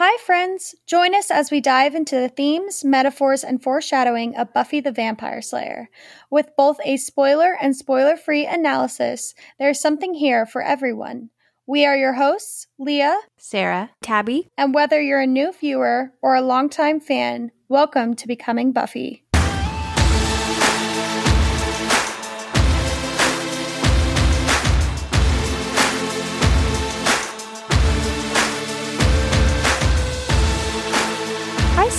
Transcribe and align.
Hi, 0.00 0.16
friends! 0.18 0.76
Join 0.86 1.12
us 1.12 1.28
as 1.28 1.50
we 1.50 1.60
dive 1.60 1.96
into 1.96 2.14
the 2.14 2.28
themes, 2.28 2.84
metaphors, 2.84 3.42
and 3.42 3.60
foreshadowing 3.60 4.36
of 4.36 4.52
Buffy 4.52 4.78
the 4.78 4.92
Vampire 4.92 5.42
Slayer. 5.42 5.90
With 6.30 6.54
both 6.56 6.78
a 6.84 6.98
spoiler 6.98 7.56
and 7.60 7.74
spoiler 7.74 8.16
free 8.16 8.46
analysis, 8.46 9.34
there's 9.58 9.80
something 9.80 10.14
here 10.14 10.46
for 10.46 10.62
everyone. 10.62 11.30
We 11.66 11.84
are 11.84 11.96
your 11.96 12.12
hosts, 12.12 12.68
Leah, 12.78 13.18
Sarah, 13.38 13.90
Tabby, 14.00 14.48
and 14.56 14.72
whether 14.72 15.02
you're 15.02 15.18
a 15.18 15.26
new 15.26 15.50
viewer 15.50 16.12
or 16.22 16.36
a 16.36 16.42
longtime 16.42 17.00
fan, 17.00 17.50
welcome 17.68 18.14
to 18.14 18.28
Becoming 18.28 18.70
Buffy. 18.70 19.24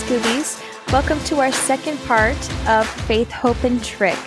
Scoobies. 0.09 0.59
Welcome 0.91 1.19
to 1.25 1.39
our 1.39 1.51
second 1.51 1.99
part 2.05 2.35
of 2.67 2.87
Faith, 2.87 3.29
Hope, 3.31 3.63
and 3.63 3.83
Trick, 3.83 4.17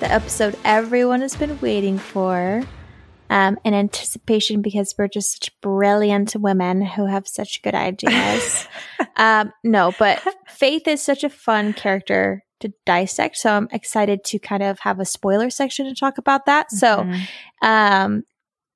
the 0.00 0.10
episode 0.10 0.58
everyone 0.64 1.20
has 1.20 1.36
been 1.36 1.60
waiting 1.60 1.96
for 1.96 2.64
um, 3.30 3.56
in 3.64 3.72
anticipation 3.72 4.62
because 4.62 4.96
we're 4.98 5.06
just 5.06 5.34
such 5.34 5.60
brilliant 5.60 6.34
women 6.34 6.82
who 6.82 7.06
have 7.06 7.28
such 7.28 7.62
good 7.62 7.76
ideas. 7.76 8.66
um, 9.16 9.52
no, 9.62 9.94
but 9.96 10.20
Faith 10.48 10.88
is 10.88 11.00
such 11.02 11.22
a 11.22 11.30
fun 11.30 11.72
character 11.72 12.44
to 12.58 12.72
dissect. 12.84 13.36
So 13.36 13.52
I'm 13.52 13.68
excited 13.70 14.24
to 14.24 14.40
kind 14.40 14.64
of 14.64 14.80
have 14.80 14.98
a 14.98 15.04
spoiler 15.04 15.50
section 15.50 15.86
to 15.86 15.94
talk 15.94 16.18
about 16.18 16.46
that. 16.46 16.66
Mm-hmm. 16.74 17.12
So, 17.14 17.28
um, 17.62 18.24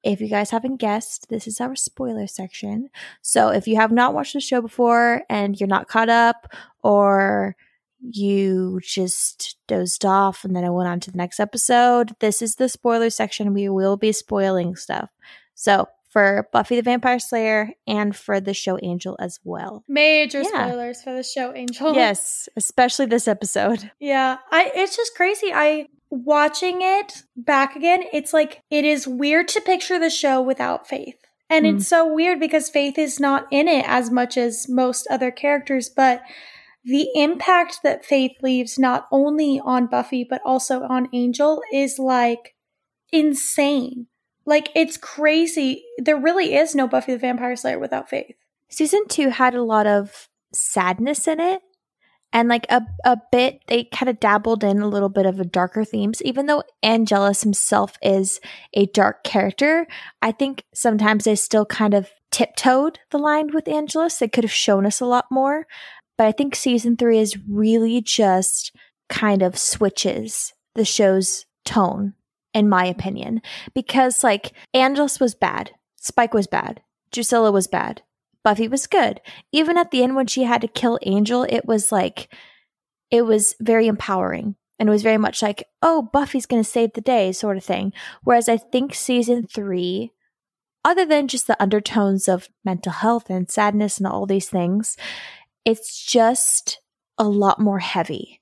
if 0.02 0.20
you 0.20 0.28
guys 0.28 0.50
haven't 0.50 0.76
guessed, 0.76 1.28
this 1.28 1.46
is 1.46 1.60
our 1.60 1.76
spoiler 1.76 2.26
section. 2.26 2.88
So 3.20 3.48
if 3.48 3.66
you 3.68 3.76
have 3.76 3.92
not 3.92 4.14
watched 4.14 4.32
the 4.32 4.40
show 4.40 4.60
before 4.60 5.22
and 5.28 5.58
you're 5.58 5.68
not 5.68 5.88
caught 5.88 6.08
up 6.08 6.52
or 6.82 7.56
you 8.00 8.80
just 8.82 9.56
dozed 9.68 10.04
off 10.04 10.44
and 10.44 10.56
then 10.56 10.64
I 10.64 10.70
went 10.70 10.88
on 10.88 11.00
to 11.00 11.10
the 11.10 11.18
next 11.18 11.38
episode, 11.38 12.16
this 12.18 12.42
is 12.42 12.56
the 12.56 12.68
spoiler 12.68 13.10
section. 13.10 13.54
We 13.54 13.68
will 13.68 13.96
be 13.96 14.12
spoiling 14.12 14.74
stuff. 14.74 15.08
So 15.54 15.86
for 16.12 16.48
Buffy 16.52 16.76
the 16.76 16.82
Vampire 16.82 17.18
Slayer 17.18 17.70
and 17.86 18.14
for 18.14 18.38
the 18.38 18.52
show 18.52 18.78
Angel 18.82 19.16
as 19.18 19.40
well. 19.44 19.82
Major 19.88 20.42
yeah. 20.42 20.68
spoilers 20.68 21.02
for 21.02 21.14
the 21.14 21.22
show 21.22 21.54
Angel. 21.54 21.94
Yes, 22.02 22.48
especially 22.56 23.06
this 23.06 23.26
episode. 23.26 23.90
Yeah, 23.98 24.36
I 24.50 24.70
it's 24.74 24.96
just 24.96 25.14
crazy. 25.14 25.52
I 25.52 25.88
watching 26.10 26.82
it 26.82 27.22
back 27.36 27.74
again, 27.74 28.04
it's 28.12 28.34
like 28.34 28.62
it 28.70 28.84
is 28.84 29.08
weird 29.08 29.48
to 29.48 29.60
picture 29.60 29.98
the 29.98 30.10
show 30.10 30.40
without 30.42 30.86
Faith. 30.86 31.16
And 31.48 31.64
mm. 31.64 31.76
it's 31.76 31.88
so 31.88 32.06
weird 32.06 32.38
because 32.38 32.68
Faith 32.68 32.98
is 32.98 33.18
not 33.18 33.46
in 33.50 33.66
it 33.66 33.84
as 33.88 34.10
much 34.10 34.36
as 34.36 34.68
most 34.68 35.06
other 35.10 35.30
characters, 35.30 35.88
but 35.88 36.22
the 36.84 37.08
impact 37.14 37.80
that 37.82 38.04
Faith 38.04 38.32
leaves 38.42 38.78
not 38.78 39.06
only 39.10 39.60
on 39.64 39.86
Buffy 39.86 40.26
but 40.28 40.42
also 40.44 40.82
on 40.82 41.08
Angel 41.14 41.62
is 41.72 41.98
like 41.98 42.54
insane. 43.10 44.08
Like 44.44 44.70
it's 44.74 44.96
crazy. 44.96 45.84
There 45.98 46.16
really 46.16 46.54
is 46.54 46.74
no 46.74 46.88
Buffy 46.88 47.12
the 47.12 47.18
Vampire 47.18 47.56
Slayer 47.56 47.78
without 47.78 48.08
Faith. 48.08 48.36
Season 48.68 49.06
2 49.08 49.28
had 49.28 49.54
a 49.54 49.62
lot 49.62 49.86
of 49.86 50.28
sadness 50.52 51.28
in 51.28 51.40
it 51.40 51.62
and 52.32 52.48
like 52.48 52.66
a, 52.70 52.82
a 53.04 53.18
bit 53.30 53.60
they 53.68 53.84
kind 53.84 54.08
of 54.08 54.20
dabbled 54.20 54.64
in 54.64 54.80
a 54.80 54.88
little 54.88 55.08
bit 55.08 55.26
of 55.26 55.38
a 55.38 55.44
darker 55.44 55.84
themes 55.84 56.22
even 56.22 56.46
though 56.46 56.62
angelus 56.82 57.42
himself 57.42 57.96
is 58.02 58.40
a 58.74 58.86
dark 58.86 59.24
character 59.24 59.86
i 60.20 60.32
think 60.32 60.64
sometimes 60.74 61.24
they 61.24 61.34
still 61.34 61.66
kind 61.66 61.94
of 61.94 62.10
tiptoed 62.30 62.98
the 63.10 63.18
line 63.18 63.50
with 63.52 63.68
angelus 63.68 64.18
they 64.18 64.28
could 64.28 64.44
have 64.44 64.52
shown 64.52 64.86
us 64.86 65.00
a 65.00 65.06
lot 65.06 65.26
more 65.30 65.66
but 66.16 66.26
i 66.26 66.32
think 66.32 66.54
season 66.54 66.96
three 66.96 67.18
is 67.18 67.38
really 67.48 68.00
just 68.00 68.74
kind 69.08 69.42
of 69.42 69.58
switches 69.58 70.54
the 70.74 70.84
show's 70.84 71.44
tone 71.64 72.14
in 72.54 72.68
my 72.68 72.84
opinion 72.84 73.40
because 73.74 74.22
like 74.22 74.52
angelus 74.74 75.18
was 75.18 75.34
bad 75.34 75.70
spike 75.96 76.34
was 76.34 76.46
bad 76.46 76.82
drusilla 77.10 77.50
was 77.50 77.66
bad 77.66 78.02
Buffy 78.42 78.68
was 78.68 78.86
good. 78.86 79.20
Even 79.52 79.76
at 79.76 79.90
the 79.90 80.02
end 80.02 80.16
when 80.16 80.26
she 80.26 80.42
had 80.42 80.60
to 80.62 80.68
kill 80.68 80.98
Angel, 81.02 81.44
it 81.48 81.64
was 81.64 81.92
like 81.92 82.32
it 83.10 83.22
was 83.22 83.54
very 83.60 83.86
empowering. 83.86 84.56
And 84.78 84.88
it 84.88 84.92
was 84.92 85.02
very 85.02 85.18
much 85.18 85.42
like, 85.42 85.64
oh, 85.80 86.02
Buffy's 86.02 86.46
going 86.46 86.62
to 86.62 86.68
save 86.68 86.94
the 86.94 87.00
day, 87.00 87.30
sort 87.30 87.56
of 87.56 87.62
thing. 87.62 87.92
Whereas 88.24 88.48
I 88.48 88.56
think 88.56 88.94
season 88.94 89.46
three, 89.46 90.12
other 90.84 91.06
than 91.06 91.28
just 91.28 91.46
the 91.46 91.60
undertones 91.62 92.26
of 92.26 92.48
mental 92.64 92.90
health 92.90 93.30
and 93.30 93.48
sadness 93.48 93.98
and 93.98 94.08
all 94.08 94.26
these 94.26 94.48
things, 94.48 94.96
it's 95.64 96.04
just 96.04 96.80
a 97.16 97.28
lot 97.28 97.60
more 97.60 97.78
heavy. 97.78 98.40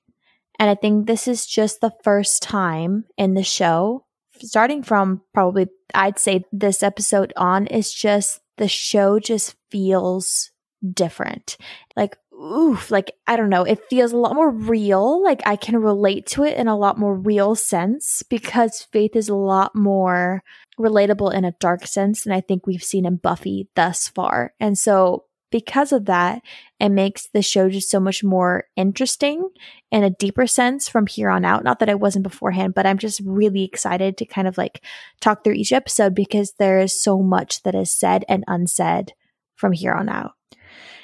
And 0.61 0.69
I 0.69 0.75
think 0.75 1.07
this 1.07 1.27
is 1.27 1.47
just 1.47 1.81
the 1.81 1.91
first 2.03 2.43
time 2.43 3.05
in 3.17 3.33
the 3.33 3.41
show, 3.41 4.05
starting 4.37 4.83
from 4.83 5.23
probably, 5.33 5.65
I'd 5.95 6.19
say 6.19 6.45
this 6.51 6.83
episode 6.83 7.33
on, 7.35 7.65
is 7.65 7.91
just 7.91 8.41
the 8.57 8.67
show 8.67 9.17
just 9.17 9.55
feels 9.71 10.51
different. 10.93 11.57
Like, 11.95 12.15
oof, 12.31 12.91
like, 12.91 13.11
I 13.25 13.37
don't 13.37 13.49
know, 13.49 13.63
it 13.63 13.89
feels 13.89 14.11
a 14.11 14.17
lot 14.17 14.35
more 14.35 14.51
real. 14.51 15.23
Like, 15.23 15.41
I 15.47 15.55
can 15.55 15.77
relate 15.77 16.27
to 16.27 16.43
it 16.43 16.55
in 16.57 16.67
a 16.67 16.77
lot 16.77 16.99
more 16.99 17.15
real 17.15 17.55
sense 17.55 18.21
because 18.29 18.83
Faith 18.93 19.15
is 19.15 19.29
a 19.29 19.35
lot 19.35 19.73
more 19.73 20.43
relatable 20.79 21.33
in 21.33 21.43
a 21.43 21.55
dark 21.59 21.87
sense 21.87 22.23
than 22.23 22.33
I 22.33 22.41
think 22.41 22.67
we've 22.67 22.83
seen 22.83 23.07
in 23.07 23.15
Buffy 23.15 23.67
thus 23.75 24.07
far. 24.07 24.53
And 24.59 24.77
so, 24.77 25.23
because 25.51 25.91
of 25.91 26.05
that, 26.05 26.41
it 26.79 26.89
makes 26.89 27.27
the 27.27 27.41
show 27.41 27.69
just 27.69 27.89
so 27.89 27.99
much 27.99 28.23
more 28.23 28.65
interesting 28.75 29.49
in 29.91 30.03
a 30.03 30.09
deeper 30.09 30.47
sense 30.47 30.89
from 30.89 31.05
here 31.05 31.29
on 31.29 31.45
out. 31.45 31.63
Not 31.63 31.79
that 31.79 31.89
I 31.89 31.95
wasn't 31.95 32.23
beforehand, 32.23 32.73
but 32.73 32.87
I'm 32.87 32.97
just 32.97 33.21
really 33.23 33.63
excited 33.63 34.17
to 34.17 34.25
kind 34.25 34.47
of 34.47 34.57
like 34.57 34.83
talk 35.19 35.43
through 35.43 35.53
each 35.53 35.73
episode 35.73 36.15
because 36.15 36.53
there 36.53 36.79
is 36.79 36.99
so 36.99 37.21
much 37.21 37.61
that 37.63 37.75
is 37.75 37.93
said 37.93 38.25
and 38.27 38.43
unsaid 38.47 39.13
from 39.55 39.73
here 39.73 39.93
on 39.93 40.09
out. 40.09 40.31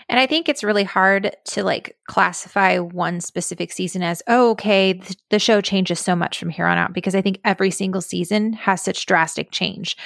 And 0.10 0.20
I 0.20 0.26
think 0.26 0.48
it's 0.48 0.64
really 0.64 0.86
hard 0.86 1.36
to 1.50 1.64
like 1.64 1.98
classify 2.08 2.78
one 2.78 3.20
specific 3.20 3.74
season 3.74 4.02
as, 4.02 4.24
oh, 4.28 4.52
okay, 4.52 4.94
th- 4.94 5.18
the 5.30 5.40
show 5.40 5.60
changes 5.60 6.00
so 6.00 6.16
much 6.16 6.40
from 6.40 6.50
here 6.50 6.66
on 6.66 6.78
out 6.78 6.94
because 6.94 7.14
I 7.14 7.22
think 7.22 7.42
every 7.44 7.72
single 7.72 8.02
season 8.02 8.54
has 8.54 8.82
such 8.82 9.06
drastic 9.06 9.52
change. 9.52 9.98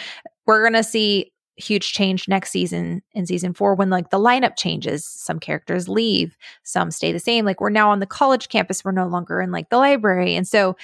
We're 0.48 0.64
going 0.64 0.74
to 0.74 0.84
see 0.84 1.32
huge 1.62 1.94
change 1.94 2.28
next 2.28 2.52
season 2.52 3.02
in 3.14 3.26
season 3.26 3.54
four 3.54 3.76
when 3.76 3.90
like 3.90 4.10
the 4.10 4.20
lineup 4.20 4.58
changes. 4.58 5.06
Some 5.06 5.40
characters 5.40 5.88
leave, 5.88 6.38
some 6.64 6.92
stay 6.92 7.12
the 7.12 7.20
same. 7.20 7.46
Like 7.46 7.62
we're 7.62 7.70
now 7.70 7.92
on 7.92 8.00
the 8.00 8.06
college 8.06 8.50
campus, 8.50 8.84
we're 8.84 8.92
no 8.92 9.08
longer 9.08 9.42
in 9.42 9.52
like 9.52 9.70
the 9.70 9.78
library. 9.78 10.36
And 10.36 10.48
so, 10.48 10.76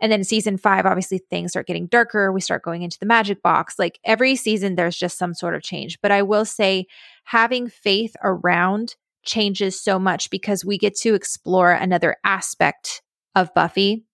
and 0.00 0.12
then 0.12 0.24
season 0.24 0.58
five, 0.58 0.84
obviously 0.84 1.18
things 1.18 1.52
start 1.52 1.66
getting 1.66 1.86
darker. 1.86 2.30
We 2.30 2.40
start 2.40 2.62
going 2.62 2.82
into 2.82 2.98
the 2.98 3.06
magic 3.06 3.42
box. 3.42 3.78
Like 3.78 3.98
every 4.04 4.36
season, 4.36 4.74
there's 4.74 4.96
just 4.96 5.18
some 5.18 5.32
sort 5.32 5.54
of 5.54 5.62
change. 5.62 5.98
But 6.02 6.12
I 6.12 6.22
will 6.22 6.44
say, 6.44 6.86
having 7.24 7.68
faith 7.68 8.14
around 8.22 8.94
changes 9.24 9.80
so 9.80 9.98
much 9.98 10.30
because 10.30 10.64
we 10.64 10.78
get 10.78 10.94
to 10.96 11.14
explore 11.14 11.72
another 11.72 12.16
aspect 12.24 13.02
of 13.34 13.52
Buffy 13.54 14.04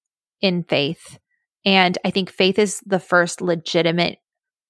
in 0.40 0.64
faith. 0.64 1.18
And 1.64 1.96
I 2.04 2.10
think 2.10 2.30
Faith 2.30 2.58
is 2.58 2.80
the 2.84 2.98
first 2.98 3.40
legitimate 3.40 4.18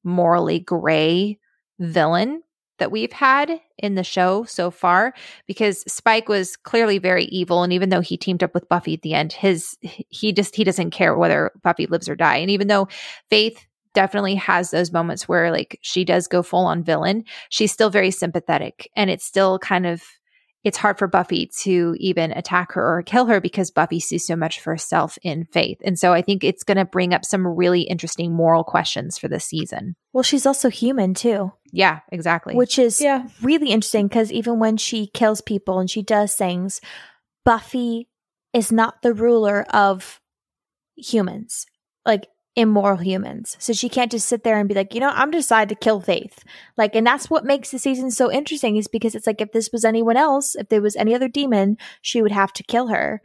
morally 0.05 0.59
gray 0.59 1.39
villain 1.79 2.43
that 2.79 2.91
we've 2.91 3.13
had 3.13 3.61
in 3.79 3.95
the 3.95 4.03
show 4.03 4.45
so 4.45 4.71
far 4.71 5.15
because 5.47 5.85
Spike 5.93 6.29
was 6.29 6.57
clearly 6.57 6.99
very 6.99 7.27
evil 7.27 7.63
and 7.63 7.73
even 7.73 7.91
though 7.91 8.01
he 8.01 8.17
teamed 8.17 8.43
up 8.43 8.55
with 8.55 8.69
Buffy 8.69 8.95
at 8.95 9.03
the 9.03 9.15
end 9.15 9.33
his 9.33 9.77
he 9.83 10.33
just 10.33 10.57
he 10.57 10.65
doesn't 10.65 10.91
care 10.91 11.17
whether 11.17 11.53
Buffy 11.63 11.87
lives 11.87 12.09
or 12.09 12.17
die. 12.17 12.37
And 12.37 12.51
even 12.51 12.67
though 12.67 12.89
Faith 13.31 13.67
definitely 13.95 14.35
has 14.35 14.71
those 14.71 14.93
moments 14.93 15.29
where 15.29 15.53
like 15.53 15.79
she 15.83 16.05
does 16.05 16.27
go 16.27 16.43
full 16.43 16.65
on 16.65 16.83
villain 16.83 17.25
she's 17.51 17.71
still 17.71 17.91
very 17.91 18.11
sympathetic 18.11 18.91
and 18.97 19.11
it's 19.11 19.25
still 19.25 19.59
kind 19.59 19.87
of 19.87 20.03
it's 20.65 20.79
hard 20.79 20.99
for 20.99 21.09
Buffy 21.09 21.47
to 21.59 21.97
even 21.99 22.31
attack 22.33 22.73
her 22.73 22.99
or 22.99 23.03
kill 23.03 23.27
her 23.27 23.41
because 23.41 23.71
Buffy 23.71 23.99
sees 23.99 24.25
so 24.25 24.37
much 24.37 24.61
for 24.61 24.71
herself 24.71 25.19
in 25.23 25.45
faith. 25.47 25.79
And 25.85 25.99
so 25.99 26.13
I 26.13 26.23
think 26.23 26.45
it's 26.45 26.63
going 26.63 26.77
to 26.77 26.85
bring 26.85 27.13
up 27.13 27.25
some 27.25 27.47
really 27.47 27.83
interesting 27.83 28.33
moral 28.33 28.63
questions 28.63 29.19
for 29.19 29.29
this 29.29 29.45
season. 29.45 29.97
Well, 30.13 30.23
she's 30.23 30.47
also 30.47 30.71
human 30.71 31.15
too. 31.15 31.53
Yeah, 31.73 32.01
exactly. 32.13 32.55
Which 32.55 32.79
is 32.79 33.01
yeah. 33.01 33.27
really 33.43 33.71
interesting 33.71 34.07
because 34.07 34.31
even 34.31 34.61
when 34.61 34.77
she 34.77 35.09
kills 35.09 35.41
people 35.41 35.81
and 35.81 35.91
she 35.91 36.03
does 36.03 36.35
things, 36.35 36.81
Buffy 37.45 38.09
is 38.53 38.71
not 38.71 39.03
the 39.03 39.15
ruler 39.15 39.63
of 39.71 40.21
humans. 40.97 41.67
Like 42.07 42.29
immoral 42.55 42.99
humans. 42.99 43.57
So 43.59 43.73
she 43.73 43.89
can't 43.89 44.11
just 44.11 44.29
sit 44.29 44.45
there 44.45 44.59
and 44.59 44.69
be 44.69 44.75
like, 44.75 44.95
you 44.95 45.01
know, 45.01 45.11
I'm 45.13 45.31
decided 45.31 45.69
to 45.71 45.85
kill 45.85 46.01
Faith. 46.01 46.45
Like, 46.77 46.95
and 46.95 47.07
that's 47.07 47.31
what 47.31 47.45
makes 47.45 47.71
the 47.71 47.79
season 47.79 48.11
so 48.11 48.31
interesting 48.31 48.77
is 48.77 48.89
because 48.89 49.15
it's 49.15 49.27
like 49.27 49.41
if 49.41 49.53
this 49.53 49.71
was 49.73 49.85
anyone 49.85 50.17
else, 50.17 50.55
if 50.55 50.69
there 50.69 50.83
was 50.83 50.97
any 50.97 51.15
other 51.15 51.29
demon, 51.29 51.79
she 52.03 52.21
would 52.21 52.33
have 52.33 52.53
to 52.55 52.63
kill 52.63 52.89
her. 52.89 53.23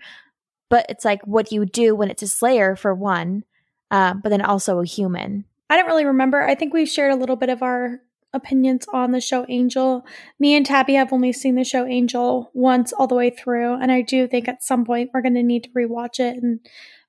But 0.70 0.86
it's 0.90 1.06
like 1.06 1.26
what 1.26 1.52
you 1.52 1.66
do 1.66 1.96
when 1.96 2.10
it's 2.10 2.24
a 2.24 2.28
slayer 2.28 2.76
for 2.76 2.94
one, 2.94 3.44
uh, 3.92 4.14
but 4.14 4.30
then 4.30 4.42
also 4.42 4.80
a 4.80 4.86
human. 4.86 5.46
I 5.70 5.76
don't 5.76 5.88
really 5.88 6.06
remember. 6.06 6.42
I 6.42 6.56
think 6.56 6.74
we've 6.74 6.88
shared 6.88 7.12
a 7.12 7.16
little 7.18 7.36
bit 7.36 7.50
of 7.50 7.62
our 7.62 8.02
opinions 8.34 8.86
on 8.94 9.12
the 9.12 9.22
show 9.22 9.46
Angel. 9.50 10.06
Me 10.40 10.56
and 10.56 10.66
Tabby 10.66 10.94
have 10.94 11.12
only 11.12 11.34
seen 11.34 11.56
the 11.56 11.64
show 11.64 11.86
Angel 11.86 12.52
once 12.54 12.94
all 12.94 13.08
the 13.08 13.16
way 13.16 13.30
through, 13.30 13.74
and 13.76 13.92
I 13.92 14.02
do 14.02 14.28
think 14.28 14.48
at 14.48 14.64
some 14.64 14.86
point 14.86 15.12
we're 15.14 15.22
going 15.22 15.36
to 15.36 15.44
need 15.44 15.66
to 15.66 15.70
rewatch 15.72 16.20
it 16.20 16.42
and 16.42 16.60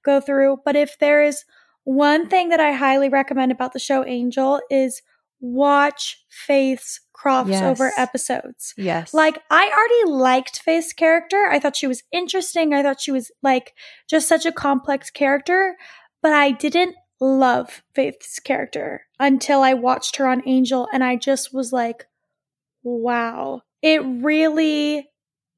go 0.05 0.21
through. 0.21 0.61
But 0.65 0.77
if 0.77 0.99
there 0.99 1.23
is 1.23 1.45
one 1.89 2.29
thing 2.29 2.51
that 2.51 2.61
I 2.61 2.73
highly 2.73 3.09
recommend 3.09 3.51
about 3.51 3.73
the 3.73 3.79
show 3.79 4.05
Angel 4.05 4.61
is 4.71 5.01
watch 5.41 6.23
Faith's 6.29 7.01
crossover 7.17 7.89
yes. 7.89 7.95
episodes. 7.97 8.75
Yes. 8.77 9.15
Like 9.15 9.39
I 9.51 9.71
already 9.71 10.13
liked 10.13 10.61
Faith's 10.61 10.93
character. 10.93 11.49
I 11.51 11.59
thought 11.59 11.77
she 11.77 11.87
was 11.87 12.03
interesting. 12.13 12.75
I 12.75 12.83
thought 12.83 13.01
she 13.01 13.11
was 13.11 13.31
like 13.43 13.73
just 14.07 14.29
such 14.29 14.45
a 14.45 14.53
complex 14.53 15.09
character, 15.09 15.79
but 16.21 16.35
I 16.35 16.51
didn't 16.51 16.95
love 17.23 17.81
Faith's 17.95 18.39
character 18.39 19.07
until 19.19 19.63
I 19.63 19.73
watched 19.73 20.17
her 20.17 20.29
on 20.29 20.47
Angel 20.47 20.87
and 20.93 21.03
I 21.03 21.17
just 21.17 21.55
was 21.55 21.73
like, 21.73 22.05
wow. 22.83 23.63
It 23.81 24.03
really 24.05 25.09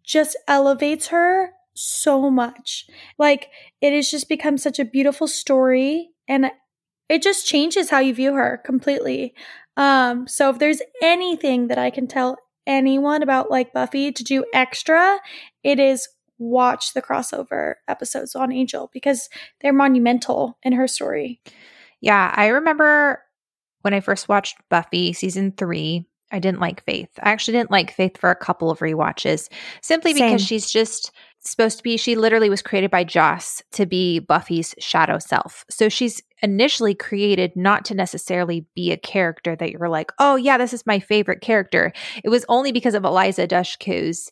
just 0.04 0.36
elevates 0.46 1.08
her 1.08 1.54
so 1.74 2.30
much. 2.30 2.86
Like 3.18 3.48
it 3.80 3.92
has 3.92 4.08
just 4.08 4.28
become 4.28 4.58
such 4.58 4.78
a 4.78 4.84
beautiful 4.84 5.26
story 5.26 6.10
and 6.30 6.50
it 7.08 7.22
just 7.22 7.44
changes 7.46 7.90
how 7.90 7.98
you 7.98 8.14
view 8.14 8.34
her 8.34 8.62
completely. 8.64 9.34
Um, 9.76 10.28
so 10.28 10.48
if 10.48 10.60
there's 10.60 10.80
anything 11.02 11.66
that 11.66 11.76
I 11.76 11.90
can 11.90 12.06
tell 12.06 12.38
anyone 12.66 13.22
about 13.22 13.50
like 13.50 13.72
Buffy 13.72 14.12
to 14.12 14.24
do 14.24 14.44
extra, 14.54 15.18
it 15.64 15.80
is 15.80 16.08
watch 16.38 16.94
the 16.94 17.02
crossover 17.02 17.74
episodes 17.88 18.36
on 18.36 18.52
Angel 18.52 18.90
because 18.92 19.28
they're 19.60 19.72
monumental 19.72 20.56
in 20.62 20.72
her 20.72 20.86
story. 20.86 21.40
Yeah, 22.00 22.32
I 22.34 22.46
remember 22.46 23.22
when 23.82 23.92
I 23.92 24.00
first 24.00 24.28
watched 24.28 24.56
Buffy 24.68 25.12
season 25.12 25.52
three, 25.52 26.06
I 26.30 26.38
didn't 26.38 26.60
like 26.60 26.84
Faith. 26.84 27.10
I 27.20 27.30
actually 27.32 27.58
didn't 27.58 27.72
like 27.72 27.92
Faith 27.92 28.18
for 28.18 28.30
a 28.30 28.36
couple 28.36 28.70
of 28.70 28.80
re-watches 28.80 29.50
simply 29.82 30.14
Same. 30.14 30.28
because 30.28 30.46
she's 30.46 30.70
just 30.70 31.10
supposed 31.40 31.78
to 31.78 31.82
be, 31.82 31.96
she 31.96 32.16
literally 32.16 32.50
was 32.50 32.62
created 32.62 32.90
by 32.90 33.04
Joss 33.04 33.62
to 33.72 33.86
be 33.86 34.18
Buffy's 34.18 34.74
shadow 34.78 35.18
self. 35.18 35.64
So 35.70 35.88
she's 35.88 36.22
initially 36.42 36.94
created 36.94 37.56
not 37.56 37.84
to 37.86 37.94
necessarily 37.94 38.66
be 38.74 38.92
a 38.92 38.96
character 38.96 39.56
that 39.56 39.70
you're 39.70 39.88
like, 39.88 40.12
oh, 40.18 40.36
yeah, 40.36 40.58
this 40.58 40.72
is 40.72 40.86
my 40.86 40.98
favorite 40.98 41.40
character. 41.40 41.92
It 42.22 42.28
was 42.28 42.44
only 42.48 42.72
because 42.72 42.94
of 42.94 43.04
Eliza 43.04 43.46
Dushku's 43.46 44.30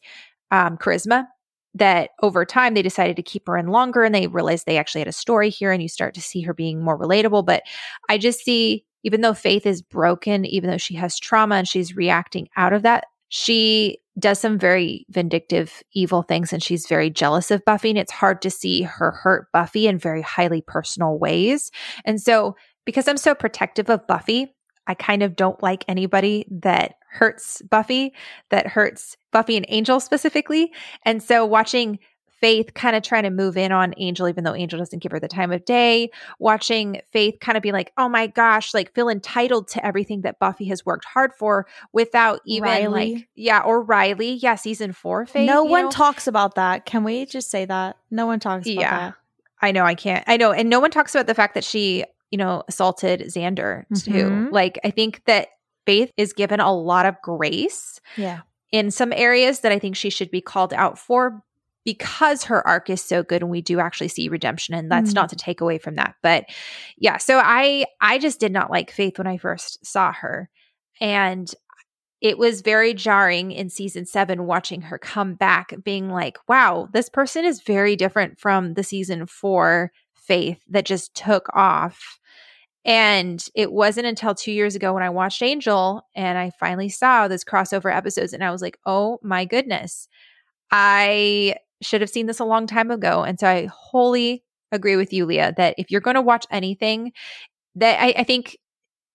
um, 0.50 0.76
charisma 0.76 1.26
that 1.74 2.10
over 2.22 2.44
time 2.44 2.74
they 2.74 2.82
decided 2.82 3.16
to 3.16 3.22
keep 3.22 3.46
her 3.46 3.56
in 3.56 3.68
longer 3.68 4.02
and 4.02 4.14
they 4.14 4.26
realized 4.26 4.66
they 4.66 4.78
actually 4.78 5.00
had 5.00 5.08
a 5.08 5.12
story 5.12 5.50
here 5.50 5.70
and 5.70 5.82
you 5.82 5.88
start 5.88 6.14
to 6.14 6.20
see 6.20 6.42
her 6.42 6.54
being 6.54 6.82
more 6.82 6.98
relatable. 6.98 7.44
But 7.44 7.62
I 8.08 8.18
just 8.18 8.40
see, 8.40 8.84
even 9.02 9.20
though 9.20 9.34
Faith 9.34 9.66
is 9.66 9.82
broken, 9.82 10.44
even 10.44 10.70
though 10.70 10.78
she 10.78 10.94
has 10.94 11.18
trauma 11.18 11.56
and 11.56 11.68
she's 11.68 11.96
reacting 11.96 12.48
out 12.56 12.72
of 12.72 12.82
that, 12.82 13.04
she 13.28 13.98
does 14.18 14.38
some 14.38 14.58
very 14.58 15.06
vindictive, 15.10 15.82
evil 15.92 16.22
things, 16.22 16.52
and 16.52 16.62
she's 16.62 16.86
very 16.86 17.10
jealous 17.10 17.50
of 17.50 17.64
Buffy. 17.64 17.90
And 17.90 17.98
it's 17.98 18.12
hard 18.12 18.42
to 18.42 18.50
see 18.50 18.82
her 18.82 19.12
hurt 19.12 19.46
Buffy 19.52 19.86
in 19.86 19.98
very 19.98 20.22
highly 20.22 20.60
personal 20.60 21.18
ways. 21.18 21.70
And 22.04 22.20
so, 22.20 22.56
because 22.84 23.06
I'm 23.06 23.18
so 23.18 23.34
protective 23.34 23.90
of 23.90 24.06
Buffy, 24.06 24.54
I 24.86 24.94
kind 24.94 25.22
of 25.22 25.36
don't 25.36 25.62
like 25.62 25.84
anybody 25.88 26.46
that 26.50 26.94
hurts 27.10 27.62
Buffy, 27.62 28.14
that 28.50 28.66
hurts 28.66 29.16
Buffy 29.30 29.56
and 29.56 29.66
Angel 29.68 30.00
specifically. 30.00 30.72
And 31.04 31.22
so, 31.22 31.44
watching 31.44 31.98
Faith 32.40 32.74
kind 32.74 32.94
of 32.94 33.02
trying 33.02 33.24
to 33.24 33.30
move 33.30 33.56
in 33.56 33.72
on 33.72 33.94
Angel, 33.96 34.28
even 34.28 34.44
though 34.44 34.54
Angel 34.54 34.78
doesn't 34.78 35.00
give 35.00 35.12
her 35.12 35.20
the 35.20 35.28
time 35.28 35.52
of 35.52 35.64
day. 35.64 36.10
Watching 36.38 37.00
Faith 37.12 37.36
kind 37.40 37.56
of 37.56 37.62
be 37.62 37.72
like, 37.72 37.92
oh 37.96 38.08
my 38.08 38.28
gosh, 38.28 38.74
like 38.74 38.94
feel 38.94 39.08
entitled 39.08 39.68
to 39.68 39.84
everything 39.84 40.22
that 40.22 40.38
Buffy 40.38 40.66
has 40.66 40.86
worked 40.86 41.04
hard 41.04 41.32
for 41.34 41.66
without 41.92 42.40
even 42.46 42.68
Riley. 42.68 43.14
like, 43.14 43.28
yeah, 43.34 43.60
or 43.60 43.82
Riley. 43.82 44.34
Yeah, 44.34 44.54
season 44.54 44.92
four, 44.92 45.26
Faith. 45.26 45.46
No 45.46 45.64
one 45.64 45.84
know? 45.84 45.90
talks 45.90 46.26
about 46.26 46.54
that. 46.54 46.86
Can 46.86 47.04
we 47.04 47.26
just 47.26 47.50
say 47.50 47.64
that? 47.64 47.96
No 48.10 48.26
one 48.26 48.40
talks 48.40 48.66
about 48.66 48.80
yeah. 48.80 48.98
that. 48.98 49.14
I 49.60 49.72
know, 49.72 49.84
I 49.84 49.94
can't. 49.94 50.24
I 50.28 50.36
know. 50.36 50.52
And 50.52 50.70
no 50.70 50.78
one 50.78 50.90
talks 50.90 51.14
about 51.14 51.26
the 51.26 51.34
fact 51.34 51.54
that 51.54 51.64
she, 51.64 52.04
you 52.30 52.38
know, 52.38 52.62
assaulted 52.68 53.22
Xander 53.22 53.84
too. 54.04 54.12
Mm-hmm. 54.12 54.54
Like, 54.54 54.78
I 54.84 54.90
think 54.90 55.24
that 55.26 55.48
Faith 55.86 56.12
is 56.16 56.32
given 56.32 56.60
a 56.60 56.72
lot 56.72 57.06
of 57.06 57.16
grace. 57.22 58.00
Yeah 58.16 58.40
in 58.70 58.90
some 58.90 59.12
areas 59.12 59.60
that 59.60 59.72
I 59.72 59.78
think 59.78 59.96
she 59.96 60.10
should 60.10 60.30
be 60.30 60.40
called 60.40 60.74
out 60.74 60.98
for 60.98 61.42
because 61.88 62.44
her 62.44 62.66
arc 62.68 62.90
is 62.90 63.02
so 63.02 63.22
good 63.22 63.40
and 63.40 63.50
we 63.50 63.62
do 63.62 63.80
actually 63.80 64.08
see 64.08 64.28
redemption 64.28 64.74
and 64.74 64.92
that's 64.92 65.12
mm. 65.12 65.14
not 65.14 65.30
to 65.30 65.36
take 65.36 65.62
away 65.62 65.78
from 65.78 65.94
that. 65.94 66.16
But 66.22 66.44
yeah 66.98 67.16
so 67.16 67.40
i 67.42 67.86
i 68.02 68.18
just 68.18 68.40
did 68.40 68.52
not 68.52 68.70
like 68.70 68.90
faith 68.90 69.16
when 69.16 69.26
i 69.26 69.38
first 69.38 69.86
saw 69.86 70.12
her. 70.12 70.50
And 71.00 71.50
it 72.20 72.36
was 72.36 72.60
very 72.60 72.92
jarring 72.92 73.52
in 73.52 73.70
season 73.70 74.04
7 74.04 74.44
watching 74.44 74.82
her 74.82 74.98
come 74.98 75.32
back 75.32 75.72
being 75.82 76.10
like 76.10 76.36
wow 76.46 76.90
this 76.92 77.08
person 77.08 77.46
is 77.46 77.62
very 77.62 77.96
different 77.96 78.38
from 78.38 78.74
the 78.74 78.84
season 78.84 79.24
4 79.24 79.90
faith 80.14 80.60
that 80.68 80.84
just 80.84 81.14
took 81.14 81.48
off. 81.54 82.20
And 82.84 83.42
it 83.54 83.72
wasn't 83.72 84.06
until 84.06 84.34
two 84.34 84.52
years 84.52 84.76
ago 84.76 84.92
when 84.92 85.02
I 85.02 85.08
watched 85.08 85.40
Angel 85.40 86.02
and 86.14 86.36
I 86.36 86.50
finally 86.60 86.90
saw 86.90 87.28
those 87.28 87.44
crossover 87.44 87.94
episodes 87.94 88.34
and 88.34 88.44
I 88.44 88.50
was 88.50 88.60
like, 88.60 88.78
oh 88.84 89.18
my 89.22 89.46
goodness, 89.46 90.06
I 90.70 91.56
should 91.82 92.00
have 92.00 92.10
seen 92.10 92.26
this 92.26 92.40
a 92.40 92.44
long 92.44 92.66
time 92.66 92.90
ago. 92.90 93.22
And 93.22 93.38
so 93.38 93.46
I 93.46 93.68
wholly 93.72 94.44
agree 94.72 94.96
with 94.96 95.12
you, 95.12 95.26
Leah, 95.26 95.54
that 95.56 95.74
if 95.78 95.90
you're 95.90 96.00
going 96.00 96.14
to 96.14 96.22
watch 96.22 96.46
anything, 96.50 97.12
that 97.76 98.00
I, 98.00 98.14
I 98.18 98.24
think 98.24 98.56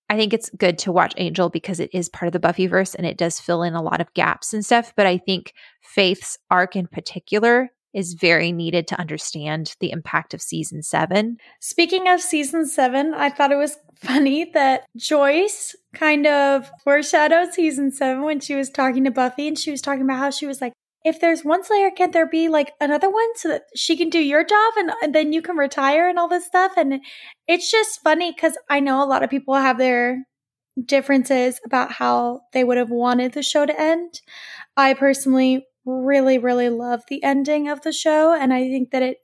I 0.10 0.18
think 0.18 0.34
it's 0.34 0.50
good 0.52 0.78
to 0.80 0.92
watch 0.92 1.14
Angel 1.18 1.50
because 1.50 1.80
it 1.80 1.90
is 1.94 2.10
part 2.10 2.28
of 2.28 2.40
the 2.40 2.48
Buffyverse 2.48 2.94
and 2.94 3.08
it 3.08 3.18
does 3.18 3.40
fill 3.40 3.64
in 3.64 3.74
a 3.74 3.82
lot 3.82 4.02
of 4.02 4.14
gaps 4.14 4.54
and 4.54 4.64
stuff. 4.64 4.94
But 4.96 5.08
I 5.08 5.18
think 5.18 5.54
Faith's 5.82 6.38
arc 6.52 6.76
in 6.76 6.88
particular 6.88 7.72
is 7.94 8.14
very 8.14 8.52
needed 8.52 8.88
to 8.88 9.00
understand 9.00 9.76
the 9.80 9.92
impact 9.92 10.34
of 10.34 10.42
season 10.42 10.82
seven. 10.82 11.38
Speaking 11.60 12.08
of 12.08 12.22
season 12.22 12.68
seven, 12.68 13.14
I 13.14 13.30
thought 13.30 13.52
it 13.52 13.58
was 13.58 13.78
funny 13.96 14.52
that 14.54 14.86
Joyce 14.98 15.76
kind 15.94 16.28
of 16.28 16.70
foreshadowed 16.84 17.54
season 17.54 17.92
seven 17.92 18.24
when 18.24 18.40
she 18.40 18.56
was 18.56 18.70
talking 18.70 19.06
to 19.06 19.12
Buffy 19.12 19.48
and 19.48 19.58
she 19.58 19.72
was 19.72 19.82
talking 19.82 20.02
about 20.02 20.18
how 20.18 20.32
she 20.32 20.46
was 20.46 20.60
like, 20.60 20.74
if 21.04 21.20
there's 21.20 21.44
one 21.44 21.64
Slayer, 21.64 21.92
can't 21.92 22.14
there 22.14 22.28
be 22.28 22.48
like 22.48 22.74
another 22.80 23.10
one 23.10 23.28
so 23.36 23.50
that 23.50 23.64
she 23.76 23.98
can 23.98 24.10
do 24.10 24.20
your 24.20 24.44
job 24.44 24.74
and, 24.78 24.92
and 25.02 25.14
then 25.14 25.34
you 25.34 25.42
can 25.42 25.58
retire 25.58 26.08
and 26.08 26.18
all 26.18 26.30
this 26.30 26.46
stuff? 26.46 26.74
And 26.78 27.02
it's 27.48 27.70
just 27.70 28.02
funny 28.02 28.32
because 28.32 28.58
I 28.70 28.80
know 28.80 29.04
a 29.04 29.06
lot 29.06 29.24
of 29.24 29.30
people 29.30 29.54
have 29.56 29.78
their 29.78 30.26
differences 30.86 31.60
about 31.66 31.92
how 31.92 32.42
they 32.54 32.64
would 32.64 32.78
have 32.78 32.90
wanted 32.90 33.34
the 33.34 33.44
show 33.44 33.66
to 33.66 33.80
end. 33.80 34.22
I 34.78 34.94
personally 34.94 35.66
really, 35.86 36.38
really 36.38 36.70
love 36.70 37.02
the 37.08 37.24
ending 37.24 37.68
of 37.68 37.82
the 37.82 37.92
show, 37.92 38.34
and 38.34 38.54
I 38.54 38.62
think 38.70 38.92
that 38.92 39.04
it 39.04 39.18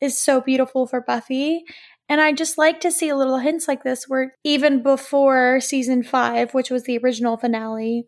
is 0.00 0.20
so 0.20 0.40
beautiful 0.40 0.86
for 0.86 1.00
Buffy. 1.00 1.64
And 2.08 2.20
I 2.20 2.32
just 2.32 2.58
like 2.58 2.80
to 2.80 2.92
see 2.92 3.12
little 3.12 3.38
hints 3.38 3.66
like 3.66 3.82
this 3.82 4.04
where 4.06 4.34
even 4.44 4.82
before 4.82 5.60
season 5.60 6.02
five, 6.02 6.52
which 6.52 6.70
was 6.70 6.84
the 6.84 6.98
original 6.98 7.36
finale, 7.36 8.06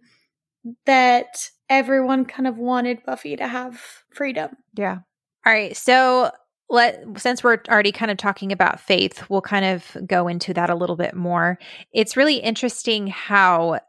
that 0.84 1.48
everyone 1.68 2.24
kind 2.24 2.46
of 2.46 2.56
wanted 2.58 3.04
Buffy 3.04 3.36
to 3.36 3.46
have 3.46 3.80
freedom. 4.10 4.56
Yeah. 4.74 4.98
All 5.44 5.52
right. 5.52 5.76
So 5.76 6.30
let 6.68 7.02
since 7.16 7.44
we're 7.44 7.58
already 7.68 7.92
kind 7.92 8.10
of 8.10 8.16
talking 8.16 8.52
about 8.52 8.80
faith, 8.80 9.28
we'll 9.30 9.40
kind 9.40 9.64
of 9.64 9.96
go 10.06 10.28
into 10.28 10.52
that 10.54 10.70
a 10.70 10.74
little 10.74 10.96
bit 10.96 11.14
more. 11.14 11.58
It's 11.92 12.16
really 12.16 12.36
interesting 12.36 13.06
how 13.06 13.80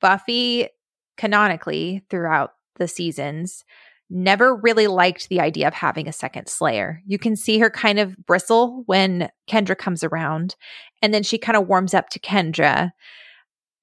Buffy 0.00 0.68
canonically 1.16 2.04
throughout 2.10 2.52
the 2.76 2.88
seasons 2.88 3.64
never 4.10 4.54
really 4.54 4.86
liked 4.86 5.28
the 5.28 5.40
idea 5.40 5.66
of 5.66 5.72
having 5.74 6.06
a 6.06 6.12
second 6.12 6.46
Slayer. 6.46 7.00
You 7.06 7.18
can 7.18 7.34
see 7.34 7.58
her 7.58 7.70
kind 7.70 7.98
of 7.98 8.16
bristle 8.26 8.82
when 8.86 9.30
Kendra 9.48 9.76
comes 9.76 10.04
around, 10.04 10.54
and 11.00 11.14
then 11.14 11.22
she 11.22 11.38
kind 11.38 11.56
of 11.56 11.66
warms 11.66 11.94
up 11.94 12.10
to 12.10 12.20
Kendra. 12.20 12.92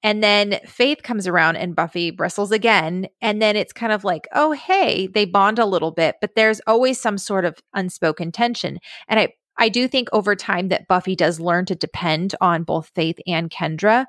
And 0.02 0.22
then 0.22 0.60
Faith 0.66 1.02
comes 1.02 1.26
around 1.26 1.56
and 1.56 1.76
Buffy 1.76 2.10
bristles 2.10 2.52
again. 2.52 3.06
And 3.20 3.40
then 3.40 3.56
it's 3.56 3.72
kind 3.72 3.92
of 3.92 4.04
like, 4.04 4.26
oh, 4.34 4.52
hey, 4.52 5.08
they 5.08 5.24
bond 5.24 5.58
a 5.58 5.66
little 5.66 5.90
bit, 5.90 6.16
but 6.20 6.34
there's 6.34 6.60
always 6.66 6.98
some 6.98 7.18
sort 7.18 7.44
of 7.44 7.58
unspoken 7.74 8.32
tension. 8.32 8.78
And 9.08 9.20
I, 9.20 9.34
I 9.58 9.68
do 9.68 9.88
think 9.88 10.08
over 10.12 10.34
time 10.34 10.68
that 10.68 10.88
Buffy 10.88 11.14
does 11.14 11.38
learn 11.38 11.66
to 11.66 11.74
depend 11.74 12.34
on 12.40 12.64
both 12.64 12.90
Faith 12.94 13.18
and 13.26 13.50
Kendra. 13.50 14.06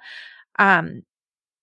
Um, 0.57 1.03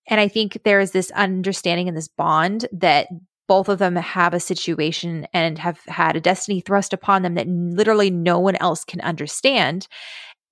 and 0.07 0.21
I 0.21 0.29
think 0.29 0.61
there 0.65 0.81
is 0.81 0.93
this 0.93 1.11
understanding 1.13 1.89
and 1.89 1.97
this 1.97 2.09
bond 2.09 2.67
that 2.73 3.09
both 3.47 3.69
of 3.71 3.79
them 3.79 3.97
have 3.97 4.35
a 4.35 4.41
situation 4.41 5.27
and 5.33 5.59
have 5.59 5.81
had 5.87 6.17
a 6.17 6.21
destiny 6.21 6.61
thrust 6.61 6.93
upon 6.93 7.23
them 7.23 7.35
that 7.35 7.49
literally 7.49 8.11
no 8.11 8.39
one 8.39 8.57
else 8.57 8.85
can 8.85 9.01
understand. 9.01 9.89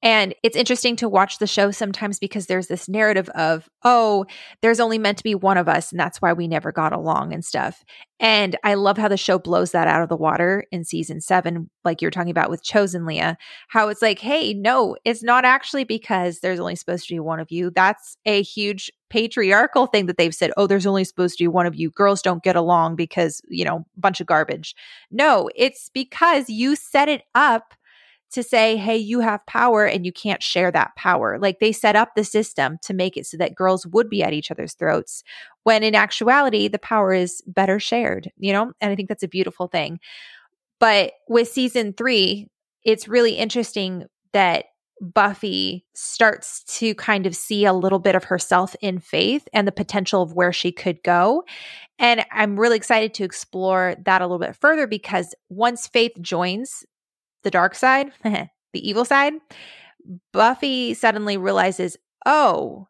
And 0.06 0.36
it's 0.44 0.54
interesting 0.54 0.94
to 0.96 1.08
watch 1.08 1.38
the 1.38 1.48
show 1.48 1.72
sometimes 1.72 2.20
because 2.20 2.46
there's 2.46 2.68
this 2.68 2.88
narrative 2.88 3.28
of, 3.30 3.68
oh, 3.82 4.24
there's 4.62 4.78
only 4.78 4.98
meant 4.98 5.18
to 5.18 5.24
be 5.24 5.34
one 5.34 5.58
of 5.58 5.68
us, 5.68 5.90
and 5.90 5.98
that's 5.98 6.22
why 6.22 6.32
we 6.32 6.46
never 6.46 6.70
got 6.70 6.92
along 6.92 7.32
and 7.32 7.44
stuff. 7.44 7.82
And 8.20 8.56
I 8.62 8.74
love 8.74 8.98
how 8.98 9.08
the 9.08 9.16
show 9.16 9.36
blows 9.36 9.72
that 9.72 9.88
out 9.88 10.02
of 10.02 10.08
the 10.08 10.16
water 10.16 10.64
in 10.70 10.84
season 10.84 11.20
seven, 11.20 11.68
like 11.84 12.00
you're 12.00 12.12
talking 12.12 12.30
about 12.30 12.50
with 12.50 12.62
Chosen 12.62 13.04
Leah, 13.04 13.36
how 13.66 13.88
it's 13.88 14.00
like, 14.00 14.20
hey, 14.20 14.54
no, 14.54 14.96
it's 15.04 15.24
not 15.24 15.44
actually 15.44 15.82
because 15.82 16.38
there's 16.38 16.60
only 16.60 16.76
supposed 16.76 17.08
to 17.08 17.14
be 17.14 17.18
one 17.18 17.40
of 17.40 17.50
you. 17.50 17.72
That's 17.74 18.16
a 18.26 18.42
huge 18.42 18.92
patriarchal 19.10 19.86
thing 19.86 20.06
that 20.06 20.18
they've 20.18 20.32
said, 20.32 20.52
oh, 20.56 20.68
there's 20.68 20.86
only 20.86 21.02
supposed 21.02 21.36
to 21.38 21.42
be 21.42 21.48
one 21.48 21.66
of 21.66 21.74
you. 21.74 21.90
Girls 21.90 22.22
don't 22.22 22.44
get 22.44 22.54
along 22.54 22.94
because, 22.94 23.40
you 23.48 23.64
know, 23.64 23.84
bunch 23.96 24.20
of 24.20 24.28
garbage. 24.28 24.76
No, 25.10 25.50
it's 25.56 25.90
because 25.92 26.48
you 26.48 26.76
set 26.76 27.08
it 27.08 27.22
up 27.34 27.74
to 28.32 28.42
say, 28.42 28.76
hey, 28.76 28.96
you 28.96 29.20
have 29.20 29.46
power 29.46 29.84
and 29.86 30.04
you 30.04 30.12
can't 30.12 30.42
share 30.42 30.70
that 30.70 30.94
power. 30.96 31.38
Like 31.38 31.60
they 31.60 31.72
set 31.72 31.96
up 31.96 32.14
the 32.14 32.24
system 32.24 32.78
to 32.82 32.94
make 32.94 33.16
it 33.16 33.26
so 33.26 33.36
that 33.36 33.54
girls 33.54 33.86
would 33.86 34.08
be 34.08 34.22
at 34.22 34.32
each 34.32 34.50
other's 34.50 34.74
throats, 34.74 35.22
when 35.62 35.82
in 35.82 35.94
actuality, 35.94 36.68
the 36.68 36.78
power 36.78 37.12
is 37.12 37.42
better 37.46 37.78
shared, 37.78 38.30
you 38.36 38.52
know? 38.52 38.72
And 38.80 38.90
I 38.90 38.96
think 38.96 39.08
that's 39.08 39.22
a 39.22 39.28
beautiful 39.28 39.68
thing. 39.68 40.00
But 40.80 41.12
with 41.28 41.48
season 41.48 41.94
three, 41.94 42.48
it's 42.84 43.08
really 43.08 43.32
interesting 43.32 44.04
that 44.32 44.66
Buffy 45.00 45.84
starts 45.94 46.64
to 46.78 46.94
kind 46.94 47.26
of 47.26 47.36
see 47.36 47.64
a 47.66 47.72
little 47.72 47.98
bit 47.98 48.14
of 48.14 48.24
herself 48.24 48.74
in 48.80 48.98
faith 48.98 49.46
and 49.52 49.68
the 49.68 49.72
potential 49.72 50.22
of 50.22 50.32
where 50.32 50.52
she 50.52 50.72
could 50.72 51.02
go. 51.02 51.44
And 51.98 52.24
I'm 52.32 52.58
really 52.58 52.76
excited 52.76 53.12
to 53.14 53.24
explore 53.24 53.94
that 54.04 54.22
a 54.22 54.24
little 54.24 54.38
bit 54.38 54.56
further 54.56 54.86
because 54.86 55.34
once 55.48 55.86
Faith 55.86 56.12
joins 56.20 56.84
the 57.46 57.50
dark 57.52 57.76
side, 57.76 58.10
the 58.24 58.48
evil 58.74 59.04
side, 59.04 59.34
Buffy 60.32 60.94
suddenly 60.94 61.36
realizes, 61.36 61.96
oh, 62.26 62.88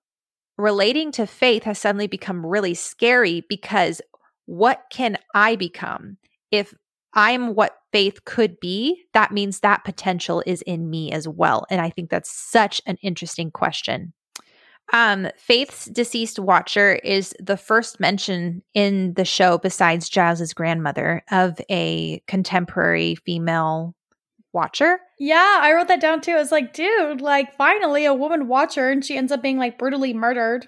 relating 0.57 1.13
to 1.13 1.27
faith 1.27 1.65
has 1.65 1.79
suddenly 1.79 2.07
become 2.07 2.45
really 2.45 2.73
scary 2.73 3.45
because 3.51 4.01
what 4.47 4.85
can 4.91 5.19
I 5.35 5.57
become? 5.57 6.17
If 6.51 6.73
I'm 7.13 7.55
what 7.55 7.77
faith 7.93 8.25
could 8.25 8.59
be, 8.61 9.05
that 9.13 9.31
means 9.31 9.61
that 9.61 9.85
potential 9.85 10.43
is 10.47 10.63
in 10.63 10.89
me 10.89 11.13
as 11.13 11.29
well. 11.29 11.67
And 11.71 11.83
I 11.83 11.91
think 11.91 12.09
that's 12.09 12.31
such 12.31 12.81
an 12.87 12.97
interesting 13.03 13.51
question. 13.51 14.15
Um, 14.95 15.29
Faith's 15.37 15.87
deceased 15.87 16.39
watcher 16.39 16.95
is 16.95 17.35
the 17.41 17.57
first 17.59 18.01
mention 18.01 18.63
in 18.73 19.15
the 19.15 19.25
show, 19.25 19.59
besides 19.59 20.09
Giles's 20.09 20.55
grandmother, 20.55 21.23
of 21.31 21.61
a 21.69 22.23
contemporary 22.29 23.17
female 23.17 23.95
watcher. 24.57 24.99
Yeah, 25.21 25.61
I 25.61 25.73
wrote 25.73 25.87
that 25.89 26.01
down 26.01 26.21
too. 26.21 26.33
I 26.33 26.39
was 26.39 26.51
like, 26.51 26.73
dude, 26.73 27.21
like 27.21 27.55
finally 27.57 28.07
a 28.07 28.15
woman 28.15 28.49
watcher, 28.49 28.91
and 28.91 29.05
she 29.05 29.17
ends 29.17 29.31
up 29.31 29.43
being 29.43 29.59
like 29.59 29.79
brutally 29.79 30.13
murdered. 30.13 30.67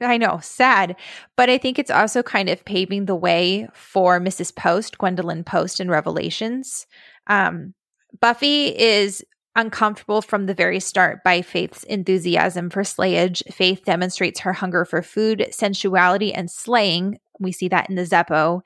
I 0.00 0.16
know, 0.16 0.38
sad. 0.42 0.96
But 1.36 1.50
I 1.50 1.58
think 1.58 1.78
it's 1.78 1.90
also 1.90 2.22
kind 2.22 2.48
of 2.48 2.64
paving 2.64 3.04
the 3.04 3.14
way 3.14 3.68
for 3.74 4.20
Mrs. 4.20 4.54
Post, 4.54 4.98
Gwendolyn 4.98 5.44
Post 5.44 5.80
in 5.80 5.90
Revelations. 5.90 6.86
Um, 7.26 7.74
Buffy 8.20 8.66
is 8.76 9.24
uncomfortable 9.56 10.20
from 10.20 10.46
the 10.46 10.54
very 10.54 10.80
start 10.80 11.22
by 11.24 11.42
Faith's 11.42 11.84
enthusiasm 11.84 12.70
for 12.70 12.82
slayage. 12.82 13.42
Faith 13.52 13.84
demonstrates 13.84 14.40
her 14.40 14.52
hunger 14.52 14.84
for 14.84 15.02
food, 15.02 15.46
sensuality, 15.50 16.32
and 16.32 16.50
slaying. 16.50 17.18
We 17.38 17.52
see 17.52 17.68
that 17.68 17.88
in 17.88 17.96
the 17.96 18.02
Zeppo. 18.02 18.62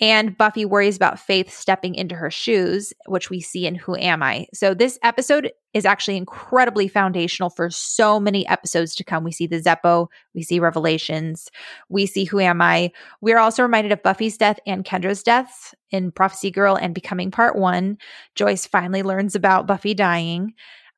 And 0.00 0.36
Buffy 0.36 0.64
worries 0.64 0.96
about 0.96 1.20
Faith 1.20 1.52
stepping 1.52 1.94
into 1.94 2.16
her 2.16 2.30
shoes, 2.30 2.92
which 3.06 3.30
we 3.30 3.40
see 3.40 3.66
in 3.66 3.76
Who 3.76 3.96
Am 3.96 4.24
I? 4.24 4.46
So, 4.52 4.74
this 4.74 4.98
episode 5.04 5.52
is 5.72 5.84
actually 5.84 6.16
incredibly 6.16 6.88
foundational 6.88 7.50
for 7.50 7.70
so 7.70 8.18
many 8.18 8.46
episodes 8.48 8.94
to 8.96 9.04
come. 9.04 9.22
We 9.22 9.32
see 9.32 9.46
the 9.46 9.60
Zeppo, 9.60 10.08
we 10.34 10.42
see 10.42 10.58
Revelations, 10.58 11.48
we 11.88 12.06
see 12.06 12.24
Who 12.24 12.40
Am 12.40 12.60
I? 12.60 12.90
We 13.20 13.32
are 13.32 13.38
also 13.38 13.62
reminded 13.62 13.92
of 13.92 14.02
Buffy's 14.02 14.36
death 14.36 14.58
and 14.66 14.84
Kendra's 14.84 15.22
deaths 15.22 15.74
in 15.90 16.10
Prophecy 16.10 16.50
Girl 16.50 16.74
and 16.74 16.94
Becoming 16.94 17.30
Part 17.30 17.56
One. 17.56 17.98
Joyce 18.34 18.66
finally 18.66 19.04
learns 19.04 19.36
about 19.36 19.66
Buffy 19.68 19.94
dying. 19.94 20.54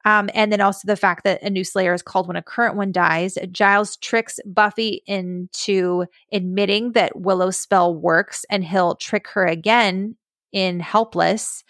Um, 0.07 0.31
and 0.35 0.53
then 0.53 0.61
also 0.61 0.87
the 0.87 0.97
fact 0.97 1.25
that 1.25 1.43
a 1.43 1.51
new 1.51 1.65
Slayer 1.65 1.93
is 1.93 2.01
called 2.01 2.29
when 2.29 2.37
a 2.37 2.43
current 2.43 2.77
one 2.77 2.93
dies. 2.93 3.37
Giles 3.51 3.97
tricks 3.97 4.39
Buffy 4.47 5.03
into 5.07 6.07
admitting 6.33 6.93
that 6.93 7.21
Willow's 7.21 7.59
spell 7.59 7.93
works, 7.93 8.47
and 8.49 8.65
he'll 8.65 8.95
trick 8.95 9.27
her 9.29 9.45
again 9.45 10.17
in 10.53 10.79
Helpless. 10.79 11.65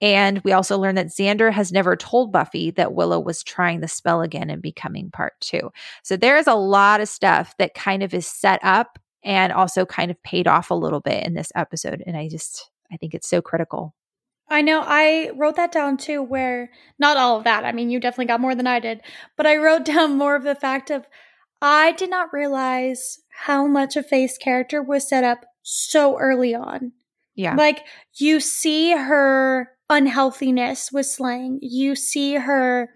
And 0.00 0.40
we 0.44 0.52
also 0.52 0.78
learn 0.78 0.94
that 0.94 1.08
Xander 1.08 1.52
has 1.52 1.72
never 1.72 1.94
told 1.94 2.32
Buffy 2.32 2.70
that 2.72 2.94
Willow 2.94 3.20
was 3.20 3.42
trying 3.42 3.80
the 3.80 3.88
spell 3.88 4.22
again 4.22 4.48
and 4.48 4.62
becoming 4.62 5.10
part 5.10 5.34
two. 5.40 5.70
So 6.02 6.16
there 6.16 6.38
is 6.38 6.46
a 6.46 6.54
lot 6.54 7.02
of 7.02 7.08
stuff 7.08 7.54
that 7.58 7.74
kind 7.74 8.02
of 8.02 8.14
is 8.14 8.26
set 8.26 8.60
up 8.62 8.98
and 9.22 9.52
also 9.52 9.84
kind 9.84 10.10
of 10.10 10.22
paid 10.22 10.48
off 10.48 10.70
a 10.70 10.74
little 10.74 11.00
bit 11.00 11.24
in 11.26 11.34
this 11.34 11.52
episode. 11.54 12.02
And 12.06 12.16
I 12.16 12.28
just, 12.28 12.70
I 12.90 12.96
think 12.96 13.14
it's 13.14 13.28
so 13.28 13.42
critical. 13.42 13.94
I 14.48 14.62
know 14.62 14.82
I 14.84 15.30
wrote 15.34 15.56
that 15.56 15.72
down 15.72 15.96
too, 15.96 16.22
where 16.22 16.70
not 16.98 17.16
all 17.16 17.38
of 17.38 17.44
that. 17.44 17.64
I 17.64 17.72
mean, 17.72 17.90
you 17.90 17.98
definitely 17.98 18.26
got 18.26 18.40
more 18.40 18.54
than 18.54 18.66
I 18.66 18.78
did, 18.78 19.00
but 19.36 19.46
I 19.46 19.56
wrote 19.56 19.84
down 19.84 20.16
more 20.16 20.36
of 20.36 20.44
the 20.44 20.54
fact 20.54 20.90
of 20.90 21.06
I 21.62 21.92
did 21.92 22.10
not 22.10 22.32
realize 22.32 23.20
how 23.30 23.66
much 23.66 23.96
a 23.96 24.02
Faith's 24.02 24.38
character 24.38 24.82
was 24.82 25.08
set 25.08 25.24
up 25.24 25.44
so 25.62 26.18
early 26.18 26.54
on. 26.54 26.92
Yeah. 27.34 27.54
Like 27.54 27.84
you 28.16 28.38
see 28.38 28.92
her 28.92 29.70
unhealthiness 29.88 30.92
with 30.92 31.06
slang, 31.06 31.58
you 31.62 31.96
see 31.96 32.34
her 32.34 32.90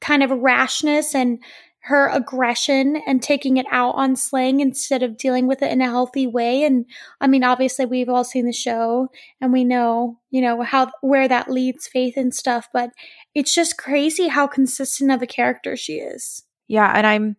kind 0.00 0.22
of 0.22 0.30
rashness 0.30 1.14
and 1.14 1.42
her 1.82 2.08
aggression 2.08 3.02
and 3.06 3.22
taking 3.22 3.56
it 3.56 3.66
out 3.70 3.94
on 3.94 4.14
slaying 4.14 4.60
instead 4.60 5.02
of 5.02 5.16
dealing 5.16 5.46
with 5.46 5.62
it 5.62 5.72
in 5.72 5.80
a 5.80 5.86
healthy 5.86 6.26
way. 6.26 6.62
And 6.62 6.84
i 7.20 7.26
mean 7.26 7.42
obviously 7.44 7.86
we've 7.86 8.08
all 8.08 8.24
seen 8.24 8.46
the 8.46 8.52
show 8.52 9.08
and 9.40 9.52
we 9.52 9.64
know 9.64 10.18
you 10.30 10.40
know 10.42 10.62
how 10.62 10.90
where 11.00 11.28
that 11.28 11.50
leads 11.50 11.86
faith 11.86 12.16
and 12.16 12.34
stuff 12.34 12.68
but 12.72 12.90
it's 13.34 13.54
just 13.54 13.78
crazy 13.78 14.28
how 14.28 14.46
consistent 14.46 15.10
of 15.10 15.22
a 15.22 15.26
character 15.26 15.76
she 15.76 15.94
is. 15.94 16.44
Yeah 16.68 16.92
and 16.94 17.06
i'm 17.06 17.36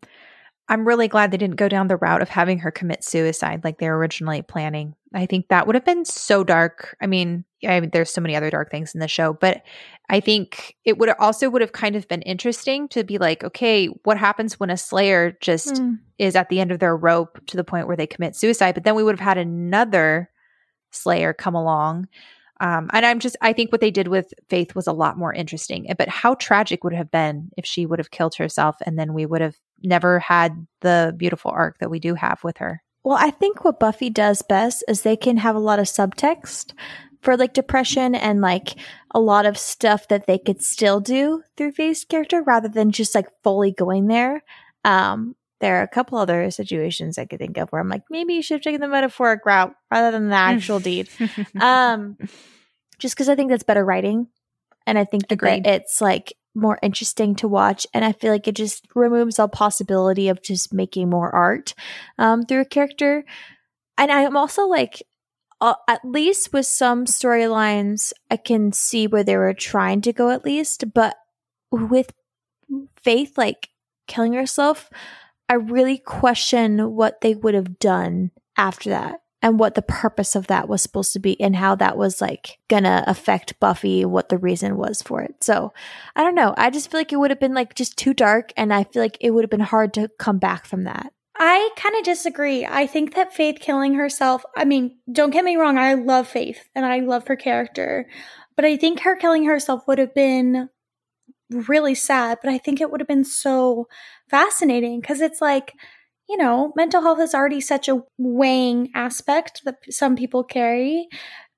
i'm 0.71 0.87
really 0.87 1.07
glad 1.07 1.29
they 1.29 1.37
didn't 1.37 1.57
go 1.57 1.69
down 1.69 1.87
the 1.87 1.97
route 1.97 2.21
of 2.21 2.29
having 2.29 2.59
her 2.59 2.71
commit 2.71 3.03
suicide 3.03 3.63
like 3.63 3.77
they 3.77 3.89
were 3.89 3.97
originally 3.97 4.41
planning 4.41 4.95
I 5.13 5.25
think 5.25 5.49
that 5.49 5.67
would 5.67 5.75
have 5.75 5.85
been 5.85 6.05
so 6.05 6.43
dark. 6.43 6.95
I 7.01 7.07
mean, 7.07 7.43
I 7.67 7.79
mean, 7.79 7.89
there's 7.91 8.09
so 8.09 8.21
many 8.21 8.35
other 8.35 8.49
dark 8.49 8.71
things 8.71 8.93
in 8.93 9.01
the 9.01 9.07
show, 9.07 9.33
but 9.33 9.61
I 10.09 10.19
think 10.21 10.75
it 10.85 10.97
would 10.97 11.09
also 11.19 11.49
would 11.49 11.61
have 11.61 11.73
kind 11.73 11.95
of 11.95 12.07
been 12.07 12.21
interesting 12.21 12.87
to 12.89 13.03
be 13.03 13.17
like, 13.17 13.43
okay, 13.43 13.87
what 14.03 14.17
happens 14.17 14.59
when 14.59 14.69
a 14.69 14.77
Slayer 14.77 15.37
just 15.41 15.75
mm. 15.75 15.99
is 16.17 16.35
at 16.35 16.49
the 16.49 16.61
end 16.61 16.71
of 16.71 16.79
their 16.79 16.95
rope 16.95 17.39
to 17.47 17.57
the 17.57 17.63
point 17.63 17.87
where 17.87 17.97
they 17.97 18.07
commit 18.07 18.35
suicide? 18.35 18.73
But 18.73 18.85
then 18.85 18.95
we 18.95 19.03
would 19.03 19.17
have 19.17 19.25
had 19.25 19.37
another 19.37 20.29
Slayer 20.91 21.33
come 21.33 21.55
along. 21.55 22.07
Um, 22.61 22.89
and 22.93 23.05
I'm 23.05 23.19
just, 23.19 23.35
I 23.41 23.53
think 23.53 23.71
what 23.71 23.81
they 23.81 23.91
did 23.91 24.07
with 24.07 24.33
Faith 24.49 24.75
was 24.75 24.87
a 24.87 24.93
lot 24.93 25.17
more 25.17 25.33
interesting. 25.33 25.93
But 25.97 26.09
how 26.09 26.35
tragic 26.35 26.83
would 26.83 26.93
it 26.93 26.97
have 26.97 27.11
been 27.11 27.49
if 27.57 27.65
she 27.65 27.85
would 27.85 27.99
have 27.99 28.11
killed 28.11 28.35
herself 28.35 28.77
and 28.85 28.97
then 28.97 29.13
we 29.13 29.25
would 29.25 29.41
have 29.41 29.55
never 29.83 30.19
had 30.19 30.67
the 30.81 31.13
beautiful 31.17 31.51
arc 31.51 31.79
that 31.79 31.89
we 31.89 31.99
do 31.99 32.15
have 32.15 32.43
with 32.43 32.57
her? 32.57 32.81
Well, 33.03 33.17
I 33.19 33.31
think 33.31 33.63
what 33.63 33.79
Buffy 33.79 34.09
does 34.09 34.41
best 34.41 34.83
is 34.87 35.01
they 35.01 35.17
can 35.17 35.37
have 35.37 35.55
a 35.55 35.59
lot 35.59 35.79
of 35.79 35.85
subtext 35.85 36.73
for 37.21 37.37
like 37.37 37.53
depression 37.53 38.15
and 38.15 38.41
like 38.41 38.75
a 39.13 39.19
lot 39.19 39.45
of 39.45 39.57
stuff 39.57 40.07
that 40.07 40.27
they 40.27 40.37
could 40.37 40.61
still 40.61 40.99
do 40.99 41.43
through 41.55 41.71
Faith's 41.71 42.03
character 42.03 42.41
rather 42.41 42.67
than 42.67 42.91
just 42.91 43.15
like 43.15 43.27
fully 43.43 43.71
going 43.71 44.07
there. 44.07 44.43
Um, 44.85 45.35
there 45.59 45.79
are 45.79 45.83
a 45.83 45.87
couple 45.87 46.17
other 46.17 46.49
situations 46.49 47.17
I 47.17 47.25
could 47.25 47.39
think 47.39 47.57
of 47.57 47.69
where 47.69 47.81
I'm 47.81 47.89
like, 47.89 48.03
maybe 48.09 48.33
you 48.33 48.41
should 48.41 48.55
have 48.55 48.63
taken 48.63 48.81
the 48.81 48.87
metaphoric 48.87 49.45
route 49.45 49.73
rather 49.91 50.11
than 50.11 50.29
the 50.29 50.35
actual 50.35 50.79
deed. 50.81 51.07
Um, 51.59 52.17
just 52.97 53.15
because 53.15 53.29
I 53.29 53.35
think 53.35 53.49
that's 53.49 53.63
better 53.63 53.85
writing. 53.85 54.27
And 54.87 54.97
I 54.97 55.05
think 55.05 55.27
that, 55.27 55.39
that 55.39 55.67
it's 55.67 56.01
like 56.01 56.33
more 56.53 56.79
interesting 56.81 57.35
to 57.35 57.47
watch. 57.47 57.87
And 57.93 58.03
I 58.03 58.11
feel 58.11 58.31
like 58.31 58.47
it 58.47 58.55
just 58.55 58.85
removes 58.95 59.39
all 59.39 59.47
possibility 59.47 60.29
of 60.29 60.41
just 60.41 60.73
making 60.73 61.09
more 61.09 61.33
art 61.33 61.73
um, 62.17 62.43
through 62.43 62.61
a 62.61 62.65
character. 62.65 63.23
And 63.97 64.11
I'm 64.11 64.35
also 64.35 64.67
like, 64.67 65.03
uh, 65.59 65.75
at 65.87 66.03
least 66.03 66.53
with 66.53 66.65
some 66.65 67.05
storylines, 67.05 68.13
I 68.29 68.37
can 68.37 68.73
see 68.73 69.07
where 69.07 69.23
they 69.23 69.37
were 69.37 69.53
trying 69.53 70.01
to 70.01 70.13
go 70.13 70.29
at 70.29 70.45
least. 70.45 70.93
But 70.93 71.15
with 71.71 72.11
Faith, 73.03 73.37
like 73.37 73.69
killing 74.07 74.33
herself, 74.33 74.89
I 75.49 75.55
really 75.55 75.97
question 75.97 76.95
what 76.95 77.21
they 77.21 77.35
would 77.35 77.53
have 77.53 77.79
done 77.79 78.31
after 78.57 78.89
that 78.89 79.20
and 79.41 79.59
what 79.59 79.75
the 79.75 79.81
purpose 79.81 80.35
of 80.35 80.47
that 80.47 80.69
was 80.69 80.81
supposed 80.81 81.13
to 81.13 81.19
be 81.19 81.39
and 81.41 81.55
how 81.55 81.75
that 81.75 81.97
was 81.97 82.21
like 82.21 82.59
gonna 82.67 83.03
affect 83.07 83.59
Buffy, 83.59 84.05
what 84.05 84.29
the 84.29 84.37
reason 84.37 84.77
was 84.77 85.01
for 85.01 85.21
it. 85.21 85.43
So 85.43 85.73
I 86.15 86.23
don't 86.23 86.35
know. 86.35 86.53
I 86.57 86.69
just 86.69 86.91
feel 86.91 86.99
like 86.99 87.11
it 87.11 87.17
would 87.17 87.31
have 87.31 87.39
been 87.39 87.53
like 87.53 87.75
just 87.75 87.97
too 87.97 88.13
dark 88.13 88.53
and 88.55 88.73
I 88.73 88.83
feel 88.83 89.01
like 89.01 89.17
it 89.19 89.31
would 89.31 89.43
have 89.43 89.49
been 89.49 89.59
hard 89.59 89.93
to 89.95 90.09
come 90.19 90.37
back 90.37 90.65
from 90.65 90.83
that. 90.83 91.11
I 91.35 91.71
kind 91.75 91.95
of 91.95 92.03
disagree. 92.03 92.65
I 92.65 92.85
think 92.85 93.15
that 93.15 93.33
Faith 93.33 93.59
killing 93.59 93.95
herself, 93.95 94.43
I 94.55 94.65
mean, 94.65 94.97
don't 95.11 95.31
get 95.31 95.45
me 95.45 95.55
wrong, 95.55 95.77
I 95.77 95.95
love 95.95 96.27
Faith 96.27 96.69
and 96.75 96.85
I 96.85 96.99
love 96.99 97.27
her 97.27 97.35
character, 97.35 98.07
but 98.55 98.65
I 98.65 98.77
think 98.77 98.99
her 98.99 99.15
killing 99.15 99.45
herself 99.45 99.87
would 99.87 99.97
have 99.97 100.13
been 100.13 100.69
really 101.49 101.95
sad, 101.95 102.37
but 102.43 102.51
I 102.51 102.59
think 102.59 102.79
it 102.79 102.91
would 102.91 103.01
have 103.01 103.07
been 103.07 103.25
so 103.25 103.87
fascinating 104.29 105.01
because 105.01 105.19
it's 105.19 105.41
like, 105.41 105.73
you 106.31 106.37
know, 106.37 106.71
mental 106.77 107.01
health 107.01 107.19
is 107.19 107.35
already 107.35 107.59
such 107.59 107.89
a 107.89 108.01
weighing 108.17 108.89
aspect 108.95 109.63
that 109.65 109.75
some 109.89 110.15
people 110.15 110.45
carry. 110.45 111.09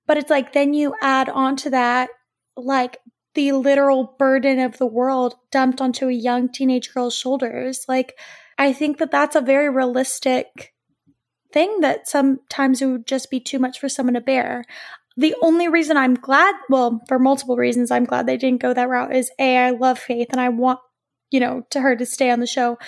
But 0.07 0.17
it's 0.17 0.31
like, 0.31 0.51
then 0.51 0.73
you 0.73 0.95
add 0.99 1.29
on 1.29 1.55
to 1.57 1.69
that, 1.69 2.09
like, 2.57 2.97
the 3.35 3.51
literal 3.51 4.15
burden 4.17 4.59
of 4.59 4.79
the 4.79 4.87
world 4.87 5.35
dumped 5.51 5.79
onto 5.79 6.07
a 6.07 6.11
young 6.11 6.51
teenage 6.51 6.91
girl's 6.91 7.15
shoulders. 7.15 7.85
Like, 7.87 8.15
I 8.57 8.73
think 8.73 8.97
that 8.97 9.11
that's 9.11 9.35
a 9.35 9.41
very 9.41 9.69
realistic 9.69 10.73
thing 11.51 11.81
that 11.81 12.07
sometimes 12.07 12.81
it 12.81 12.87
would 12.87 13.05
just 13.05 13.29
be 13.29 13.39
too 13.39 13.59
much 13.59 13.79
for 13.79 13.89
someone 13.89 14.15
to 14.15 14.21
bear. 14.21 14.63
The 15.17 15.35
only 15.43 15.67
reason 15.67 15.97
I'm 15.97 16.15
glad, 16.15 16.55
well, 16.67 16.99
for 17.07 17.19
multiple 17.19 17.57
reasons, 17.57 17.91
I'm 17.91 18.05
glad 18.05 18.25
they 18.25 18.37
didn't 18.37 18.61
go 18.61 18.73
that 18.73 18.89
route 18.89 19.15
is 19.15 19.29
A, 19.37 19.57
I 19.57 19.69
love 19.69 19.99
Faith 19.99 20.29
and 20.31 20.41
I 20.41 20.49
want, 20.49 20.79
you 21.29 21.39
know, 21.39 21.61
to 21.69 21.79
her 21.79 21.95
to 21.95 22.07
stay 22.07 22.31
on 22.31 22.39
the 22.39 22.47
show. 22.47 22.79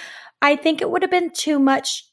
I 0.42 0.56
think 0.56 0.82
it 0.82 0.90
would 0.90 1.02
have 1.02 1.12
been 1.12 1.32
too 1.32 1.60
much 1.60 2.10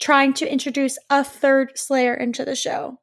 trying 0.00 0.34
to 0.34 0.50
introduce 0.50 0.98
a 1.10 1.24
third 1.24 1.72
Slayer 1.76 2.14
into 2.14 2.44
the 2.44 2.56
show. 2.56 2.98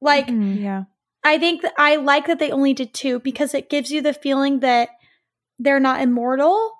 Like, 0.00 0.28
mm-hmm, 0.28 0.62
yeah. 0.62 0.84
I 1.24 1.38
think 1.38 1.62
that 1.62 1.74
I 1.78 1.96
like 1.96 2.26
that 2.26 2.38
they 2.38 2.50
only 2.50 2.74
did 2.74 2.94
two 2.94 3.20
because 3.20 3.54
it 3.54 3.70
gives 3.70 3.90
you 3.90 4.02
the 4.02 4.12
feeling 4.12 4.60
that 4.60 4.88
they're 5.58 5.80
not 5.80 6.00
immortal, 6.00 6.72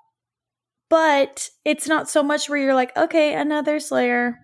but 0.89 1.49
it's 1.63 1.87
not 1.87 2.09
so 2.09 2.21
much 2.21 2.49
where 2.49 2.59
you're 2.59 2.75
like, 2.75 2.95
okay, 2.97 3.33
another 3.33 3.79
Slayer. 3.79 4.39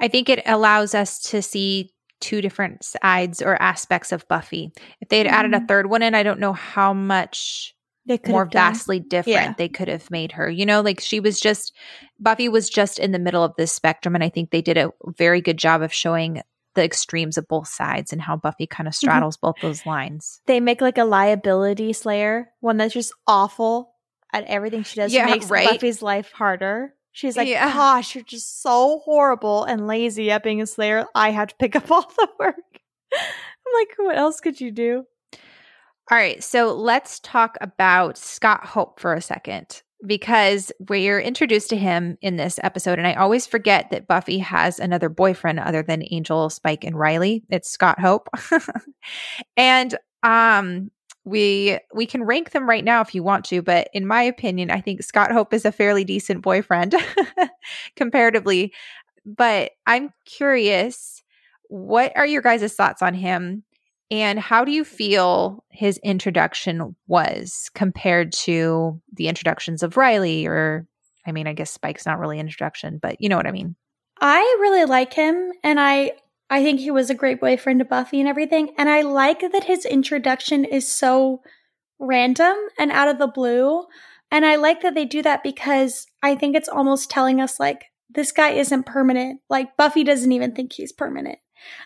I 0.00 0.08
think 0.08 0.28
it 0.28 0.42
allows 0.46 0.94
us 0.94 1.20
to 1.30 1.40
see 1.40 1.90
two 2.20 2.40
different 2.40 2.84
sides 2.84 3.42
or 3.42 3.60
aspects 3.60 4.10
of 4.10 4.26
Buffy. 4.28 4.72
If 5.00 5.08
they 5.08 5.18
had 5.18 5.26
mm-hmm. 5.26 5.34
added 5.34 5.54
a 5.54 5.58
mm-hmm. 5.58 5.66
third 5.66 5.90
one 5.90 6.02
in, 6.02 6.14
I 6.14 6.22
don't 6.22 6.40
know 6.40 6.52
how 6.52 6.92
much 6.92 7.73
they 8.06 8.18
could 8.18 8.32
more 8.32 8.44
vastly 8.44 9.00
different 9.00 9.34
yeah. 9.34 9.54
they 9.56 9.68
could 9.68 9.88
have 9.88 10.10
made 10.10 10.32
her. 10.32 10.50
You 10.50 10.66
know, 10.66 10.80
like 10.80 11.00
she 11.00 11.20
was 11.20 11.40
just 11.40 11.72
Buffy 12.18 12.48
was 12.48 12.68
just 12.68 12.98
in 12.98 13.12
the 13.12 13.18
middle 13.18 13.42
of 13.42 13.54
this 13.56 13.72
spectrum 13.72 14.14
and 14.14 14.22
I 14.22 14.28
think 14.28 14.50
they 14.50 14.62
did 14.62 14.76
a 14.76 14.92
very 15.16 15.40
good 15.40 15.58
job 15.58 15.82
of 15.82 15.92
showing 15.92 16.42
the 16.74 16.84
extremes 16.84 17.38
of 17.38 17.48
both 17.48 17.68
sides 17.68 18.12
and 18.12 18.20
how 18.20 18.36
Buffy 18.36 18.66
kind 18.66 18.86
of 18.86 18.94
mm-hmm. 18.94 19.06
straddles 19.06 19.36
mm-hmm. 19.36 19.46
both 19.46 19.56
those 19.62 19.86
lines. 19.86 20.40
They 20.46 20.60
make 20.60 20.80
like 20.80 20.98
a 20.98 21.04
liability 21.04 21.92
slayer, 21.92 22.50
one 22.60 22.76
that's 22.76 22.94
just 22.94 23.14
awful 23.26 23.94
at 24.32 24.44
everything 24.44 24.82
she 24.82 24.96
does. 24.96 25.12
Yeah, 25.12 25.26
makes 25.26 25.48
right? 25.48 25.68
Buffy's 25.68 26.02
life 26.02 26.32
harder. 26.32 26.94
She's 27.12 27.36
like, 27.36 27.46
yeah. 27.46 27.72
gosh, 27.72 28.16
you're 28.16 28.24
just 28.24 28.60
so 28.60 29.00
horrible 29.04 29.62
and 29.64 29.86
lazy 29.86 30.32
at 30.32 30.42
being 30.42 30.60
a 30.60 30.66
slayer. 30.66 31.06
I 31.14 31.30
have 31.30 31.48
to 31.48 31.54
pick 31.56 31.76
up 31.76 31.90
all 31.90 32.02
the 32.02 32.28
work. 32.40 32.56
I'm 33.12 33.72
like, 33.72 33.94
what 33.96 34.18
else 34.18 34.40
could 34.40 34.60
you 34.60 34.72
do? 34.72 35.06
All 36.10 36.18
right, 36.18 36.44
so 36.44 36.74
let's 36.74 37.18
talk 37.20 37.56
about 37.62 38.18
Scott 38.18 38.66
Hope 38.66 39.00
for 39.00 39.14
a 39.14 39.22
second 39.22 39.82
because 40.06 40.70
we're 40.78 41.18
introduced 41.18 41.70
to 41.70 41.76
him 41.76 42.18
in 42.20 42.36
this 42.36 42.60
episode. 42.62 42.98
And 42.98 43.08
I 43.08 43.14
always 43.14 43.46
forget 43.46 43.90
that 43.90 44.06
Buffy 44.06 44.38
has 44.38 44.78
another 44.78 45.08
boyfriend 45.08 45.60
other 45.60 45.82
than 45.82 46.04
Angel, 46.10 46.50
Spike, 46.50 46.84
and 46.84 46.98
Riley. 46.98 47.42
It's 47.48 47.70
Scott 47.70 47.98
Hope. 47.98 48.28
and 49.56 49.96
um 50.22 50.90
we 51.24 51.78
we 51.94 52.04
can 52.04 52.22
rank 52.24 52.50
them 52.50 52.68
right 52.68 52.84
now 52.84 53.00
if 53.00 53.14
you 53.14 53.22
want 53.22 53.46
to, 53.46 53.62
but 53.62 53.88
in 53.94 54.06
my 54.06 54.22
opinion, 54.22 54.70
I 54.70 54.82
think 54.82 55.02
Scott 55.02 55.32
Hope 55.32 55.54
is 55.54 55.64
a 55.64 55.72
fairly 55.72 56.04
decent 56.04 56.42
boyfriend 56.42 56.94
comparatively. 57.96 58.74
But 59.24 59.72
I'm 59.86 60.12
curious, 60.26 61.22
what 61.70 62.12
are 62.14 62.26
your 62.26 62.42
guys' 62.42 62.74
thoughts 62.74 63.00
on 63.00 63.14
him? 63.14 63.62
And 64.10 64.38
how 64.38 64.64
do 64.64 64.72
you 64.72 64.84
feel 64.84 65.64
his 65.70 65.98
introduction 65.98 66.94
was 67.06 67.70
compared 67.74 68.32
to 68.32 69.00
the 69.12 69.28
introductions 69.28 69.82
of 69.82 69.96
Riley 69.96 70.46
or 70.46 70.86
I 71.26 71.32
mean, 71.32 71.46
I 71.46 71.54
guess 71.54 71.70
Spike's 71.70 72.04
not 72.04 72.18
really 72.18 72.38
introduction, 72.38 72.98
but 73.00 73.16
you 73.18 73.30
know 73.30 73.36
what 73.36 73.46
I 73.46 73.52
mean. 73.52 73.76
I 74.20 74.40
really 74.60 74.84
like 74.84 75.14
him 75.14 75.52
and 75.62 75.80
I 75.80 76.12
I 76.50 76.62
think 76.62 76.80
he 76.80 76.90
was 76.90 77.10
a 77.10 77.14
great 77.14 77.40
boyfriend 77.40 77.80
to 77.80 77.84
Buffy 77.84 78.20
and 78.20 78.28
everything. 78.28 78.74
And 78.76 78.88
I 78.88 79.00
like 79.02 79.40
that 79.40 79.64
his 79.64 79.84
introduction 79.86 80.64
is 80.64 80.86
so 80.86 81.40
random 81.98 82.54
and 82.78 82.92
out 82.92 83.08
of 83.08 83.18
the 83.18 83.26
blue. 83.26 83.84
And 84.30 84.44
I 84.44 84.56
like 84.56 84.82
that 84.82 84.94
they 84.94 85.04
do 85.04 85.22
that 85.22 85.42
because 85.42 86.06
I 86.22 86.34
think 86.34 86.54
it's 86.54 86.68
almost 86.68 87.10
telling 87.10 87.40
us 87.40 87.58
like 87.58 87.86
this 88.10 88.30
guy 88.30 88.50
isn't 88.50 88.84
permanent. 88.84 89.40
Like 89.48 89.76
Buffy 89.76 90.04
doesn't 90.04 90.32
even 90.32 90.54
think 90.54 90.72
he's 90.72 90.92
permanent. 90.92 91.38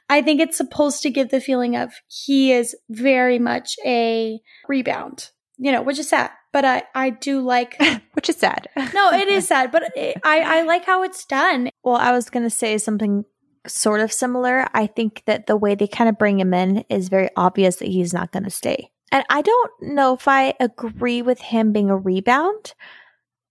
I 0.08 0.22
think 0.22 0.40
it's 0.40 0.56
supposed 0.56 1.02
to 1.02 1.10
give 1.10 1.30
the 1.30 1.40
feeling 1.40 1.76
of 1.76 1.92
he 2.06 2.52
is 2.52 2.76
very 2.88 3.38
much 3.38 3.76
a 3.84 4.40
rebound, 4.68 5.30
you 5.56 5.72
know, 5.72 5.82
which 5.82 5.98
is 5.98 6.08
sad. 6.08 6.30
But 6.52 6.64
I, 6.64 6.82
I 6.94 7.10
do 7.10 7.40
like, 7.40 7.80
which 8.14 8.28
is 8.28 8.36
sad. 8.36 8.68
no, 8.94 9.12
it 9.12 9.28
is 9.28 9.46
sad, 9.48 9.70
but 9.70 9.84
it, 9.94 10.18
I, 10.24 10.60
I 10.60 10.62
like 10.62 10.84
how 10.84 11.02
it's 11.02 11.24
done. 11.24 11.70
Well, 11.82 11.96
I 11.96 12.12
was 12.12 12.30
going 12.30 12.44
to 12.44 12.50
say 12.50 12.78
something 12.78 13.24
sort 13.66 14.00
of 14.00 14.12
similar. 14.12 14.66
I 14.72 14.86
think 14.86 15.22
that 15.26 15.46
the 15.46 15.56
way 15.56 15.74
they 15.74 15.86
kind 15.86 16.08
of 16.08 16.18
bring 16.18 16.40
him 16.40 16.54
in 16.54 16.84
is 16.88 17.08
very 17.08 17.28
obvious 17.36 17.76
that 17.76 17.88
he's 17.88 18.14
not 18.14 18.32
going 18.32 18.44
to 18.44 18.50
stay. 18.50 18.90
And 19.10 19.24
I 19.30 19.42
don't 19.42 19.72
know 19.80 20.14
if 20.14 20.28
I 20.28 20.54
agree 20.60 21.22
with 21.22 21.40
him 21.40 21.72
being 21.72 21.90
a 21.90 21.96
rebound. 21.96 22.74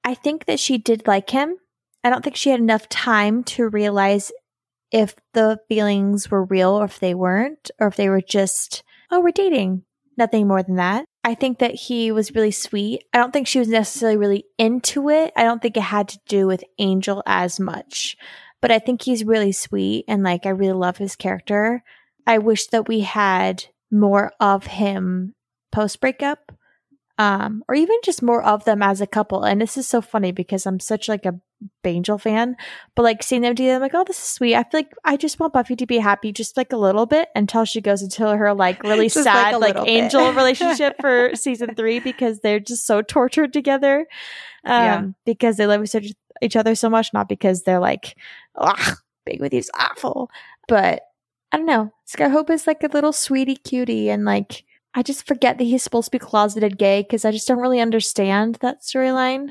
I 0.04 0.14
think 0.14 0.46
that 0.46 0.60
she 0.60 0.78
did 0.78 1.08
like 1.08 1.30
him. 1.30 1.58
I 2.04 2.10
don't 2.10 2.24
think 2.24 2.36
she 2.36 2.52
had 2.52 2.60
enough 2.60 2.88
time 2.90 3.44
to 3.46 3.68
realize 3.68 4.32
if 4.92 5.16
the 5.34 5.60
feelings 5.68 6.30
were 6.32 6.46
real 6.46 6.72
or 6.72 6.86
if 6.86 7.00
they 7.00 7.14
weren't, 7.14 7.72
or 7.80 7.88
if 7.88 7.96
they 7.96 8.10
were 8.10 8.22
just, 8.22 8.84
oh, 9.12 9.22
we're 9.22 9.32
dating. 9.32 9.84
Nothing 10.18 10.48
more 10.48 10.64
than 10.64 10.78
that. 10.78 11.06
I 11.24 11.36
think 11.36 11.60
that 11.60 11.76
he 11.76 12.12
was 12.12 12.34
really 12.34 12.52
sweet. 12.52 13.04
I 13.14 13.18
don't 13.18 13.32
think 13.32 13.48
she 13.48 13.60
was 13.60 13.68
necessarily 13.68 14.18
really 14.18 14.46
into 14.58 15.10
it. 15.10 15.34
I 15.36 15.44
don't 15.44 15.62
think 15.62 15.78
it 15.78 15.82
had 15.82 16.10
to 16.10 16.20
do 16.28 16.48
with 16.48 16.64
Angel 16.80 17.22
as 17.26 17.60
much, 17.60 18.16
but 18.62 18.72
I 18.72 18.80
think 18.80 19.02
he's 19.02 19.26
really 19.26 19.52
sweet 19.52 20.06
and 20.08 20.24
like 20.24 20.46
I 20.46 20.50
really 20.50 20.74
love 20.74 20.98
his 20.98 21.16
character. 21.16 21.84
I 22.26 22.40
wish 22.40 22.68
that 22.68 22.88
we 22.88 23.02
had 23.02 23.66
more 23.92 24.32
of 24.40 24.66
him 24.68 25.36
post 25.72 26.02
breakup 26.02 26.52
um, 27.18 27.64
or 27.68 27.76
even 27.76 27.98
just 28.04 28.22
more 28.22 28.44
of 28.44 28.66
them 28.66 28.84
as 28.84 29.02
a 29.02 29.08
couple. 29.08 29.44
And 29.44 29.60
this 29.60 29.78
is 29.78 29.88
so 29.88 30.02
funny 30.02 30.32
because 30.32 30.66
I'm 30.66 30.80
such 30.80 31.10
like 31.10 31.26
a 31.26 31.40
Angel 31.84 32.18
fan, 32.18 32.56
but 32.96 33.04
like 33.04 33.24
seeing 33.24 33.42
them 33.42 33.56
together, 33.56 33.76
I'm 33.76 33.82
like, 33.82 33.96
oh, 33.96 34.04
this 34.04 34.18
is 34.18 34.24
sweet. 34.24 34.56
I 34.56 34.64
feel 34.64 34.82
like 34.82 34.92
I 35.04 35.18
just 35.18 35.40
want 35.40 35.54
Buffy 35.54 35.76
to 35.78 35.88
be 35.88 35.98
happy 35.98 36.32
just 36.32 36.58
like 36.58 36.74
a 36.74 36.78
little 36.78 37.06
bit 37.06 37.30
until 37.34 37.66
she 37.66 37.82
goes 37.82 38.04
into 38.04 38.28
her 38.28 38.54
like 38.54 38.84
really 38.84 39.10
sad 39.10 39.58
like, 39.58 39.76
like 39.76 39.88
Angel 39.88 40.32
relationship 40.34 40.98
for 41.00 41.32
season 41.34 41.74
three 41.74 42.00
because 42.00 42.42
they're 42.42 42.60
just 42.60 42.86
so 42.86 43.02
tortured 43.02 43.54
together. 43.54 44.06
Um, 44.66 44.84
yeah. 44.84 45.04
because 45.26 45.58
they 45.58 45.66
love 45.66 45.86
each 46.42 46.56
other 46.56 46.76
so 46.76 46.90
much, 46.90 47.14
not 47.14 47.30
because 47.30 47.64
they're 47.64 47.80
like, 47.80 48.18
ugh, 48.56 48.98
being 49.26 49.40
with 49.40 49.54
you 49.54 49.60
is 49.60 49.72
awful. 49.74 50.30
But 50.68 51.04
I 51.52 51.58
don't 51.58 51.66
know. 51.66 51.94
Scott 52.06 52.32
Hope 52.32 52.50
is 52.50 52.68
like 52.68 52.84
a 52.84 52.88
little 52.88 53.14
sweetie 53.14 53.56
cutie 53.56 54.10
and 54.10 54.26
like 54.26 54.64
I 54.94 55.04
just 55.04 55.28
forget 55.28 55.58
that 55.58 55.64
he's 55.64 55.84
supposed 55.84 56.06
to 56.06 56.12
be 56.12 56.20
closeted 56.20 56.78
gay 56.78 57.02
because 57.04 57.26
I 57.26 57.32
just 57.32 57.48
don't 57.48 57.60
really 57.60 57.80
understand 57.80 58.56
that 58.62 58.82
storyline. 58.82 59.50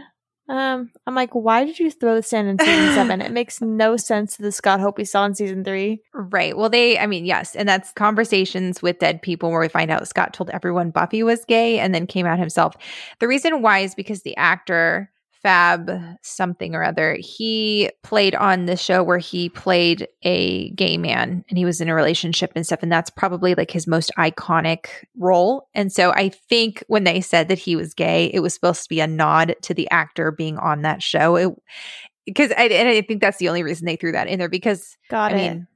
Um, 0.49 0.92
I'm 1.07 1.14
like, 1.14 1.35
why 1.35 1.64
did 1.64 1.79
you 1.79 1.90
throw 1.90 2.14
this 2.14 2.33
in 2.33 2.46
in 2.46 2.59
season 2.59 2.87
seven? 2.94 3.20
It 3.20 3.33
makes 3.33 3.61
no 3.61 3.96
sense 3.96 4.37
to 4.37 4.42
the 4.42 4.53
Scott 4.53 4.81
Hope 4.81 4.96
we 4.96 5.05
saw 5.05 5.25
in 5.25 5.35
season 5.35 5.64
three. 5.64 6.03
Right. 6.14 6.57
Well, 6.57 6.70
they, 6.70 6.99
I 6.99 7.07
mean, 7.07 7.25
yes, 7.25 7.57
and 7.57 7.68
that's 7.68 7.92
conversations 7.92 8.81
with 8.81 9.01
dead 9.01 9.22
people 9.22 9.51
where 9.51 9.61
we 9.61 9.68
find 9.68 9.90
out 9.90 10.07
Scott 10.07 10.33
told 10.33 10.51
everyone 10.51 10.90
Buffy 10.90 11.22
was 11.22 11.44
gay 11.46 11.79
and 11.79 11.94
then 11.94 12.07
came 12.07 12.27
out 12.27 12.38
himself. 12.38 12.75
The 13.18 13.29
reason 13.29 13.61
why 13.61 13.81
is 13.81 13.94
because 13.94 14.22
the 14.22 14.37
actor 14.37 15.11
Fab 15.42 15.90
something 16.22 16.75
or 16.75 16.83
other, 16.83 17.16
he 17.20 17.90
played 18.03 18.35
on 18.35 18.66
the 18.66 18.77
show 18.77 19.03
where 19.03 19.18
he 19.18 19.49
played 19.49 20.09
a 20.22 20.70
gay 20.70 20.96
man 20.96 21.44
and 21.49 21.59
he 21.59 21.64
was 21.64 21.81
in 21.81 21.88
a 21.88 21.94
relationship 21.94 22.53
and 22.55 22.66
stuff. 22.66 22.83
And 22.83 22.90
that's 22.90 23.11
probably 23.11 23.55
like 23.55 23.70
his 23.70 23.87
most 23.87 24.11
iconic 24.18 24.87
role. 25.16 25.68
And 25.75 25.92
so 25.92 26.11
I 26.12 26.31
think 26.31 26.83
when 26.88 27.05
they 27.05 27.20
said 27.20 27.49
that 27.49 27.59
he 27.59 27.77
was 27.77 27.94
gay, 27.94 28.27
it 28.33 28.40
was 28.40 28.55
supposed 28.55 28.83
to 28.83 28.88
be 28.88 29.01
a 29.01 29.07
nod 29.07 29.55
to 29.62 29.75
the 29.75 29.88
actor 29.90 30.31
being 30.33 30.59
on 30.59 30.83
that 30.83 31.03
show. 31.03 31.57
Because 32.25 32.51
I, 32.53 32.64
and 32.64 32.88
I 32.88 33.03
think 33.03 33.20
that's 33.20 33.38
the 33.38 33.49
only 33.49 33.62
reason 33.62 33.87
they 33.87 33.96
threw 33.96 34.12
that 34.12 34.29
in 34.29 34.38
there 34.38 34.49
because 34.49 34.96
Got 35.11 35.33
I 35.33 35.37
it. 35.37 35.49
mean, 35.49 35.66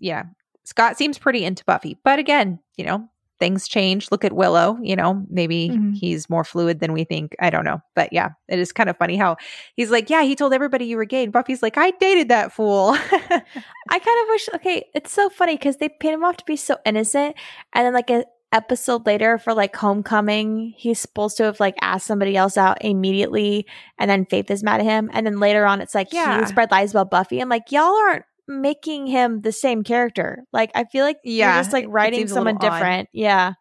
yeah, 0.00 0.24
Scott 0.64 0.98
seems 0.98 1.18
pretty 1.18 1.44
into 1.44 1.64
Buffy, 1.64 1.98
but 2.02 2.18
again, 2.18 2.58
you 2.76 2.84
know, 2.84 3.08
things 3.38 3.68
change. 3.68 4.10
Look 4.10 4.24
at 4.24 4.32
Willow, 4.32 4.78
you 4.82 4.96
know, 4.96 5.24
maybe 5.28 5.70
mm-hmm. 5.70 5.92
he's 5.92 6.30
more 6.30 6.44
fluid 6.44 6.80
than 6.80 6.92
we 6.92 7.04
think. 7.04 7.34
I 7.40 7.50
don't 7.50 7.64
know. 7.64 7.80
But 7.94 8.12
yeah, 8.12 8.30
it 8.48 8.58
is 8.58 8.72
kind 8.72 8.88
of 8.88 8.96
funny 8.96 9.16
how 9.16 9.36
he's 9.76 9.90
like, 9.90 10.10
Yeah, 10.10 10.22
he 10.22 10.36
told 10.36 10.52
everybody 10.52 10.84
you 10.86 10.96
were 10.96 11.04
gay. 11.04 11.24
And 11.24 11.32
Buffy's 11.32 11.62
like, 11.62 11.76
I 11.76 11.90
dated 11.92 12.28
that 12.28 12.52
fool. 12.52 12.90
I 12.94 13.98
kind 13.98 14.22
of 14.22 14.28
wish, 14.28 14.48
okay, 14.54 14.84
it's 14.94 15.12
so 15.12 15.28
funny 15.28 15.56
because 15.56 15.78
they 15.78 15.88
paint 15.88 16.14
him 16.14 16.24
off 16.24 16.36
to 16.38 16.44
be 16.44 16.56
so 16.56 16.76
innocent. 16.84 17.36
And 17.72 17.86
then, 17.86 17.92
like, 17.92 18.10
an 18.10 18.24
episode 18.52 19.04
later 19.04 19.36
for 19.36 19.52
like 19.52 19.74
homecoming 19.74 20.72
he's 20.76 21.00
supposed 21.00 21.36
to 21.36 21.42
have 21.42 21.58
like 21.58 21.74
asked 21.80 22.06
somebody 22.06 22.36
else 22.36 22.56
out 22.56 22.78
immediately 22.82 23.66
and 23.98 24.08
then 24.08 24.24
faith 24.26 24.48
is 24.48 24.62
mad 24.62 24.78
at 24.78 24.86
him 24.86 25.10
and 25.12 25.26
then 25.26 25.40
later 25.40 25.66
on 25.66 25.80
it's 25.80 25.92
like 25.92 26.12
yeah. 26.12 26.38
he 26.38 26.46
spread 26.46 26.70
lies 26.70 26.92
about 26.92 27.10
buffy 27.10 27.40
i'm 27.40 27.48
like 27.48 27.72
y'all 27.72 27.96
aren't 27.96 28.24
making 28.46 29.06
him 29.06 29.40
the 29.40 29.52
same 29.52 29.82
character. 29.84 30.44
Like 30.52 30.70
I 30.74 30.84
feel 30.84 31.04
like 31.04 31.18
yeah, 31.24 31.54
you're 31.54 31.62
just 31.62 31.72
like 31.72 31.86
writing 31.88 32.28
someone 32.28 32.58
different. 32.58 33.08
Odd. 33.08 33.18
Yeah. 33.18 33.52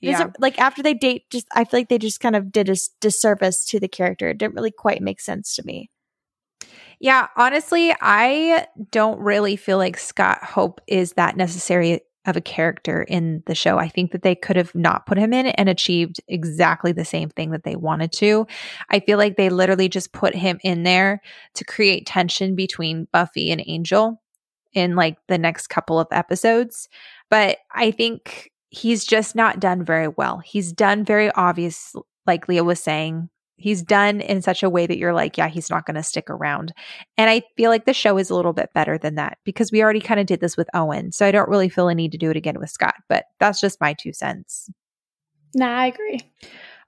Yeah. 0.00 0.30
like 0.38 0.60
after 0.60 0.82
they 0.82 0.94
date, 0.94 1.24
just 1.30 1.46
I 1.52 1.64
feel 1.64 1.80
like 1.80 1.88
they 1.88 1.98
just 1.98 2.20
kind 2.20 2.36
of 2.36 2.52
did 2.52 2.68
a 2.68 2.76
disservice 3.00 3.64
to 3.66 3.80
the 3.80 3.88
character. 3.88 4.28
It 4.28 4.38
didn't 4.38 4.54
really 4.54 4.70
quite 4.70 5.02
make 5.02 5.20
sense 5.20 5.56
to 5.56 5.64
me. 5.64 5.90
Yeah, 7.00 7.28
honestly, 7.36 7.94
I 8.00 8.66
don't 8.90 9.20
really 9.20 9.56
feel 9.56 9.78
like 9.78 9.96
Scott 9.96 10.42
Hope 10.42 10.80
is 10.88 11.12
that 11.12 11.36
necessary 11.36 12.00
of 12.28 12.36
a 12.36 12.40
character 12.40 13.02
in 13.02 13.42
the 13.46 13.54
show. 13.54 13.78
I 13.78 13.88
think 13.88 14.12
that 14.12 14.22
they 14.22 14.34
could 14.34 14.56
have 14.56 14.74
not 14.74 15.06
put 15.06 15.18
him 15.18 15.32
in 15.32 15.46
and 15.46 15.68
achieved 15.68 16.20
exactly 16.28 16.92
the 16.92 17.04
same 17.04 17.30
thing 17.30 17.50
that 17.50 17.64
they 17.64 17.76
wanted 17.76 18.12
to. 18.12 18.46
I 18.90 19.00
feel 19.00 19.18
like 19.18 19.36
they 19.36 19.48
literally 19.48 19.88
just 19.88 20.12
put 20.12 20.34
him 20.34 20.58
in 20.62 20.82
there 20.82 21.20
to 21.54 21.64
create 21.64 22.06
tension 22.06 22.54
between 22.54 23.08
Buffy 23.12 23.50
and 23.50 23.62
Angel 23.66 24.20
in 24.72 24.94
like 24.94 25.16
the 25.28 25.38
next 25.38 25.68
couple 25.68 25.98
of 25.98 26.08
episodes. 26.10 26.88
But 27.30 27.58
I 27.72 27.90
think 27.90 28.50
he's 28.70 29.04
just 29.04 29.34
not 29.34 29.60
done 29.60 29.84
very 29.84 30.08
well. 30.08 30.38
He's 30.38 30.72
done 30.72 31.04
very 31.04 31.30
obvious, 31.32 31.94
like 32.26 32.48
Leah 32.48 32.64
was 32.64 32.80
saying, 32.80 33.30
he's 33.58 33.82
done 33.82 34.20
in 34.20 34.40
such 34.40 34.62
a 34.62 34.70
way 34.70 34.86
that 34.86 34.98
you're 34.98 35.12
like, 35.12 35.36
yeah, 35.36 35.48
he's 35.48 35.68
not 35.68 35.84
going 35.84 35.96
to 35.96 36.02
stick 36.02 36.30
around. 36.30 36.72
And 37.16 37.28
I 37.28 37.42
feel 37.56 37.70
like 37.70 37.84
the 37.84 37.92
show 37.92 38.16
is 38.16 38.30
a 38.30 38.34
little 38.34 38.52
bit 38.52 38.70
better 38.72 38.96
than 38.96 39.16
that 39.16 39.38
because 39.44 39.70
we 39.70 39.82
already 39.82 40.00
kind 40.00 40.20
of 40.20 40.26
did 40.26 40.40
this 40.40 40.56
with 40.56 40.70
Owen. 40.74 41.12
So 41.12 41.26
I 41.26 41.32
don't 41.32 41.48
really 41.48 41.68
feel 41.68 41.88
a 41.88 41.94
need 41.94 42.12
to 42.12 42.18
do 42.18 42.30
it 42.30 42.36
again 42.36 42.58
with 42.58 42.70
Scott, 42.70 42.94
but 43.08 43.26
that's 43.38 43.60
just 43.60 43.80
my 43.80 43.92
two 43.92 44.12
cents. 44.12 44.70
Nah, 45.54 45.76
I 45.76 45.86
agree. 45.86 46.20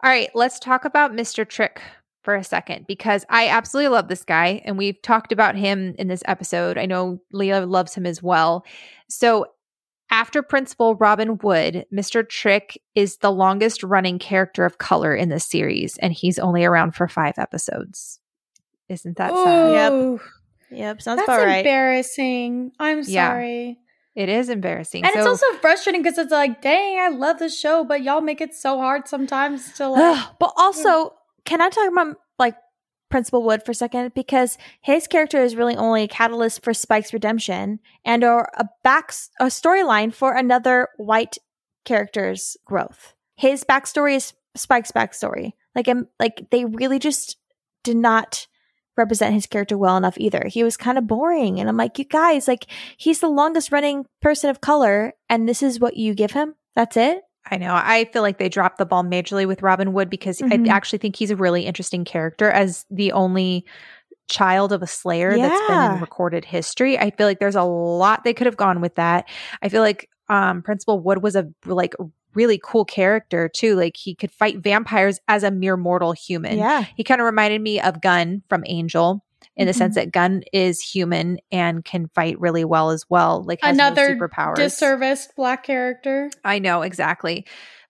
All 0.02 0.11
right, 0.11 0.30
let's 0.35 0.59
talk 0.59 0.85
about 0.85 1.12
Mr. 1.12 1.46
Trick 1.46 1.83
for 2.22 2.35
a 2.35 2.44
second 2.44 2.87
because 2.87 3.24
I 3.30 3.48
absolutely 3.48 3.88
love 3.88 4.09
this 4.09 4.24
guy 4.24 4.62
and 4.64 4.78
we've 4.78 5.00
talked 5.02 5.33
about 5.33 5.56
him 5.56 5.94
in 5.98 6.09
this 6.09 6.22
episode. 6.26 6.78
I 6.78 6.87
know 6.87 7.20
Leah 7.33 7.66
loves 7.66 7.94
him 7.94 8.06
as 8.06 8.22
well. 8.22 8.64
So 9.09 9.46
after 10.11 10.42
Principal 10.42 10.96
Robin 10.96 11.38
Wood, 11.38 11.87
Mr. 11.92 12.29
Trick 12.29 12.81
is 12.94 13.18
the 13.18 13.31
longest 13.31 13.83
running 13.83 14.18
character 14.18 14.64
of 14.64 14.79
color 14.79 15.14
in 15.14 15.29
this 15.29 15.44
series, 15.44 15.96
and 15.99 16.12
he's 16.12 16.38
only 16.38 16.64
around 16.64 16.94
for 16.94 17.09
five 17.09 17.38
episodes. 17.38 18.20
Isn't 18.88 19.16
that 19.18 19.33
Ooh. 19.33 19.44
sad? 19.44 19.73
Yep. 19.73 20.20
Yep. 20.73 21.03
Sounds 21.03 21.18
That's 21.18 21.29
about 21.29 21.46
right. 21.46 21.59
embarrassing. 21.59 22.73
I'm 22.79 23.05
sorry. 23.05 23.79
Yeah, 24.14 24.23
it 24.23 24.29
is 24.29 24.49
embarrassing. 24.49 25.05
And 25.05 25.12
so, 25.12 25.18
it's 25.18 25.27
also 25.27 25.59
frustrating 25.61 26.03
because 26.03 26.18
it's 26.18 26.33
like, 26.33 26.61
dang, 26.61 26.99
I 26.99 27.09
love 27.09 27.38
the 27.38 27.49
show, 27.49 27.85
but 27.85 28.03
y'all 28.03 28.20
make 28.20 28.40
it 28.40 28.55
so 28.55 28.79
hard 28.79 29.07
sometimes 29.09 29.73
to 29.75 29.88
like. 29.88 30.27
but 30.40 30.53
also, 30.57 31.14
can 31.44 31.61
I 31.61 31.68
talk 31.68 31.90
about 31.90 32.16
like 32.38 32.57
Principal 33.11 33.42
Wood 33.42 33.64
for 33.64 33.73
a 33.73 33.75
second 33.75 34.14
because 34.14 34.57
his 34.81 35.07
character 35.07 35.42
is 35.42 35.57
really 35.57 35.77
only 35.77 36.05
a 36.05 36.09
catalyst 36.09 36.62
for 36.62 36.73
Spike's 36.73 37.12
redemption 37.12 37.81
and 38.05 38.25
or 38.25 38.49
a 38.55 38.66
back 38.83 39.12
a 39.40 39.46
storyline 39.46 40.14
for 40.14 40.35
another 40.35 40.88
white 40.96 41.37
character's 41.85 42.57
growth. 42.64 43.14
His 43.37 43.64
backstory 43.64 44.14
is 44.16 44.33
Spike's 44.55 44.92
backstory. 44.92 45.53
Like 45.75 45.88
um, 45.88 46.09
like 46.18 46.46
they 46.51 46.64
really 46.64 46.99
just 46.99 47.37
did 47.85 47.96
not 47.96 48.46
represent 48.96 49.35
his 49.35 49.46
character 49.46 49.77
well 49.77 49.96
enough 49.96 50.18
either. 50.18 50.44
He 50.46 50.62
was 50.62 50.77
kind 50.77 50.99
of 50.99 51.07
boring 51.07 51.59
and 51.59 51.68
I'm 51.68 51.77
like, 51.77 51.99
you 51.99 52.05
guys, 52.05 52.46
like 52.46 52.66
he's 52.96 53.20
the 53.20 53.29
longest 53.29 53.73
running 53.73 54.07
person 54.20 54.51
of 54.51 54.61
color 54.61 55.14
and 55.29 55.49
this 55.49 55.62
is 55.62 55.81
what 55.81 55.96
you 55.96 56.14
give 56.14 56.33
him? 56.33 56.55
That's 56.77 56.96
it? 56.96 57.23
I 57.50 57.57
know. 57.57 57.74
I 57.74 58.05
feel 58.12 58.22
like 58.22 58.38
they 58.38 58.48
dropped 58.48 58.79
the 58.79 58.87
ball 58.87 59.03
majorly 59.03 59.46
with 59.46 59.62
Robin 59.62 59.92
Wood 59.92 60.11
because 60.11 60.38
mm-hmm. 60.38 60.66
I 60.66 60.74
actually 60.74 60.98
think 60.98 61.16
he's 61.16 61.31
a 61.31 61.37
really 61.37 61.66
interesting 61.66 62.05
character 62.05 62.50
as 62.50 62.85
the 62.90 63.12
only 63.12 63.64
child 64.29 64.72
of 64.72 64.83
a 64.83 64.87
slayer 64.87 65.35
yeah. 65.35 65.48
that's 65.48 65.68
been 65.68 65.92
in 65.92 66.00
recorded 66.00 66.44
history. 66.44 66.98
I 66.98 67.11
feel 67.11 67.26
like 67.26 67.40
there's 67.40 67.57
a 67.57 67.64
lot 67.64 68.24
they 68.24 68.35
could 68.35 68.46
have 68.46 68.57
gone 68.57 68.81
with 68.81 68.94
that. 68.94 69.29
I 69.62 69.68
feel 69.68 69.83
like 69.83 70.09
um 70.29 70.62
Principal 70.62 71.00
Wood 71.00 71.22
was 71.22 71.35
a 71.35 71.48
like 71.66 71.94
really 72.35 72.61
cool 72.62 72.85
character 72.85 73.48
too. 73.48 73.74
Like 73.74 73.96
he 73.96 74.14
could 74.14 74.31
fight 74.31 74.59
vampires 74.59 75.18
as 75.26 75.42
a 75.42 75.50
mere 75.50 75.76
mortal 75.76 76.12
human. 76.12 76.59
Yeah. 76.59 76.85
He 76.96 77.05
kind 77.05 77.20
of 77.20 77.24
reminded 77.24 77.61
me 77.61 77.81
of 77.81 78.00
Gunn 78.00 78.42
from 78.48 78.62
Angel 78.66 79.24
in 79.57 79.66
the 79.66 79.72
mm-hmm. 79.72 79.79
sense 79.79 79.94
that 79.94 80.12
Gunn 80.12 80.42
is 80.53 80.81
human 80.81 81.38
and 81.50 81.85
can 81.85 82.09
fight 82.09 82.40
really 82.40 82.64
well 82.64 82.90
as 82.90 83.05
well. 83.09 83.42
Like 83.42 83.61
another 83.62 84.14
no 84.14 84.26
superpowers. 84.26 84.57
disserviced 84.57 85.35
black 85.37 85.64
character. 85.64 86.31
I 86.44 86.59
know 86.59 86.83
exactly, 86.83 87.46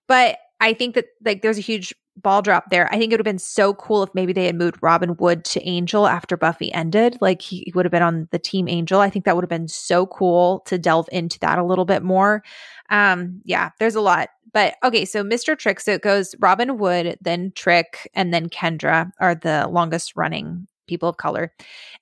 but 0.09 0.39
I 0.61 0.75
think 0.75 0.95
that 0.95 1.07
like 1.25 1.43
there's 1.43 1.59
a 1.59 1.63
huge 1.63 1.95
ball 2.17 2.43
drop 2.43 2.71
there. 2.71 2.93
I 2.93 2.99
think 2.99 3.13
it 3.13 3.15
would 3.15 3.21
have 3.21 3.33
been 3.33 3.39
so 3.39 3.75
cool 3.75 4.03
if 4.03 4.11
maybe 4.15 4.33
they 4.33 4.47
had 4.47 4.55
moved 4.55 4.79
Robin 4.83 5.17
Wood 5.17 5.45
to 5.47 5.67
Angel 5.67 6.07
after 6.07 6.37
Buffy 6.37 6.73
ended. 6.73 7.17
Like 7.21 7.41
he 7.41 7.73
would 7.75 7.85
have 7.85 7.93
been 7.93 8.03
on 8.03 8.29
the 8.31 8.39
team 8.39 8.69
Angel. 8.69 9.01
I 9.01 9.11
think 9.11 9.25
that 9.25 9.35
would 9.35 9.45
have 9.45 9.51
been 9.51 9.69
so 9.69 10.07
cool 10.07 10.61
to 10.67 10.79
delve 10.79 11.09
into 11.13 11.39
that 11.41 11.59
a 11.59 11.65
little 11.65 11.85
bit 11.85 12.03
more. 12.03 12.43
Um, 12.91 13.41
yeah, 13.45 13.71
there's 13.79 13.95
a 13.95 14.01
lot. 14.01 14.29
But 14.53 14.75
okay, 14.83 15.05
so 15.05 15.23
Mr. 15.23 15.57
Trick, 15.57 15.81
so 15.81 15.93
it 15.93 16.03
goes 16.03 16.35
Robin 16.41 16.77
Wood, 16.77 17.17
then 17.21 17.53
Trick, 17.55 18.11
and 18.15 18.35
then 18.35 18.49
Kendra 18.49 19.11
are 19.21 19.35
the 19.35 19.69
longest 19.71 20.15
running 20.17 20.67
people 20.91 21.09
of 21.09 21.17
color. 21.17 21.53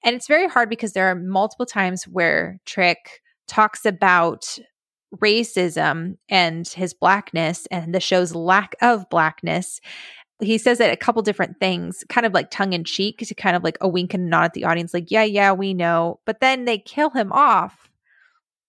And 0.03 0.17
it's 0.17 0.27
very 0.27 0.49
hard 0.49 0.69
because 0.69 0.95
there 0.95 1.07
are 1.07 1.15
multiple 1.15 1.67
times 1.67 2.05
where 2.05 2.59
Trick 2.65 3.21
talks 3.47 3.87
about 3.87 4.59
racism 5.23 6.17
and 6.29 6.67
his 6.67 6.93
blackness 6.93 7.67
and 7.71 7.95
the 7.95 8.01
show's 8.01 8.35
lack 8.35 8.75
of 8.83 9.09
blackness. 9.09 9.81
He 10.41 10.59
says 10.59 10.81
it 10.81 10.93
a 10.93 10.97
couple 10.97 11.23
different 11.23 11.59
things, 11.61 12.05
kind 12.09 12.27
of 12.27 12.33
like 12.33 12.51
tongue 12.51 12.73
in 12.73 12.85
cheek, 12.85 13.19
to 13.19 13.35
kind 13.35 13.57
of 13.57 13.65
like 13.65 13.79
a 13.81 13.89
wink 13.89 14.15
and 14.15 14.31
nod 14.31 14.45
at 14.45 14.53
the 14.55 14.65
audience, 14.65 14.95
like, 14.95 15.11
yeah, 15.11 15.25
yeah, 15.25 15.53
we 15.53 15.75
know. 15.75 16.21
But 16.27 16.41
then 16.41 16.65
they 16.65 16.79
kill 16.79 17.11
him 17.11 17.33
off 17.33 17.88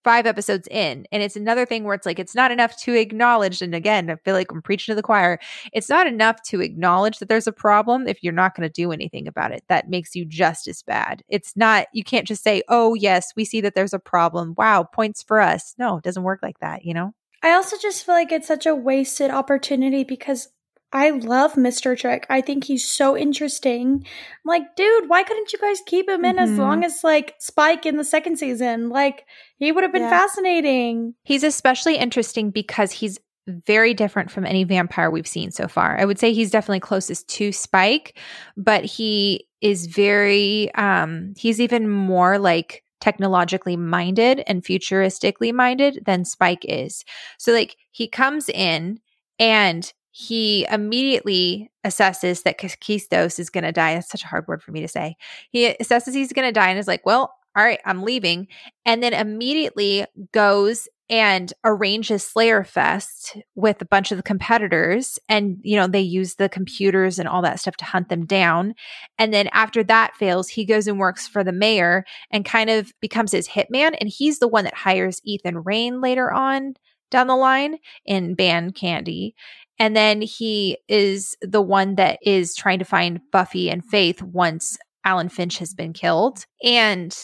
five 0.03 0.25
episodes 0.25 0.67
in. 0.69 1.05
And 1.11 1.21
it's 1.21 1.35
another 1.35 1.65
thing 1.65 1.83
where 1.83 1.95
it's 1.95 2.05
like, 2.05 2.19
it's 2.19 2.35
not 2.35 2.51
enough 2.51 2.77
to 2.77 2.93
acknowledge. 2.93 3.61
And 3.61 3.75
again, 3.75 4.09
I 4.09 4.15
feel 4.15 4.33
like 4.33 4.51
I'm 4.51 4.61
preaching 4.61 4.93
to 4.93 4.95
the 4.95 5.03
choir. 5.03 5.39
It's 5.73 5.89
not 5.89 6.07
enough 6.07 6.41
to 6.43 6.61
acknowledge 6.61 7.19
that 7.19 7.29
there's 7.29 7.47
a 7.47 7.51
problem 7.51 8.07
if 8.07 8.23
you're 8.23 8.33
not 8.33 8.55
going 8.55 8.67
to 8.67 8.73
do 8.73 8.91
anything 8.91 9.27
about 9.27 9.51
it. 9.51 9.63
That 9.67 9.89
makes 9.89 10.15
you 10.15 10.25
just 10.25 10.67
as 10.67 10.83
bad. 10.83 11.23
It's 11.27 11.55
not, 11.57 11.87
you 11.93 12.03
can't 12.03 12.27
just 12.27 12.43
say, 12.43 12.63
oh, 12.69 12.93
yes, 12.93 13.33
we 13.35 13.45
see 13.45 13.61
that 13.61 13.75
there's 13.75 13.93
a 13.93 13.99
problem. 13.99 14.53
Wow, 14.57 14.83
points 14.83 15.21
for 15.21 15.39
us. 15.39 15.75
No, 15.77 15.97
it 15.97 16.03
doesn't 16.03 16.23
work 16.23 16.39
like 16.41 16.59
that, 16.59 16.85
you 16.85 16.93
know? 16.93 17.13
I 17.41 17.51
also 17.51 17.77
just 17.81 18.05
feel 18.05 18.15
like 18.15 18.31
it's 18.31 18.47
such 18.47 18.65
a 18.65 18.75
wasted 18.75 19.31
opportunity 19.31 20.03
because 20.03 20.49
I 20.91 21.11
love 21.11 21.53
Mr. 21.53 21.97
Trick. 21.97 22.25
I 22.29 22.41
think 22.41 22.63
he's 22.63 22.87
so 22.87 23.15
interesting. 23.15 24.03
I'm 24.03 24.03
like, 24.45 24.75
dude, 24.75 25.07
why 25.07 25.23
couldn't 25.23 25.53
you 25.53 25.59
guys 25.59 25.81
keep 25.85 26.09
him 26.09 26.25
in 26.25 26.37
mm-hmm. 26.37 26.51
as 26.51 26.57
long 26.57 26.83
as 26.83 27.03
like 27.03 27.35
Spike 27.39 27.85
in 27.85 27.97
the 27.97 28.03
second 28.03 28.37
season? 28.37 28.89
Like, 28.89 29.25
he 29.57 29.71
would 29.71 29.83
have 29.83 29.93
been 29.93 30.01
yeah. 30.03 30.09
fascinating. 30.09 31.13
He's 31.23 31.43
especially 31.43 31.97
interesting 31.97 32.49
because 32.49 32.91
he's 32.91 33.19
very 33.47 33.93
different 33.93 34.31
from 34.31 34.45
any 34.45 34.63
vampire 34.63 35.09
we've 35.09 35.27
seen 35.27 35.51
so 35.51 35.67
far. 35.67 35.99
I 35.99 36.05
would 36.05 36.19
say 36.19 36.33
he's 36.33 36.51
definitely 36.51 36.81
closest 36.81 37.27
to 37.29 37.51
Spike, 37.51 38.17
but 38.57 38.85
he 38.85 39.47
is 39.61 39.87
very 39.87 40.73
um 40.75 41.33
he's 41.37 41.59
even 41.59 41.89
more 41.89 42.39
like 42.39 42.83
technologically 43.01 43.77
minded 43.77 44.43
and 44.47 44.63
futuristically 44.63 45.53
minded 45.53 46.03
than 46.05 46.25
Spike 46.25 46.65
is. 46.65 47.03
So 47.37 47.51
like 47.51 47.75
he 47.91 48.07
comes 48.07 48.49
in 48.49 48.99
and 49.39 49.91
he 50.11 50.65
immediately 50.71 51.71
assesses 51.85 52.43
that 52.43 52.59
Kistos 52.59 53.39
is 53.39 53.49
going 53.49 53.63
to 53.63 53.71
die. 53.71 53.93
That's 53.93 54.09
such 54.09 54.23
a 54.23 54.27
hard 54.27 54.47
word 54.47 54.63
for 54.63 54.71
me 54.71 54.81
to 54.81 54.87
say. 54.87 55.15
He 55.51 55.73
assesses 55.73 56.13
he's 56.13 56.33
going 56.33 56.47
to 56.47 56.51
die 56.51 56.69
and 56.69 56.79
is 56.79 56.87
like, 56.87 57.05
well, 57.05 57.33
all 57.55 57.63
right, 57.63 57.79
I'm 57.85 58.03
leaving. 58.03 58.47
And 58.85 59.01
then 59.01 59.13
immediately 59.13 60.05
goes 60.31 60.87
and 61.09 61.51
arranges 61.63 62.23
Slayer 62.23 62.63
Fest 62.63 63.37
with 63.55 63.81
a 63.81 63.85
bunch 63.85 64.11
of 64.11 64.17
the 64.17 64.23
competitors. 64.23 65.17
And, 65.27 65.57
you 65.63 65.75
know, 65.75 65.87
they 65.87 66.01
use 66.01 66.35
the 66.35 66.49
computers 66.49 67.17
and 67.17 67.27
all 67.27 67.41
that 67.41 67.59
stuff 67.59 67.75
to 67.77 67.85
hunt 67.85 68.09
them 68.09 68.25
down. 68.25 68.75
And 69.17 69.33
then 69.33 69.49
after 69.51 69.83
that 69.85 70.15
fails, 70.15 70.49
he 70.49 70.65
goes 70.65 70.87
and 70.87 70.99
works 70.99 71.27
for 71.27 71.43
the 71.43 71.51
mayor 71.51 72.05
and 72.31 72.45
kind 72.45 72.69
of 72.69 72.93
becomes 73.01 73.31
his 73.31 73.47
hitman. 73.47 73.97
And 73.99 74.09
he's 74.09 74.37
the 74.37 74.47
one 74.47 74.65
that 74.65 74.75
hires 74.75 75.19
Ethan 75.23 75.63
Rayne 75.63 75.99
later 75.99 76.31
on 76.31 76.75
down 77.09 77.25
the 77.25 77.35
line 77.35 77.77
in 78.05 78.35
Band 78.35 78.75
Candy. 78.75 79.35
And 79.79 79.95
then 79.95 80.21
he 80.21 80.77
is 80.89 81.37
the 81.41 81.61
one 81.61 81.95
that 81.95 82.19
is 82.21 82.53
trying 82.53 82.79
to 82.79 82.85
find 82.85 83.21
Buffy 83.31 83.69
and 83.71 83.83
Faith 83.83 84.21
once 84.21 84.77
Alan 85.05 85.29
Finch 85.29 85.57
has 85.59 85.73
been 85.73 85.93
killed. 85.93 86.45
And 86.63 87.17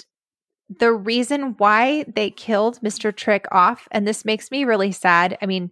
the 0.70 0.94
reason 0.94 1.56
why 1.58 2.06
they 2.16 2.32
killed 2.32 2.80
Mr. 2.82 3.16
Trick 3.16 3.46
off, 3.52 3.88
and 3.92 4.08
this 4.08 4.26
makes 4.26 4.50
me 4.52 4.64
really 4.64 4.92
sad. 4.92 5.38
I 5.42 5.46
mean, 5.46 5.70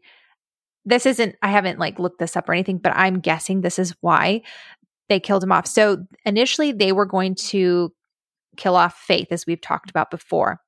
this 0.86 1.06
isn't, 1.06 1.36
I 1.42 1.48
haven't 1.48 1.80
like 1.80 2.00
looked 2.00 2.20
this 2.20 2.36
up 2.36 2.50
or 2.50 2.54
anything, 2.54 2.78
but 2.78 2.94
I'm 2.96 3.20
guessing 3.22 3.62
this 3.62 3.80
is 3.80 3.96
why 4.02 4.42
they 5.08 5.20
killed 5.20 5.44
him 5.44 5.52
off. 5.52 5.66
So 5.68 6.06
initially, 6.26 6.74
they 6.74 6.92
were 6.92 7.06
going 7.06 7.36
to 7.36 7.94
kill 8.58 8.76
off 8.76 8.98
Faith, 8.98 9.28
as 9.32 9.48
we've 9.48 9.62
talked 9.62 9.90
about 9.90 10.12
before. 10.12 10.60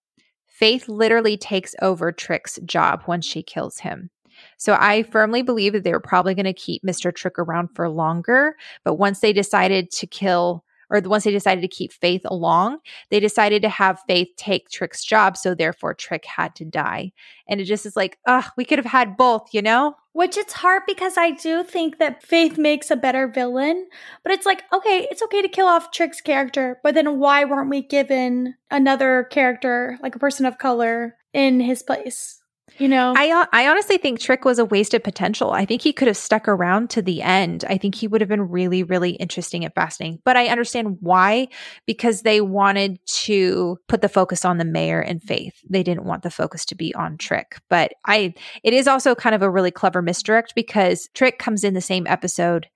Faith 0.48 0.88
literally 0.88 1.36
takes 1.38 1.76
over 1.82 2.12
Trick's 2.14 2.58
job 2.66 3.04
once 3.08 3.26
she 3.26 3.44
kills 3.44 3.80
him. 3.80 4.10
So 4.58 4.78
I 4.80 5.04
firmly 5.04 5.42
believe 5.42 5.74
that 5.74 5.84
they 5.84 5.92
were 5.92 6.00
probably 6.00 6.36
going 6.36 6.46
to 6.46 6.54
keep 6.54 6.84
Mr. 6.84 7.14
Trick 7.14 7.38
around 7.40 7.70
for 7.76 7.90
longer. 7.90 8.56
But 8.84 8.96
once 8.96 9.20
they 9.20 9.34
decided 9.34 9.92
to 9.92 10.08
kill 10.08 10.64
or 10.90 11.00
once 11.02 11.24
they 11.24 11.32
decided 11.32 11.62
to 11.62 11.68
keep 11.68 11.92
Faith 11.92 12.22
along, 12.26 12.80
they 13.10 13.20
decided 13.20 13.62
to 13.62 13.70
have 13.70 14.04
Faith 14.08 14.30
take 14.38 14.70
Trick's 14.70 15.04
job. 15.04 15.38
So 15.38 15.56
therefore, 15.56 15.94
Trick 15.94 16.26
had 16.26 16.56
to 16.56 16.66
die. 16.66 17.12
And 17.48 17.60
it 17.60 17.66
just 17.66 17.86
is 17.86 17.96
like, 17.96 18.18
ugh, 18.28 18.46
we 18.58 18.66
could 18.66 18.80
have 18.80 18.86
had 18.86 19.18
both, 19.18 19.50
you 19.52 19.62
know? 19.62 19.96
Which 20.14 20.38
it's 20.38 20.54
hard 20.54 20.84
because 20.88 21.18
I 21.18 21.32
do 21.32 21.64
think 21.64 21.98
that 22.00 22.24
Faith 22.24 22.58
makes 22.58 22.90
a 22.90 22.96
better 22.96 23.28
villain. 23.28 23.88
But 24.24 24.32
it's 24.32 24.46
like, 24.46 24.64
okay, 24.72 25.08
it's 25.12 25.24
okay 25.24 25.42
to 25.42 25.48
kill 25.48 25.68
off 25.68 25.92
Trick's 25.92 26.22
character, 26.22 26.80
but 26.84 26.96
then 26.96 27.20
why 27.20 27.44
weren't 27.44 27.70
we 27.70 27.82
given 27.82 28.56
another 28.72 29.28
character, 29.30 29.98
like 30.02 30.16
a 30.16 30.20
person 30.20 30.46
of 30.46 30.58
color, 30.58 31.18
in 31.34 31.60
his 31.60 31.84
place? 31.84 32.42
You 32.78 32.90
know, 32.90 33.14
I 33.16 33.46
I 33.54 33.68
honestly 33.70 33.98
think 33.98 34.20
Trick 34.20 34.44
was 34.44 34.60
a 34.60 34.66
wasted 34.66 35.04
potential. 35.04 35.52
I 35.52 35.66
think 35.66 35.82
he 35.82 35.94
could 35.94 36.08
have 36.08 36.18
stuck 36.18 36.48
around 36.48 36.90
to 36.92 37.02
the 37.02 37.22
end. 37.22 37.64
I 37.70 37.78
think 37.78 37.96
he 37.96 38.08
would 38.08 38.22
have 38.22 38.30
been 38.30 38.50
really 38.50 38.84
really 38.84 39.12
interesting 39.12 39.64
and 39.64 39.74
fascinating. 39.74 40.20
But 40.26 40.36
I 40.36 40.48
understand 40.48 40.98
why 41.00 41.48
because 41.86 42.24
they 42.24 42.42
wanted 42.42 43.00
to 43.24 43.78
put 43.88 44.02
the 44.02 44.10
focus 44.10 44.44
on 44.44 44.58
the 44.58 44.66
mayor 44.66 45.00
and 45.00 45.24
Faith. 45.24 45.56
They 45.70 45.84
didn't 45.84 46.06
want 46.06 46.24
the 46.24 46.32
focus 46.32 46.66
to 46.66 46.76
be 46.76 46.94
on 46.96 47.18
Trick. 47.18 47.60
But 47.70 47.94
I 48.06 48.34
it 48.64 48.74
is 48.74 48.88
also 48.88 49.16
kind 49.16 49.36
of 49.36 49.42
a 49.42 49.50
really 49.50 49.72
clever 49.72 50.02
misdirect 50.02 50.54
because 50.56 51.08
Trick 51.14 51.40
comes 51.40 51.64
in 51.64 51.74
the 51.74 51.82
same 51.82 52.06
episode 52.08 52.68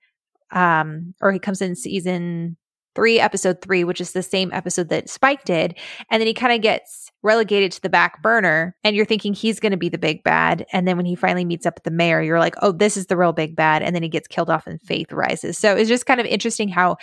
um 0.52 1.14
or 1.20 1.30
he 1.30 1.38
comes 1.38 1.60
in 1.60 1.76
season 1.76 2.56
3 2.94 3.20
episode 3.20 3.60
3 3.62 3.84
which 3.84 4.00
is 4.00 4.12
the 4.12 4.22
same 4.22 4.50
episode 4.52 4.88
that 4.88 5.08
Spike 5.08 5.44
did 5.44 5.78
and 6.10 6.20
then 6.20 6.26
he 6.26 6.34
kind 6.34 6.52
of 6.52 6.60
gets 6.60 7.10
relegated 7.22 7.72
to 7.72 7.82
the 7.82 7.88
back 7.90 8.22
burner 8.22 8.74
and 8.82 8.96
you're 8.96 9.04
thinking 9.04 9.34
he's 9.34 9.60
going 9.60 9.72
to 9.72 9.78
be 9.78 9.88
the 9.88 9.98
big 9.98 10.22
bad 10.22 10.66
and 10.72 10.88
then 10.88 10.96
when 10.96 11.06
he 11.06 11.14
finally 11.14 11.44
meets 11.44 11.66
up 11.66 11.76
with 11.76 11.84
the 11.84 11.90
mayor 11.90 12.22
you're 12.22 12.38
like 12.38 12.54
oh 12.62 12.72
this 12.72 12.96
is 12.96 13.06
the 13.06 13.16
real 13.16 13.32
big 13.32 13.54
bad 13.54 13.82
and 13.82 13.94
then 13.94 14.02
he 14.02 14.08
gets 14.08 14.28
killed 14.28 14.50
off 14.50 14.66
and 14.66 14.80
faith 14.80 15.12
rises. 15.12 15.58
So 15.58 15.76
it's 15.76 15.88
just 15.88 16.06
kind 16.06 16.20
of 16.20 16.26
interesting 16.26 16.68
how 16.68 16.96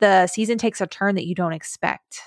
the 0.00 0.26
season 0.26 0.58
takes 0.58 0.80
a 0.80 0.86
turn 0.86 1.14
that 1.14 1.26
you 1.26 1.34
don't 1.34 1.52
expect. 1.52 2.20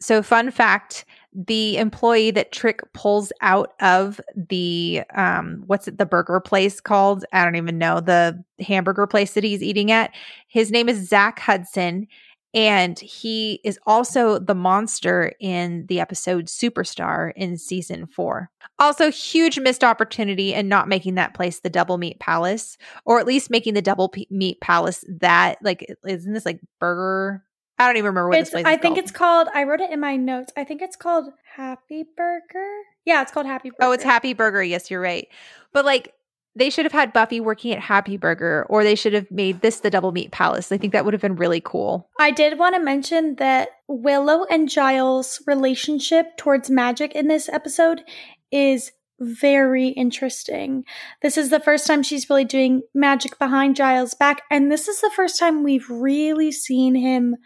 So 0.00 0.22
fun 0.22 0.50
fact 0.50 1.04
the 1.34 1.78
employee 1.78 2.30
that 2.30 2.52
trick 2.52 2.80
pulls 2.92 3.32
out 3.40 3.72
of 3.80 4.20
the 4.36 5.02
um 5.14 5.62
what's 5.66 5.88
it 5.88 5.96
the 5.96 6.04
burger 6.04 6.40
place 6.40 6.80
called? 6.80 7.24
I 7.32 7.44
don't 7.44 7.56
even 7.56 7.78
know 7.78 8.00
the 8.00 8.42
hamburger 8.60 9.06
place 9.06 9.32
that 9.34 9.44
he's 9.44 9.62
eating 9.62 9.90
at. 9.90 10.10
His 10.48 10.70
name 10.70 10.88
is 10.88 11.08
zach 11.08 11.38
hudson 11.38 12.06
and 12.54 12.98
he 12.98 13.60
is 13.64 13.78
also 13.86 14.38
the 14.38 14.54
monster 14.54 15.32
in 15.40 15.86
the 15.86 16.00
episode 16.00 16.46
Superstar 16.46 17.32
in 17.36 17.56
season 17.56 18.06
four. 18.06 18.50
Also, 18.78 19.10
huge 19.10 19.58
missed 19.58 19.84
opportunity 19.84 20.52
in 20.54 20.68
not 20.68 20.88
making 20.88 21.14
that 21.14 21.34
place 21.34 21.60
the 21.60 21.70
Double 21.70 21.98
Meat 21.98 22.18
Palace, 22.20 22.76
or 23.04 23.18
at 23.18 23.26
least 23.26 23.50
making 23.50 23.74
the 23.74 23.82
Double 23.82 24.08
P- 24.08 24.28
Meat 24.30 24.60
Palace 24.60 25.04
that, 25.08 25.58
like, 25.62 25.86
isn't 26.06 26.32
this 26.32 26.46
like 26.46 26.60
burger? 26.78 27.44
I 27.78 27.86
don't 27.86 27.96
even 27.96 28.06
remember 28.06 28.28
what 28.28 28.38
it's, 28.38 28.50
this 28.50 28.62
place 28.62 28.66
I 28.66 28.76
think 28.76 28.94
called. 28.94 28.98
it's 28.98 29.10
called, 29.10 29.48
I 29.54 29.64
wrote 29.64 29.80
it 29.80 29.90
in 29.90 29.98
my 29.98 30.16
notes. 30.16 30.52
I 30.56 30.64
think 30.64 30.82
it's 30.82 30.94
called 30.94 31.32
Happy 31.56 32.04
Burger. 32.16 32.82
Yeah, 33.04 33.22
it's 33.22 33.32
called 33.32 33.46
Happy 33.46 33.70
Burger. 33.70 33.78
Oh, 33.80 33.92
it's 33.92 34.04
Happy 34.04 34.34
Burger. 34.34 34.62
Yes, 34.62 34.90
you're 34.90 35.00
right. 35.00 35.26
But 35.72 35.84
like, 35.84 36.12
they 36.54 36.70
should 36.70 36.84
have 36.84 36.92
had 36.92 37.12
Buffy 37.12 37.40
working 37.40 37.72
at 37.72 37.80
Happy 37.80 38.16
Burger, 38.16 38.66
or 38.68 38.84
they 38.84 38.94
should 38.94 39.14
have 39.14 39.30
made 39.30 39.60
this 39.60 39.80
the 39.80 39.90
Double 39.90 40.12
Meat 40.12 40.30
Palace. 40.30 40.70
I 40.70 40.76
think 40.76 40.92
that 40.92 41.04
would 41.04 41.14
have 41.14 41.20
been 41.20 41.36
really 41.36 41.60
cool. 41.60 42.08
I 42.18 42.30
did 42.30 42.58
want 42.58 42.74
to 42.74 42.80
mention 42.80 43.36
that 43.36 43.70
Willow 43.88 44.44
and 44.44 44.68
Giles' 44.68 45.40
relationship 45.46 46.36
towards 46.36 46.70
magic 46.70 47.12
in 47.14 47.28
this 47.28 47.48
episode 47.48 48.02
is 48.50 48.92
very 49.18 49.88
interesting. 49.88 50.84
This 51.22 51.38
is 51.38 51.50
the 51.50 51.60
first 51.60 51.86
time 51.86 52.02
she's 52.02 52.28
really 52.28 52.44
doing 52.44 52.82
magic 52.94 53.38
behind 53.38 53.76
Giles' 53.76 54.14
back, 54.14 54.42
and 54.50 54.70
this 54.70 54.88
is 54.88 55.00
the 55.00 55.12
first 55.14 55.38
time 55.38 55.62
we've 55.62 55.88
really 55.88 56.52
seen 56.52 56.94
him 56.94 57.36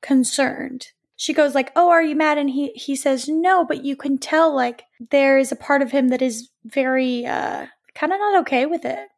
concerned. 0.00 0.88
She 1.16 1.32
goes 1.32 1.54
like, 1.54 1.70
"Oh, 1.76 1.90
are 1.90 2.02
you 2.02 2.16
mad?" 2.16 2.38
and 2.38 2.50
he 2.50 2.72
he 2.74 2.96
says, 2.96 3.28
"No, 3.28 3.64
but 3.64 3.84
you 3.84 3.96
can 3.96 4.18
tell 4.18 4.54
like 4.54 4.84
there 5.10 5.38
is 5.38 5.52
a 5.52 5.56
part 5.56 5.82
of 5.82 5.90
him 5.90 6.08
that 6.08 6.22
is 6.22 6.50
very 6.64 7.24
uh 7.26 7.66
kind 7.94 8.12
of 8.12 8.18
not 8.18 8.40
okay 8.40 8.66
with 8.66 8.84
it." 8.84 9.08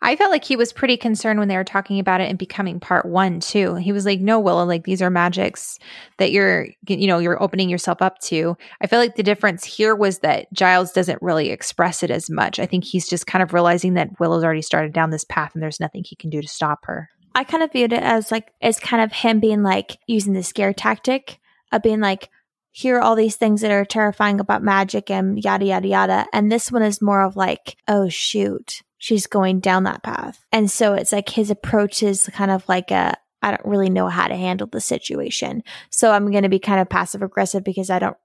I 0.00 0.14
felt 0.14 0.30
like 0.30 0.44
he 0.44 0.54
was 0.54 0.72
pretty 0.72 0.96
concerned 0.96 1.40
when 1.40 1.48
they 1.48 1.56
were 1.56 1.64
talking 1.64 1.98
about 1.98 2.20
it 2.20 2.28
and 2.28 2.38
becoming 2.38 2.78
part 2.78 3.04
one 3.04 3.40
too. 3.40 3.74
He 3.74 3.92
was 3.92 4.06
like, 4.06 4.20
"No, 4.20 4.38
Willow, 4.38 4.64
like 4.64 4.84
these 4.84 5.02
are 5.02 5.10
magics 5.10 5.78
that 6.18 6.30
you're, 6.30 6.68
you 6.86 7.06
know, 7.08 7.18
you're 7.18 7.42
opening 7.42 7.68
yourself 7.68 8.00
up 8.00 8.20
to." 8.20 8.56
I 8.80 8.86
feel 8.86 9.00
like 9.00 9.16
the 9.16 9.24
difference 9.24 9.64
here 9.64 9.96
was 9.96 10.20
that 10.20 10.52
Giles 10.52 10.92
doesn't 10.92 11.20
really 11.20 11.50
express 11.50 12.02
it 12.04 12.10
as 12.12 12.30
much. 12.30 12.60
I 12.60 12.66
think 12.66 12.84
he's 12.84 13.08
just 13.08 13.26
kind 13.26 13.42
of 13.42 13.52
realizing 13.52 13.94
that 13.94 14.20
Willow's 14.20 14.44
already 14.44 14.62
started 14.62 14.92
down 14.92 15.10
this 15.10 15.24
path 15.24 15.50
and 15.54 15.62
there's 15.62 15.80
nothing 15.80 16.04
he 16.04 16.14
can 16.16 16.30
do 16.30 16.40
to 16.40 16.48
stop 16.48 16.84
her. 16.84 17.08
I 17.34 17.44
kind 17.44 17.62
of 17.62 17.72
viewed 17.72 17.92
it 17.92 18.02
as 18.02 18.30
like 18.30 18.52
as 18.62 18.78
kind 18.78 19.02
of 19.02 19.12
him 19.12 19.40
being 19.40 19.62
like 19.62 19.98
using 20.06 20.32
the 20.32 20.42
scare 20.42 20.72
tactic 20.72 21.40
of 21.72 21.82
being 21.82 22.00
like, 22.00 22.30
here 22.76 22.98
are 22.98 23.00
all 23.00 23.16
these 23.16 23.36
things 23.36 23.62
that 23.62 23.70
are 23.70 23.86
terrifying 23.86 24.38
about 24.38 24.62
magic 24.62 25.10
and 25.10 25.42
yada 25.42 25.64
yada 25.64 25.88
yada. 25.88 26.26
And 26.34 26.52
this 26.52 26.70
one 26.70 26.82
is 26.82 27.00
more 27.00 27.22
of 27.22 27.34
like, 27.34 27.78
oh 27.88 28.10
shoot, 28.10 28.82
she's 28.98 29.26
going 29.26 29.60
down 29.60 29.84
that 29.84 30.02
path. 30.02 30.44
And 30.52 30.70
so 30.70 30.92
it's 30.92 31.10
like 31.10 31.30
his 31.30 31.50
approach 31.50 32.02
is 32.02 32.28
kind 32.34 32.50
of 32.50 32.68
like 32.68 32.90
a 32.90 33.16
I 33.40 33.52
don't 33.52 33.64
really 33.64 33.88
know 33.88 34.08
how 34.08 34.28
to 34.28 34.36
handle 34.36 34.66
the 34.66 34.82
situation. 34.82 35.62
So 35.88 36.12
I'm 36.12 36.30
gonna 36.30 36.50
be 36.50 36.58
kind 36.58 36.78
of 36.78 36.90
passive 36.90 37.22
aggressive 37.22 37.64
because 37.64 37.88
I 37.88 37.98
don't 37.98 38.18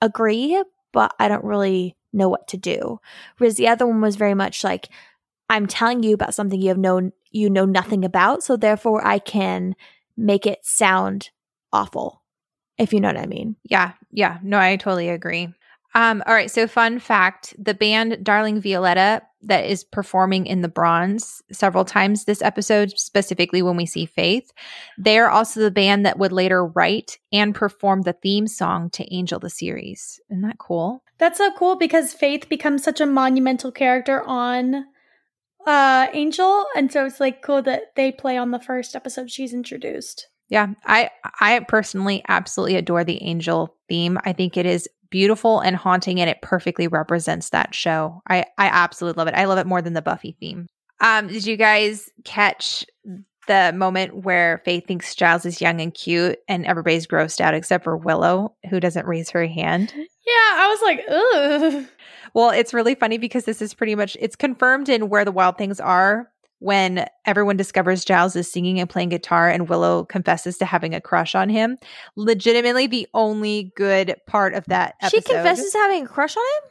agree, 0.00 0.64
but 0.94 1.14
I 1.18 1.28
don't 1.28 1.44
really 1.44 1.94
know 2.14 2.30
what 2.30 2.48
to 2.48 2.56
do. 2.56 2.98
Whereas 3.36 3.56
the 3.56 3.68
other 3.68 3.86
one 3.86 4.00
was 4.00 4.16
very 4.16 4.34
much 4.34 4.64
like, 4.64 4.88
I'm 5.50 5.66
telling 5.66 6.02
you 6.02 6.14
about 6.14 6.32
something 6.32 6.58
you 6.58 6.68
have 6.68 6.78
known 6.78 7.12
you 7.30 7.50
know 7.50 7.66
nothing 7.66 8.06
about, 8.06 8.42
so 8.42 8.56
therefore 8.56 9.06
I 9.06 9.18
can 9.18 9.76
make 10.16 10.46
it 10.46 10.64
sound 10.64 11.28
awful. 11.74 12.21
If 12.78 12.92
you 12.92 13.00
know 13.00 13.08
what 13.08 13.18
I 13.18 13.26
mean. 13.26 13.56
Yeah, 13.64 13.92
yeah. 14.10 14.38
No, 14.42 14.58
I 14.58 14.76
totally 14.76 15.08
agree. 15.08 15.48
Um, 15.94 16.22
all 16.26 16.34
right. 16.34 16.50
So, 16.50 16.66
fun 16.66 16.98
fact 16.98 17.54
the 17.58 17.74
band 17.74 18.24
Darling 18.24 18.60
Violetta 18.60 19.22
that 19.42 19.64
is 19.64 19.84
performing 19.84 20.46
in 20.46 20.62
the 20.62 20.68
bronze 20.68 21.42
several 21.50 21.84
times 21.84 22.24
this 22.24 22.40
episode, 22.40 22.98
specifically 22.98 23.60
when 23.60 23.76
we 23.76 23.86
see 23.86 24.06
Faith, 24.06 24.52
they're 24.96 25.30
also 25.30 25.60
the 25.60 25.70
band 25.70 26.06
that 26.06 26.18
would 26.18 26.32
later 26.32 26.64
write 26.64 27.18
and 27.32 27.54
perform 27.54 28.02
the 28.02 28.12
theme 28.12 28.46
song 28.46 28.88
to 28.90 29.14
Angel 29.14 29.38
the 29.38 29.50
series. 29.50 30.20
Isn't 30.30 30.42
that 30.42 30.58
cool? 30.58 31.02
That's 31.18 31.38
so 31.38 31.52
cool 31.52 31.76
because 31.76 32.14
Faith 32.14 32.48
becomes 32.48 32.82
such 32.82 33.00
a 33.00 33.06
monumental 33.06 33.72
character 33.72 34.22
on 34.22 34.86
uh 35.66 36.08
Angel 36.12 36.64
and 36.74 36.90
so 36.90 37.06
it's 37.06 37.20
like 37.20 37.42
cool 37.42 37.62
that 37.62 37.94
they 37.94 38.10
play 38.10 38.36
on 38.36 38.50
the 38.50 38.58
first 38.58 38.96
episode 38.96 39.30
she's 39.30 39.52
introduced. 39.54 40.28
Yeah, 40.52 40.66
I 40.84 41.08
I 41.40 41.60
personally 41.60 42.22
absolutely 42.28 42.76
adore 42.76 43.04
the 43.04 43.22
Angel 43.22 43.74
theme. 43.88 44.18
I 44.26 44.34
think 44.34 44.58
it 44.58 44.66
is 44.66 44.86
beautiful 45.08 45.60
and 45.60 45.74
haunting 45.74 46.20
and 46.20 46.28
it 46.28 46.42
perfectly 46.42 46.88
represents 46.88 47.48
that 47.50 47.74
show. 47.74 48.20
I 48.28 48.40
I 48.58 48.66
absolutely 48.66 49.18
love 49.18 49.28
it. 49.28 49.34
I 49.34 49.46
love 49.46 49.56
it 49.56 49.66
more 49.66 49.80
than 49.80 49.94
the 49.94 50.02
Buffy 50.02 50.36
theme. 50.38 50.66
Um 51.00 51.28
did 51.28 51.46
you 51.46 51.56
guys 51.56 52.10
catch 52.24 52.84
the 53.48 53.72
moment 53.74 54.24
where 54.26 54.60
Faith 54.66 54.86
thinks 54.86 55.14
Giles 55.14 55.46
is 55.46 55.62
young 55.62 55.80
and 55.80 55.94
cute 55.94 56.38
and 56.46 56.66
everybody's 56.66 57.06
grossed 57.06 57.40
out 57.40 57.54
except 57.54 57.82
for 57.82 57.96
Willow 57.96 58.54
who 58.68 58.78
doesn't 58.78 59.06
raise 59.06 59.30
her 59.30 59.46
hand? 59.46 59.94
Yeah, 59.96 60.52
I 60.54 60.68
was 60.68 60.82
like, 60.82 61.04
ugh. 61.10 61.86
Well, 62.34 62.50
it's 62.50 62.74
really 62.74 62.94
funny 62.94 63.18
because 63.18 63.44
this 63.44 63.62
is 63.62 63.72
pretty 63.72 63.94
much 63.94 64.18
it's 64.20 64.36
confirmed 64.36 64.90
in 64.90 65.08
where 65.08 65.24
the 65.24 65.32
wild 65.32 65.56
things 65.56 65.80
are 65.80 66.31
when 66.62 67.06
everyone 67.24 67.56
discovers 67.56 68.04
Giles 68.04 68.36
is 68.36 68.50
singing 68.50 68.78
and 68.78 68.88
playing 68.88 69.08
guitar 69.08 69.48
and 69.48 69.68
Willow 69.68 70.04
confesses 70.04 70.58
to 70.58 70.64
having 70.64 70.94
a 70.94 71.00
crush 71.00 71.34
on 71.34 71.48
him. 71.48 71.76
Legitimately 72.14 72.86
the 72.86 73.08
only 73.14 73.72
good 73.76 74.14
part 74.28 74.54
of 74.54 74.64
that 74.66 74.94
episode. 75.02 75.16
She 75.16 75.34
confesses 75.34 75.72
to 75.72 75.78
having 75.78 76.04
a 76.04 76.08
crush 76.08 76.36
on 76.36 76.42
him? 76.42 76.70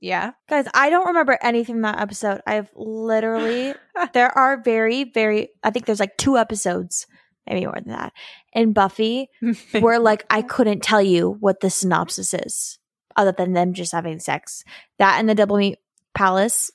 Yeah. 0.00 0.32
Guys, 0.48 0.66
I 0.74 0.90
don't 0.90 1.06
remember 1.06 1.38
anything 1.40 1.76
from 1.76 1.82
that 1.82 2.00
episode. 2.00 2.40
I've 2.48 2.68
literally 2.74 3.74
there 4.12 4.36
are 4.36 4.60
very, 4.60 5.04
very 5.04 5.50
I 5.62 5.70
think 5.70 5.86
there's 5.86 6.00
like 6.00 6.16
two 6.18 6.36
episodes, 6.36 7.06
maybe 7.46 7.64
more 7.64 7.74
than 7.76 7.92
that, 7.92 8.12
in 8.52 8.72
Buffy 8.72 9.28
where 9.78 10.00
like 10.00 10.26
I 10.30 10.42
couldn't 10.42 10.82
tell 10.82 11.00
you 11.00 11.36
what 11.38 11.60
the 11.60 11.70
synopsis 11.70 12.34
is, 12.34 12.80
other 13.14 13.30
than 13.30 13.52
them 13.52 13.72
just 13.72 13.92
having 13.92 14.18
sex. 14.18 14.64
That 14.98 15.20
and 15.20 15.28
the 15.28 15.36
Double 15.36 15.58
Meat 15.58 15.78
Palace, 16.12 16.72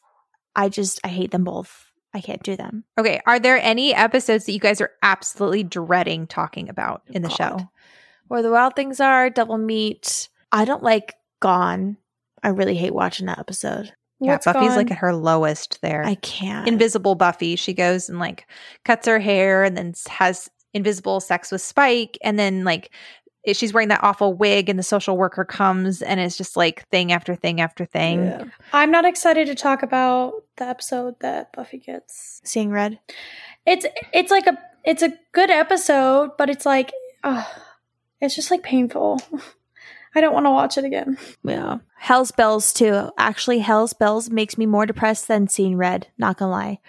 I 0.56 0.70
just 0.70 1.02
I 1.04 1.10
hate 1.10 1.32
them 1.32 1.44
both. 1.44 1.87
I 2.18 2.22
can't 2.22 2.42
do 2.42 2.56
them. 2.56 2.84
Okay. 2.98 3.22
Are 3.28 3.40
there 3.40 3.60
any 3.62 3.94
episodes 3.94 4.46
that 4.46 4.54
you 4.54 4.60
guys 4.60 4.82
are 4.82 4.92
absolutely 5.04 5.64
dreading 5.64 6.26
talking 6.26 6.68
about 6.68 7.04
oh, 7.08 7.14
in 7.14 7.22
the 7.22 7.30
God. 7.30 7.38
show? 7.38 7.70
Where 8.28 8.42
the 8.42 8.52
wild 8.52 8.76
things 8.76 9.00
are, 9.00 9.30
Double 9.30 9.58
Meat. 9.58 10.30
I 10.52 10.66
don't 10.66 10.84
like 10.84 11.14
Gone. 11.40 11.98
I 12.42 12.50
really 12.50 12.76
hate 12.76 12.94
watching 12.94 13.28
that 13.28 13.38
episode. 13.38 13.94
Yeah, 14.20 14.32
What's 14.32 14.46
Buffy's 14.46 14.70
gone? 14.70 14.78
like 14.78 14.92
at 14.92 14.98
her 14.98 15.14
lowest 15.14 15.80
there. 15.82 16.04
I 16.04 16.16
can't. 16.16 16.68
invisible 16.68 17.14
Buffy. 17.14 17.56
She 17.56 17.74
goes 17.74 18.10
and 18.10 18.18
like 18.18 18.48
cuts 18.84 19.06
her 19.06 19.20
hair 19.20 19.64
and 19.64 19.78
then 19.78 19.94
has 20.10 20.50
invisible 20.74 21.20
sex 21.20 21.52
with 21.52 21.62
Spike. 21.62 22.18
And 22.24 22.40
then 22.40 22.64
like 22.64 22.90
she's 23.56 23.74
wearing 23.74 23.90
that 23.90 24.04
awful 24.04 24.34
wig 24.34 24.70
and 24.70 24.78
the 24.78 24.84
social 24.84 25.18
worker 25.18 25.46
comes 25.46 26.02
and 26.02 26.20
it's 26.20 26.38
just 26.38 26.58
like 26.58 26.88
thing 26.90 27.12
after 27.12 27.36
thing 27.36 27.62
after 27.62 27.86
thing. 27.86 28.26
Yeah. 28.26 28.46
I'm 28.74 28.92
not 28.92 29.06
excited 29.06 29.48
to 29.48 29.56
talk 29.56 29.84
about 29.84 30.34
the 30.58 30.66
episode 30.66 31.16
that 31.22 31.54
Buffy 31.54 31.78
gets. 31.78 32.42
Seeing 32.44 32.72
red. 32.72 33.00
It's 33.66 33.86
it's 34.14 34.32
like 34.32 34.48
a 34.48 34.58
it's 34.88 35.04
a 35.04 35.14
good 35.34 35.50
episode, 35.50 36.32
but 36.38 36.50
it's 36.50 36.66
like, 36.66 36.94
uh, 37.22 37.44
it's 38.22 38.36
just 38.36 38.50
like 38.50 38.64
painful. 38.64 39.20
I 40.16 40.22
don't 40.22 40.34
want 40.34 40.46
to 40.46 40.52
watch 40.52 40.78
it 40.78 40.86
again. 40.86 41.18
Yeah. 41.44 41.80
Hell's 42.00 42.32
Bells 42.32 42.74
too. 42.74 43.12
Actually, 43.18 43.60
Hell's 43.60 43.94
Bells 43.94 44.30
makes 44.30 44.58
me 44.58 44.66
more 44.66 44.86
depressed 44.86 45.28
than 45.28 45.50
seeing 45.50 45.76
Red, 45.76 46.08
not 46.18 46.38
gonna 46.38 46.52
lie. 46.52 46.80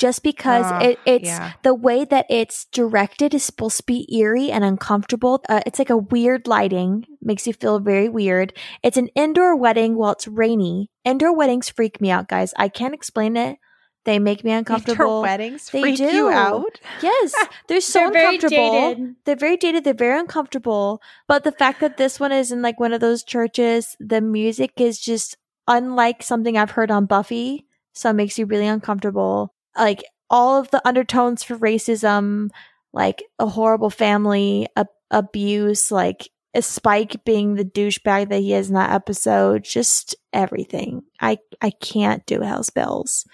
Just 0.00 0.22
because 0.22 0.64
Oh, 0.64 0.78
it, 0.88 0.98
it's 1.04 1.26
yeah. 1.28 1.52
the 1.62 1.74
way 1.74 2.06
that 2.06 2.24
it's 2.30 2.64
directed 2.72 3.34
is 3.34 3.44
supposed 3.44 3.76
to 3.76 3.82
be 3.84 4.08
eerie 4.16 4.50
and 4.50 4.64
uncomfortable. 4.64 5.44
Uh, 5.46 5.60
it's 5.66 5.78
like 5.78 5.90
a 5.90 5.96
weird 5.98 6.48
lighting, 6.48 7.04
makes 7.20 7.46
you 7.46 7.52
feel 7.52 7.78
very 7.80 8.08
weird. 8.08 8.56
It's 8.82 8.96
an 8.96 9.08
indoor 9.14 9.54
wedding 9.54 9.96
while 9.96 10.12
it's 10.12 10.26
rainy. 10.26 10.88
Indoor 11.04 11.36
weddings 11.36 11.68
freak 11.68 12.00
me 12.00 12.10
out, 12.10 12.28
guys. 12.30 12.54
I 12.56 12.70
can't 12.70 12.94
explain 12.94 13.36
it. 13.36 13.58
They 14.06 14.18
make 14.18 14.42
me 14.42 14.52
uncomfortable. 14.52 15.20
weddings 15.20 15.68
They 15.68 15.82
freak 15.82 15.96
do. 15.98 16.04
you 16.04 16.30
out. 16.30 16.80
Yes, 17.02 17.34
they're 17.68 17.82
so 17.82 17.98
They're 18.00 18.12
very 18.12 18.34
uncomfortable. 18.36 18.70
dated. 18.94 19.16
They're 19.26 19.36
very 19.36 19.58
dated. 19.58 19.84
They're 19.84 19.92
very 19.92 20.18
uncomfortable. 20.18 21.02
But 21.28 21.44
the 21.44 21.52
fact 21.52 21.80
that 21.82 21.98
this 21.98 22.18
one 22.18 22.32
is 22.32 22.50
in 22.50 22.62
like 22.62 22.80
one 22.80 22.94
of 22.94 23.02
those 23.02 23.22
churches, 23.22 23.98
the 24.00 24.22
music 24.22 24.72
is 24.80 24.98
just 24.98 25.36
unlike 25.68 26.22
something 26.22 26.56
I've 26.56 26.70
heard 26.70 26.90
on 26.90 27.04
Buffy. 27.04 27.66
So 27.92 28.08
it 28.08 28.14
makes 28.14 28.38
you 28.38 28.46
really 28.46 28.66
uncomfortable. 28.66 29.52
Like 29.76 30.04
all 30.28 30.60
of 30.60 30.70
the 30.70 30.86
undertones 30.86 31.42
for 31.42 31.56
racism, 31.56 32.50
like 32.92 33.22
a 33.38 33.46
horrible 33.46 33.90
family 33.90 34.68
ab- 34.76 34.88
abuse, 35.10 35.90
like 35.90 36.30
a 36.54 36.62
Spike 36.62 37.24
being 37.24 37.54
the 37.54 37.64
douchebag 37.64 38.28
that 38.28 38.40
he 38.40 38.54
is 38.54 38.68
in 38.68 38.74
that 38.74 38.92
episode, 38.92 39.64
just 39.64 40.16
everything. 40.32 41.02
I 41.20 41.38
I 41.60 41.70
can't 41.70 42.24
do 42.26 42.40
Hell's 42.40 42.70
Bells. 42.70 43.24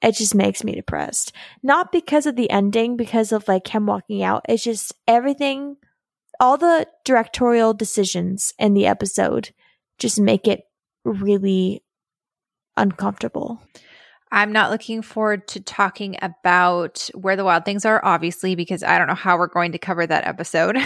It 0.00 0.16
just 0.16 0.34
makes 0.34 0.64
me 0.64 0.74
depressed 0.74 1.32
not 1.62 1.92
because 1.92 2.26
of 2.26 2.36
the 2.36 2.50
ending, 2.50 2.96
because 2.96 3.32
of 3.32 3.46
like 3.48 3.68
him 3.68 3.86
walking 3.86 4.22
out. 4.22 4.44
It's 4.48 4.64
just 4.64 4.94
everything, 5.06 5.76
all 6.40 6.56
the 6.56 6.86
directorial 7.04 7.72
decisions 7.74 8.52
in 8.58 8.74
the 8.74 8.86
episode 8.86 9.52
just 9.98 10.18
make 10.18 10.48
it 10.48 10.64
really 11.04 11.84
uncomfortable. 12.76 13.62
I'm 14.34 14.50
not 14.50 14.70
looking 14.70 15.02
forward 15.02 15.46
to 15.48 15.60
talking 15.60 16.16
about 16.22 17.10
where 17.12 17.36
the 17.36 17.44
wild 17.44 17.66
things 17.66 17.84
are, 17.84 18.02
obviously, 18.02 18.54
because 18.54 18.82
I 18.82 18.96
don't 18.96 19.06
know 19.06 19.14
how 19.14 19.36
we're 19.36 19.46
going 19.46 19.72
to 19.72 19.78
cover 19.78 20.06
that 20.06 20.26
episode. 20.26 20.78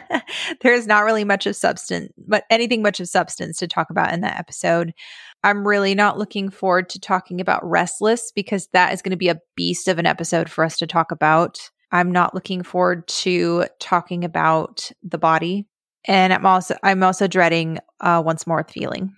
There's 0.60 0.86
not 0.86 1.00
really 1.00 1.24
much 1.24 1.44
of 1.46 1.56
substance, 1.56 2.12
but 2.16 2.44
anything 2.50 2.82
much 2.82 3.00
of 3.00 3.08
substance 3.08 3.58
to 3.58 3.66
talk 3.66 3.90
about 3.90 4.12
in 4.12 4.20
that 4.20 4.38
episode. 4.38 4.94
I'm 5.42 5.66
really 5.66 5.96
not 5.96 6.18
looking 6.18 6.50
forward 6.50 6.88
to 6.90 7.00
talking 7.00 7.40
about 7.40 7.68
Restless 7.68 8.30
because 8.30 8.68
that 8.72 8.92
is 8.92 9.02
going 9.02 9.10
to 9.10 9.16
be 9.16 9.28
a 9.28 9.40
beast 9.56 9.88
of 9.88 9.98
an 9.98 10.06
episode 10.06 10.48
for 10.48 10.62
us 10.62 10.78
to 10.78 10.86
talk 10.86 11.10
about. 11.10 11.58
I'm 11.90 12.12
not 12.12 12.32
looking 12.32 12.62
forward 12.62 13.08
to 13.08 13.64
talking 13.80 14.22
about 14.24 14.92
the 15.02 15.18
body. 15.18 15.66
And 16.04 16.32
I'm 16.32 16.46
also 16.46 16.76
I'm 16.84 17.02
also 17.02 17.26
dreading 17.26 17.78
uh 17.98 18.22
once 18.24 18.46
more 18.46 18.58
with 18.58 18.70
feeling. 18.70 19.14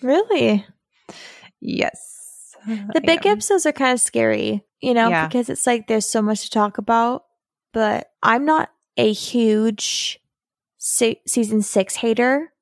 Really? 0.00 0.64
Yes. 1.60 2.15
The 2.94 3.00
big 3.00 3.24
episodes 3.26 3.66
are 3.66 3.72
kind 3.72 3.92
of 3.92 4.00
scary, 4.00 4.64
you 4.80 4.94
know, 4.94 5.08
Yeah. 5.08 5.26
because 5.26 5.48
it's 5.48 5.66
like 5.66 5.86
there's 5.86 6.08
so 6.10 6.22
much 6.22 6.42
to 6.42 6.50
talk 6.50 6.78
about. 6.78 7.24
But 7.72 8.10
I'm 8.22 8.44
not 8.44 8.70
a 8.96 9.12
huge 9.12 10.20
se- 10.78 11.20
season 11.26 11.62
six 11.62 11.96
hater. 11.96 12.52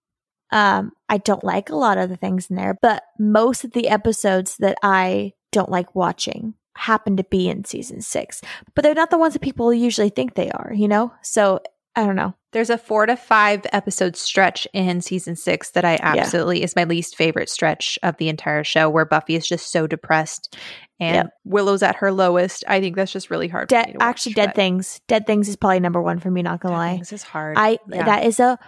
Um, 0.51 0.93
I 1.09 1.19
don't 1.19 1.45
like 1.45 1.71
a 1.71 1.77
lot 1.77 1.99
of 1.99 2.09
the 2.09 2.17
things 2.17 2.49
in 2.51 2.57
there, 2.57 2.77
but 2.81 3.03
most 3.19 3.65
of 3.65 3.73
the 3.73 3.89
episodes 3.89 4.57
that 4.59 4.77
I 4.83 5.33
don't 5.53 5.71
like 5.71 5.95
watching 5.95 6.55
happen 6.77 7.17
to 7.17 7.25
be 7.25 7.49
in 7.49 7.65
season 7.65 8.01
six. 8.03 8.41
But 8.75 8.83
they're 8.83 8.95
not 8.95 9.11
the 9.11 9.19
ones 9.19 9.33
that 9.35 9.43
people 9.43 9.73
usually 9.73 10.11
think 10.11 10.35
they 10.35 10.51
are, 10.51 10.73
you 10.75 10.89
know? 10.89 11.13
So 11.23 11.61
I 11.97 12.05
don't 12.07 12.17
know. 12.17 12.35
There's 12.53 12.71
a 12.71 12.79
four 12.79 13.07
to 13.07 13.17
five 13.17 13.65
episode 13.73 14.17
stretch 14.17 14.67
in 14.73 15.01
season 15.01 15.37
six 15.37 15.71
that 15.71 15.85
I 15.85 15.99
absolutely 16.03 16.63
is 16.63 16.75
my 16.77 16.85
least 16.85 17.17
favorite 17.17 17.49
stretch 17.49 17.99
of 18.03 18.17
the 18.17 18.29
entire 18.29 18.65
show, 18.65 18.89
where 18.91 19.05
Buffy 19.05 19.35
is 19.37 19.47
just 19.47 19.71
so 19.71 19.87
depressed 19.87 20.57
and 21.01 21.15
Yep. 21.17 21.31
Willow's 21.45 21.83
at 21.83 21.97
her 21.97 22.13
lowest. 22.13 22.65
I 22.69 22.81
think 22.81 22.97
that's 22.97 23.13
just 23.13 23.31
really 23.31 23.49
hard. 23.49 23.69
to 23.69 23.77
watch, 23.77 23.97
actually, 24.01 24.35
Dead 24.35 24.55
Things. 24.55 25.01
Dead 25.09 25.27
Things 25.27 25.49
is 25.49 25.57
probably 25.57 25.81
number 25.81 26.01
one 26.03 26.19
for 26.21 26.31
me, 26.31 26.43
not 26.43 26.61
gonna 26.61 26.75
Dead 26.75 26.79
lie. 26.79 26.97
This 26.99 27.13
is 27.13 27.23
hard. 27.23 27.57
I 27.59 27.79
Yeah. 27.89 28.05
that 28.05 28.25
is 28.25 28.39
a 28.41 28.59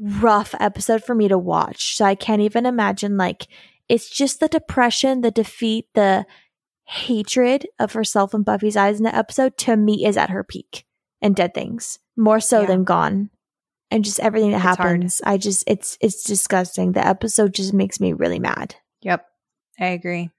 rough 0.00 0.54
episode 0.60 1.02
for 1.04 1.14
me 1.14 1.28
to 1.28 1.38
watch. 1.38 1.96
So 1.96 2.04
I 2.04 2.14
can't 2.14 2.42
even 2.42 2.66
imagine 2.66 3.16
like 3.16 3.46
it's 3.88 4.08
just 4.10 4.38
the 4.40 4.48
depression, 4.48 5.20
the 5.22 5.30
defeat, 5.30 5.86
the 5.94 6.26
hatred 6.84 7.66
of 7.78 7.92
herself 7.92 8.34
in 8.34 8.42
Buffy's 8.42 8.76
eyes 8.76 8.98
in 8.98 9.04
the 9.04 9.14
episode 9.14 9.56
to 9.58 9.76
me 9.76 10.06
is 10.06 10.16
at 10.16 10.30
her 10.30 10.42
peak 10.44 10.84
in 11.20 11.32
Dead 11.34 11.54
Things. 11.54 11.98
More 12.16 12.40
so 12.40 12.60
Yeah. 12.62 12.66
than 12.66 12.84
Gone. 12.84 13.30
And 13.90 14.04
just 14.04 14.20
everything 14.20 14.50
that 14.50 14.58
It's 14.58 14.76
hard. 14.76 14.78
happens. 14.78 15.22
I 15.24 15.38
just 15.38 15.64
it's 15.66 15.96
it's 16.00 16.22
disgusting. 16.22 16.92
The 16.92 17.06
episode 17.06 17.54
just 17.54 17.72
makes 17.72 18.00
me 18.00 18.12
really 18.12 18.38
mad. 18.38 18.74
Yep, 19.02 19.24
I 19.80 19.86
agree. 19.86 20.30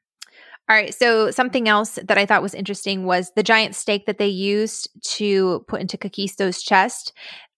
All 0.69 0.75
right, 0.75 0.93
so 0.93 1.31
something 1.31 1.67
else 1.67 1.97
that 2.03 2.17
I 2.19 2.27
thought 2.27 2.43
was 2.43 2.53
interesting 2.53 3.05
was 3.05 3.31
the 3.35 3.41
giant 3.41 3.73
stake 3.73 4.05
that 4.05 4.19
they 4.19 4.27
used 4.27 4.87
to 5.15 5.65
put 5.67 5.81
into 5.81 5.97
Kakistos' 5.97 6.63
chest. 6.63 7.11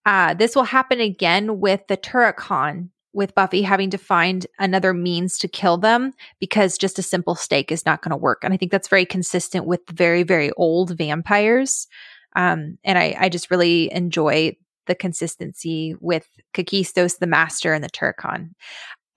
Uh, 0.05 0.33
this 0.33 0.55
will 0.55 0.63
happen 0.63 1.01
again 1.01 1.59
with 1.59 1.85
the 1.89 1.97
Turok-Han, 1.97 2.89
with 3.11 3.35
Buffy 3.35 3.63
having 3.63 3.89
to 3.89 3.97
find 3.97 4.47
another 4.59 4.93
means 4.93 5.37
to 5.39 5.49
kill 5.49 5.77
them 5.77 6.13
because 6.39 6.77
just 6.77 6.97
a 6.99 7.03
simple 7.03 7.35
stake 7.35 7.69
is 7.69 7.85
not 7.85 8.01
going 8.01 8.11
to 8.11 8.15
work. 8.17 8.45
And 8.45 8.53
I 8.53 8.57
think 8.57 8.71
that's 8.71 8.87
very 8.87 9.05
consistent 9.05 9.65
with 9.65 9.81
very, 9.91 10.23
very 10.23 10.51
old 10.53 10.97
vampires. 10.97 11.87
Um, 12.35 12.77
and 12.83 12.97
I, 12.97 13.15
I 13.19 13.29
just 13.29 13.51
really 13.51 13.91
enjoy 13.91 14.55
the 14.87 14.95
consistency 14.95 15.95
with 15.99 16.27
Kakistos, 16.53 17.19
the 17.19 17.27
Master, 17.27 17.73
and 17.73 17.83
the 17.83 17.89
Turok-Han 17.89 18.55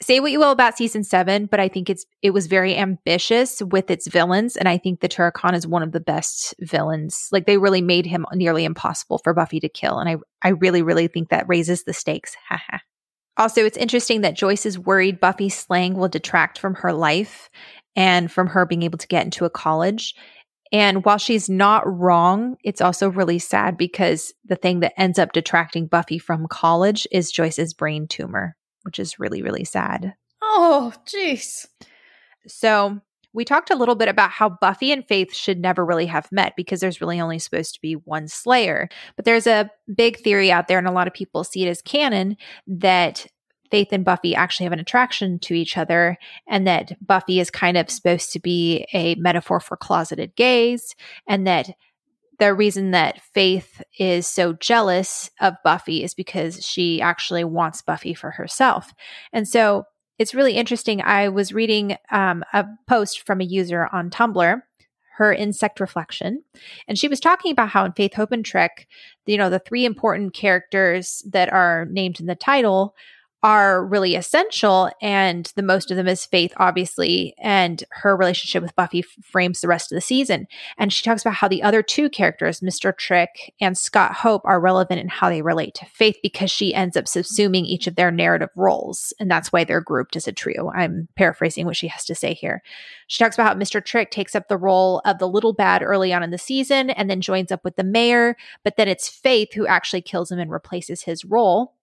say 0.04 0.20
what 0.20 0.32
you 0.32 0.38
will 0.38 0.50
about 0.50 0.76
season 0.76 1.02
seven, 1.02 1.46
but 1.46 1.60
I 1.60 1.68
think 1.68 1.88
it's 1.88 2.04
it 2.22 2.30
was 2.30 2.46
very 2.46 2.76
ambitious 2.76 3.62
with 3.62 3.90
its 3.90 4.06
villains, 4.06 4.56
and 4.56 4.68
I 4.68 4.78
think 4.78 5.00
the 5.00 5.08
Turok-Han 5.08 5.54
is 5.54 5.66
one 5.66 5.82
of 5.82 5.92
the 5.92 6.00
best 6.00 6.54
villains. 6.60 7.28
Like 7.32 7.46
they 7.46 7.58
really 7.58 7.82
made 7.82 8.06
him 8.06 8.26
nearly 8.32 8.64
impossible 8.64 9.18
for 9.18 9.34
Buffy 9.34 9.60
to 9.60 9.68
kill, 9.68 9.98
and 9.98 10.08
I 10.08 10.16
I 10.42 10.50
really 10.50 10.82
really 10.82 11.08
think 11.08 11.30
that 11.30 11.48
raises 11.48 11.84
the 11.84 11.92
stakes. 11.92 12.36
Also, 13.36 13.64
it's 13.64 13.76
interesting 13.76 14.20
that 14.20 14.36
Joyce 14.36 14.64
is 14.64 14.78
worried 14.78 15.18
Buffy's 15.18 15.58
slaying 15.58 15.94
will 15.94 16.06
detract 16.06 16.56
from 16.56 16.76
her 16.76 16.92
life 16.92 17.50
and 17.96 18.30
from 18.30 18.46
her 18.46 18.64
being 18.64 18.84
able 18.84 18.98
to 18.98 19.08
get 19.08 19.24
into 19.24 19.44
a 19.44 19.50
college. 19.50 20.14
And 20.72 21.04
while 21.04 21.18
she's 21.18 21.48
not 21.48 21.82
wrong, 21.86 22.56
it's 22.64 22.80
also 22.80 23.08
really 23.08 23.38
sad 23.38 23.76
because 23.76 24.32
the 24.44 24.56
thing 24.56 24.80
that 24.80 24.98
ends 25.00 25.18
up 25.18 25.32
detracting 25.32 25.86
Buffy 25.86 26.18
from 26.18 26.48
college 26.48 27.06
is 27.12 27.30
Joyce's 27.30 27.74
brain 27.74 28.08
tumor 28.08 28.56
which 28.84 28.98
is 28.98 29.18
really, 29.18 29.42
really 29.42 29.64
sad. 29.64 30.14
Oh, 30.42 30.92
jeez. 31.06 31.66
So, 32.46 33.00
we 33.32 33.44
talked 33.44 33.70
a 33.70 33.76
little 33.76 33.96
bit 33.96 34.06
about 34.06 34.30
how 34.30 34.48
Buffy 34.48 34.92
and 34.92 35.04
Faith 35.08 35.34
should 35.34 35.58
never 35.58 35.84
really 35.84 36.06
have 36.06 36.30
met 36.30 36.54
because 36.56 36.78
there's 36.78 37.00
really 37.00 37.20
only 37.20 37.40
supposed 37.40 37.74
to 37.74 37.80
be 37.80 37.94
one 37.94 38.28
Slayer. 38.28 38.88
But 39.16 39.24
there's 39.24 39.48
a 39.48 39.70
big 39.92 40.18
theory 40.18 40.52
out 40.52 40.68
there, 40.68 40.78
and 40.78 40.86
a 40.86 40.92
lot 40.92 41.08
of 41.08 41.14
people 41.14 41.42
see 41.42 41.66
it 41.66 41.68
as 41.68 41.82
canon 41.82 42.36
that 42.68 43.26
Faith 43.74 43.88
and 43.90 44.04
Buffy 44.04 44.36
actually 44.36 44.62
have 44.66 44.72
an 44.72 44.78
attraction 44.78 45.40
to 45.40 45.52
each 45.52 45.76
other, 45.76 46.16
and 46.46 46.64
that 46.64 46.92
Buffy 47.04 47.40
is 47.40 47.50
kind 47.50 47.76
of 47.76 47.90
supposed 47.90 48.32
to 48.32 48.38
be 48.38 48.86
a 48.92 49.16
metaphor 49.16 49.58
for 49.58 49.76
closeted 49.76 50.36
gays, 50.36 50.94
and 51.26 51.44
that 51.48 51.70
the 52.38 52.54
reason 52.54 52.92
that 52.92 53.20
Faith 53.20 53.82
is 53.98 54.28
so 54.28 54.52
jealous 54.52 55.28
of 55.40 55.56
Buffy 55.64 56.04
is 56.04 56.14
because 56.14 56.64
she 56.64 57.02
actually 57.02 57.42
wants 57.42 57.82
Buffy 57.82 58.14
for 58.14 58.30
herself. 58.30 58.94
And 59.32 59.48
so 59.48 59.86
it's 60.20 60.36
really 60.36 60.54
interesting. 60.54 61.02
I 61.02 61.28
was 61.28 61.52
reading 61.52 61.96
um, 62.12 62.44
a 62.52 62.64
post 62.86 63.26
from 63.26 63.40
a 63.40 63.44
user 63.44 63.88
on 63.92 64.08
Tumblr, 64.08 64.62
her 65.16 65.34
insect 65.34 65.80
reflection, 65.80 66.44
and 66.86 66.96
she 66.96 67.08
was 67.08 67.18
talking 67.18 67.50
about 67.50 67.70
how 67.70 67.84
in 67.84 67.90
Faith, 67.90 68.14
Hope, 68.14 68.30
and 68.30 68.44
Trick, 68.44 68.86
you 69.26 69.36
know, 69.36 69.50
the 69.50 69.58
three 69.58 69.84
important 69.84 70.32
characters 70.32 71.24
that 71.32 71.52
are 71.52 71.86
named 71.86 72.20
in 72.20 72.26
the 72.26 72.36
title 72.36 72.94
are 73.44 73.84
really 73.84 74.14
essential 74.14 74.90
and 75.02 75.52
the 75.54 75.62
most 75.62 75.90
of 75.90 75.98
them 75.98 76.08
is 76.08 76.24
faith 76.24 76.54
obviously 76.56 77.34
and 77.36 77.84
her 77.90 78.16
relationship 78.16 78.62
with 78.62 78.74
buffy 78.74 79.02
frames 79.02 79.60
the 79.60 79.68
rest 79.68 79.92
of 79.92 79.96
the 79.96 80.00
season. 80.00 80.46
And 80.78 80.90
she 80.90 81.04
talks 81.04 81.20
about 81.20 81.34
how 81.34 81.48
the 81.48 81.62
other 81.62 81.82
two 81.82 82.08
characters 82.08 82.60
mr 82.60 82.96
trick 82.96 83.52
and 83.60 83.76
scott 83.76 84.14
hope 84.14 84.40
are 84.46 84.58
relevant 84.58 84.98
in 84.98 85.08
how 85.08 85.28
they 85.28 85.42
relate 85.42 85.74
to 85.74 85.84
faith 85.84 86.16
because 86.22 86.50
she 86.50 86.74
ends 86.74 86.96
up 86.96 87.04
subsuming 87.04 87.64
each 87.66 87.86
of 87.86 87.96
their 87.96 88.10
narrative 88.10 88.48
roles 88.56 89.12
and 89.20 89.30
that's 89.30 89.52
why 89.52 89.62
they're 89.62 89.82
grouped 89.82 90.16
as 90.16 90.26
a 90.26 90.32
trio. 90.32 90.72
I'm 90.74 91.08
paraphrasing 91.14 91.66
what 91.66 91.76
she 91.76 91.88
has 91.88 92.06
to 92.06 92.14
say 92.14 92.32
here. 92.32 92.62
She 93.08 93.22
talks 93.22 93.36
about 93.36 93.48
how 93.48 93.60
mr 93.60 93.84
trick 93.84 94.10
takes 94.10 94.34
up 94.34 94.48
the 94.48 94.56
role 94.56 95.02
of 95.04 95.18
the 95.18 95.28
little 95.28 95.52
bad 95.52 95.82
early 95.82 96.14
on 96.14 96.22
in 96.22 96.30
the 96.30 96.38
season 96.38 96.88
and 96.88 97.10
then 97.10 97.20
joins 97.20 97.52
up 97.52 97.62
with 97.62 97.76
the 97.76 97.84
mayor 97.84 98.38
but 98.62 98.78
then 98.78 98.88
it's 98.88 99.06
faith 99.06 99.52
who 99.52 99.66
actually 99.66 100.00
kills 100.00 100.32
him 100.32 100.38
and 100.38 100.50
replaces 100.50 101.02
his 101.02 101.26
role 101.26 101.74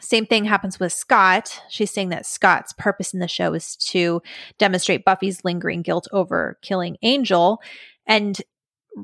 same 0.00 0.26
thing 0.26 0.44
happens 0.44 0.78
with 0.78 0.92
Scott. 0.92 1.62
She's 1.68 1.90
saying 1.90 2.10
that 2.10 2.26
Scott's 2.26 2.72
purpose 2.72 3.14
in 3.14 3.20
the 3.20 3.28
show 3.28 3.54
is 3.54 3.76
to 3.76 4.22
demonstrate 4.58 5.04
Buffy's 5.04 5.44
lingering 5.44 5.82
guilt 5.82 6.06
over 6.12 6.58
killing 6.62 6.96
Angel. 7.02 7.60
And 8.06 8.40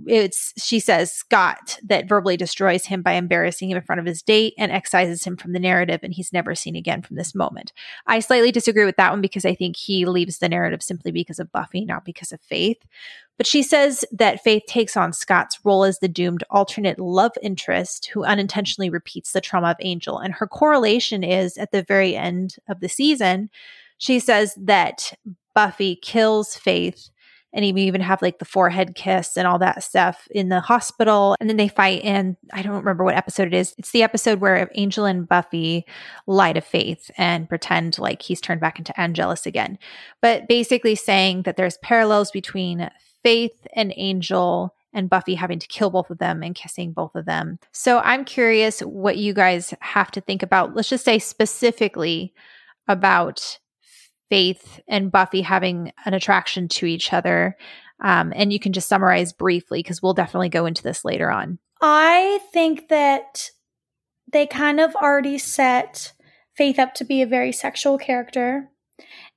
it's 0.06 0.54
she 0.56 0.80
says 0.80 1.12
Scott 1.12 1.78
that 1.84 2.08
verbally 2.08 2.36
destroys 2.36 2.86
him 2.86 3.02
by 3.02 3.12
embarrassing 3.12 3.70
him 3.70 3.76
in 3.76 3.82
front 3.82 4.00
of 4.00 4.06
his 4.06 4.22
date 4.22 4.54
and 4.56 4.72
excises 4.72 5.24
him 5.24 5.36
from 5.36 5.52
the 5.52 5.58
narrative 5.58 6.00
and 6.02 6.14
he's 6.14 6.32
never 6.32 6.54
seen 6.54 6.76
again 6.76 7.02
from 7.02 7.16
this 7.16 7.34
moment. 7.34 7.72
I 8.06 8.20
slightly 8.20 8.50
disagree 8.50 8.84
with 8.84 8.96
that 8.96 9.10
one 9.10 9.20
because 9.20 9.44
I 9.44 9.54
think 9.54 9.76
he 9.76 10.06
leaves 10.06 10.38
the 10.38 10.48
narrative 10.48 10.82
simply 10.82 11.12
because 11.12 11.38
of 11.38 11.52
Buffy, 11.52 11.84
not 11.84 12.04
because 12.04 12.32
of 12.32 12.40
Faith. 12.40 12.78
But 13.36 13.46
she 13.46 13.62
says 13.62 14.04
that 14.12 14.42
Faith 14.42 14.64
takes 14.66 14.96
on 14.96 15.12
Scott's 15.12 15.58
role 15.64 15.84
as 15.84 15.98
the 15.98 16.08
doomed 16.08 16.44
alternate 16.50 16.98
love 16.98 17.32
interest 17.42 18.06
who 18.06 18.24
unintentionally 18.24 18.88
repeats 18.88 19.32
the 19.32 19.40
trauma 19.40 19.70
of 19.70 19.76
Angel. 19.80 20.18
And 20.18 20.34
her 20.34 20.46
correlation 20.46 21.22
is 21.22 21.58
at 21.58 21.72
the 21.72 21.82
very 21.82 22.16
end 22.16 22.56
of 22.68 22.80
the 22.80 22.88
season, 22.88 23.50
she 23.98 24.20
says 24.20 24.54
that 24.58 25.12
Buffy 25.54 25.96
kills 25.96 26.56
Faith 26.56 27.10
and 27.52 27.66
you 27.66 27.76
even 27.76 28.00
have 28.00 28.22
like 28.22 28.38
the 28.38 28.44
forehead 28.44 28.94
kiss 28.94 29.36
and 29.36 29.46
all 29.46 29.58
that 29.58 29.82
stuff 29.82 30.26
in 30.30 30.48
the 30.48 30.60
hospital. 30.60 31.36
And 31.40 31.48
then 31.48 31.56
they 31.56 31.68
fight, 31.68 32.02
and 32.04 32.36
I 32.52 32.62
don't 32.62 32.76
remember 32.76 33.04
what 33.04 33.16
episode 33.16 33.48
it 33.48 33.54
is. 33.54 33.74
It's 33.78 33.90
the 33.90 34.02
episode 34.02 34.40
where 34.40 34.70
Angel 34.74 35.04
and 35.04 35.28
Buffy 35.28 35.84
lie 36.26 36.52
to 36.52 36.60
Faith 36.60 37.10
and 37.16 37.48
pretend 37.48 37.98
like 37.98 38.22
he's 38.22 38.40
turned 38.40 38.60
back 38.60 38.78
into 38.78 38.98
Angelus 38.98 39.46
again. 39.46 39.78
But 40.20 40.48
basically 40.48 40.94
saying 40.94 41.42
that 41.42 41.56
there's 41.56 41.78
parallels 41.78 42.30
between 42.30 42.90
Faith 43.22 43.66
and 43.74 43.92
Angel 43.96 44.74
and 44.94 45.08
Buffy 45.08 45.34
having 45.34 45.58
to 45.58 45.66
kill 45.66 45.90
both 45.90 46.10
of 46.10 46.18
them 46.18 46.42
and 46.42 46.54
kissing 46.54 46.92
both 46.92 47.14
of 47.14 47.24
them. 47.24 47.58
So 47.72 47.98
I'm 48.00 48.24
curious 48.24 48.80
what 48.80 49.16
you 49.16 49.32
guys 49.32 49.72
have 49.80 50.10
to 50.12 50.20
think 50.20 50.42
about. 50.42 50.74
Let's 50.74 50.88
just 50.88 51.04
say 51.04 51.18
specifically 51.18 52.34
about 52.88 53.58
Faith 54.32 54.80
and 54.88 55.12
Buffy 55.12 55.42
having 55.42 55.92
an 56.06 56.14
attraction 56.14 56.66
to 56.66 56.86
each 56.86 57.12
other. 57.12 57.54
Um, 58.00 58.32
and 58.34 58.50
you 58.50 58.58
can 58.58 58.72
just 58.72 58.88
summarize 58.88 59.30
briefly 59.30 59.80
because 59.80 60.00
we'll 60.00 60.14
definitely 60.14 60.48
go 60.48 60.64
into 60.64 60.82
this 60.82 61.04
later 61.04 61.30
on. 61.30 61.58
I 61.82 62.40
think 62.50 62.88
that 62.88 63.50
they 64.32 64.46
kind 64.46 64.80
of 64.80 64.96
already 64.96 65.36
set 65.36 66.14
Faith 66.56 66.78
up 66.78 66.94
to 66.94 67.04
be 67.04 67.20
a 67.20 67.26
very 67.26 67.52
sexual 67.52 67.98
character. 67.98 68.70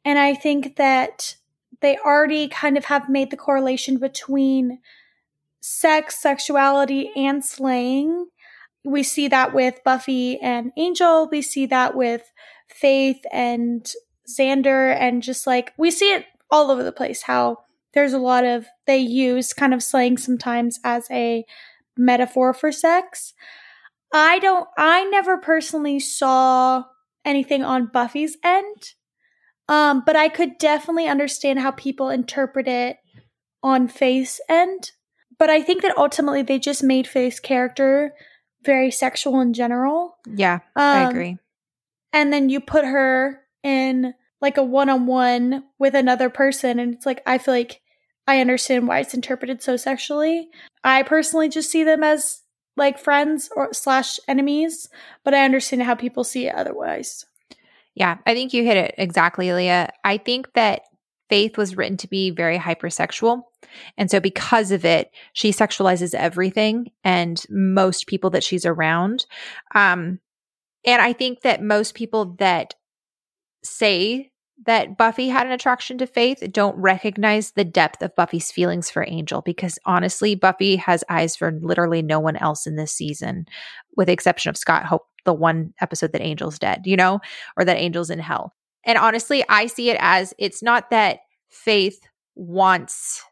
And 0.06 0.18
I 0.18 0.34
think 0.34 0.78
that 0.78 1.36
they 1.82 1.98
already 1.98 2.48
kind 2.48 2.78
of 2.78 2.86
have 2.86 3.10
made 3.10 3.32
the 3.32 3.38
correlation 3.38 3.98
between 3.98 4.80
sex, 5.60 6.22
sexuality, 6.22 7.12
and 7.18 7.44
slaying. 7.44 8.28
We 8.86 9.04
see 9.04 9.28
that 9.28 9.54
with 9.54 9.84
Buffy 9.84 10.40
and 10.40 10.72
Angel. 10.78 11.28
We 11.30 11.42
see 11.42 11.66
that 11.66 11.98
with 11.98 12.32
Faith 12.70 13.20
and 13.34 13.86
Xander 14.28 14.96
and 14.96 15.24
just 15.24 15.46
like 15.46 15.74
we 15.78 15.92
see 15.92 16.12
it 16.12 16.26
all 16.50 16.72
over 16.72 16.84
the 16.84 16.92
place 16.92 17.24
how 17.24 17.60
there's 17.94 18.14
a 18.14 18.20
lot 18.20 18.44
of 18.44 18.66
they 18.88 18.98
use 18.98 19.54
kind 19.54 19.74
of 19.74 19.82
slang 19.82 20.18
sometimes 20.18 20.80
as 20.84 21.08
a 21.12 21.46
metaphor 21.98 22.54
for 22.54 22.72
sex. 22.72 23.34
I 24.14 24.40
don't 24.40 24.68
I 24.78 25.06
never 25.06 25.38
personally 25.38 26.00
saw 26.00 26.84
anything 27.24 27.64
on 27.64 27.90
Buffy's 27.92 28.38
end. 28.44 28.94
Um, 29.68 30.04
but 30.06 30.16
I 30.16 30.30
could 30.30 30.58
definitely 30.60 31.08
understand 31.08 31.60
how 31.60 31.72
people 31.72 32.10
interpret 32.10 32.68
it 32.68 32.98
on 33.64 33.88
Faith's 33.88 34.40
end. 34.48 34.92
But 35.40 35.50
I 35.50 35.62
think 35.62 35.82
that 35.82 35.98
ultimately 35.98 36.44
they 36.44 36.60
just 36.60 36.84
made 36.84 37.08
Faith's 37.08 37.40
character 37.40 38.14
very 38.64 38.92
sexual 38.92 39.42
in 39.42 39.54
general. 39.54 40.18
Yeah, 40.28 40.60
um, 40.76 40.84
I 40.84 41.10
agree. 41.10 41.38
And 42.14 42.32
then 42.32 42.50
you 42.50 42.62
put 42.62 42.86
her 42.86 43.42
in 43.66 44.14
like 44.42 44.58
a 44.58 44.64
one 44.64 44.90
on 44.90 45.08
one 45.08 45.64
with 45.80 45.96
another 45.96 46.30
person. 46.30 46.80
And 46.80 46.94
it's 46.94 47.06
like, 47.06 47.22
I 47.26 47.40
feel 47.40 47.54
like 47.54 47.82
I 48.28 48.40
understand 48.40 48.88
why 48.88 49.00
it's 49.00 49.16
interpreted 49.16 49.62
so 49.62 49.76
sexually. 49.76 50.50
I 50.84 51.02
personally 51.04 51.50
just 51.50 51.72
see 51.72 51.84
them 51.84 52.04
as 52.04 52.44
like 52.78 53.00
friends 53.00 53.50
or 53.56 53.74
slash 53.74 54.20
enemies, 54.28 54.88
but 55.24 55.34
I 55.34 55.44
understand 55.44 55.84
how 55.84 55.96
people 55.96 56.24
see 56.24 56.48
it 56.48 56.56
otherwise. 56.56 57.26
Yeah, 57.96 58.18
I 58.26 58.34
think 58.34 58.54
you 58.54 58.64
hit 58.64 58.78
it 58.78 58.96
exactly, 58.98 59.52
Leah. 59.52 59.90
I 60.04 60.18
think 60.18 60.54
that 60.54 60.82
Faith 61.28 61.58
was 61.58 61.76
written 61.76 61.98
to 61.98 62.08
be 62.08 62.30
very 62.30 62.60
hypersexual. 62.60 63.44
And 63.98 64.12
so, 64.12 64.20
because 64.20 64.72
of 64.72 64.86
it, 64.86 65.10
she 65.34 65.52
sexualizes 65.52 66.14
everything 66.14 66.92
and 67.04 67.44
most 67.50 68.06
people 68.06 68.30
that 68.32 68.44
she's 68.44 68.66
around. 68.66 69.26
Um, 69.74 70.20
and 70.86 71.02
I 71.02 71.14
think 71.14 71.42
that 71.42 71.64
most 71.64 71.96
people 71.96 72.36
that 72.38 72.76
say 73.66 74.32
that 74.66 74.98
Buffy 74.98 75.28
had 75.28 75.46
an 75.46 75.52
attraction 75.52 75.98
to 75.98 76.08
Faith 76.08 76.42
don't 76.52 76.78
recognize 76.78 77.52
the 77.52 77.66
depth 77.66 78.02
of 78.02 78.16
Buffy's 78.16 78.52
feelings 78.52 78.90
for 78.90 79.06
Angel 79.08 79.42
because 79.42 79.78
honestly, 79.86 80.36
Buffy 80.36 80.78
has 80.78 81.04
eyes 81.10 81.36
for 81.36 81.52
literally 81.62 82.02
no 82.02 82.20
one 82.20 82.38
else 82.38 82.66
in 82.66 82.76
this 82.76 82.94
season, 82.94 83.46
with 83.98 84.08
the 84.08 84.14
exception 84.14 84.50
of 84.50 84.58
Scott 84.58 84.86
Hope, 84.86 85.04
the 85.26 85.34
one 85.34 85.74
episode 85.82 86.14
that 86.14 86.22
Angel's 86.22 86.58
dead, 86.58 86.84
you 86.86 86.96
know, 86.96 87.20
or 87.58 87.66
that 87.66 87.78
Angel's 87.78 88.10
in 88.10 88.20
hell. 88.20 88.54
And 88.86 88.98
honestly, 88.98 89.44
I 89.50 89.66
see 89.66 89.90
it 89.90 89.98
as 90.00 90.34
it's 90.38 90.64
not 90.64 90.90
that 90.92 91.20
Faith 91.50 92.00
wants 92.36 93.24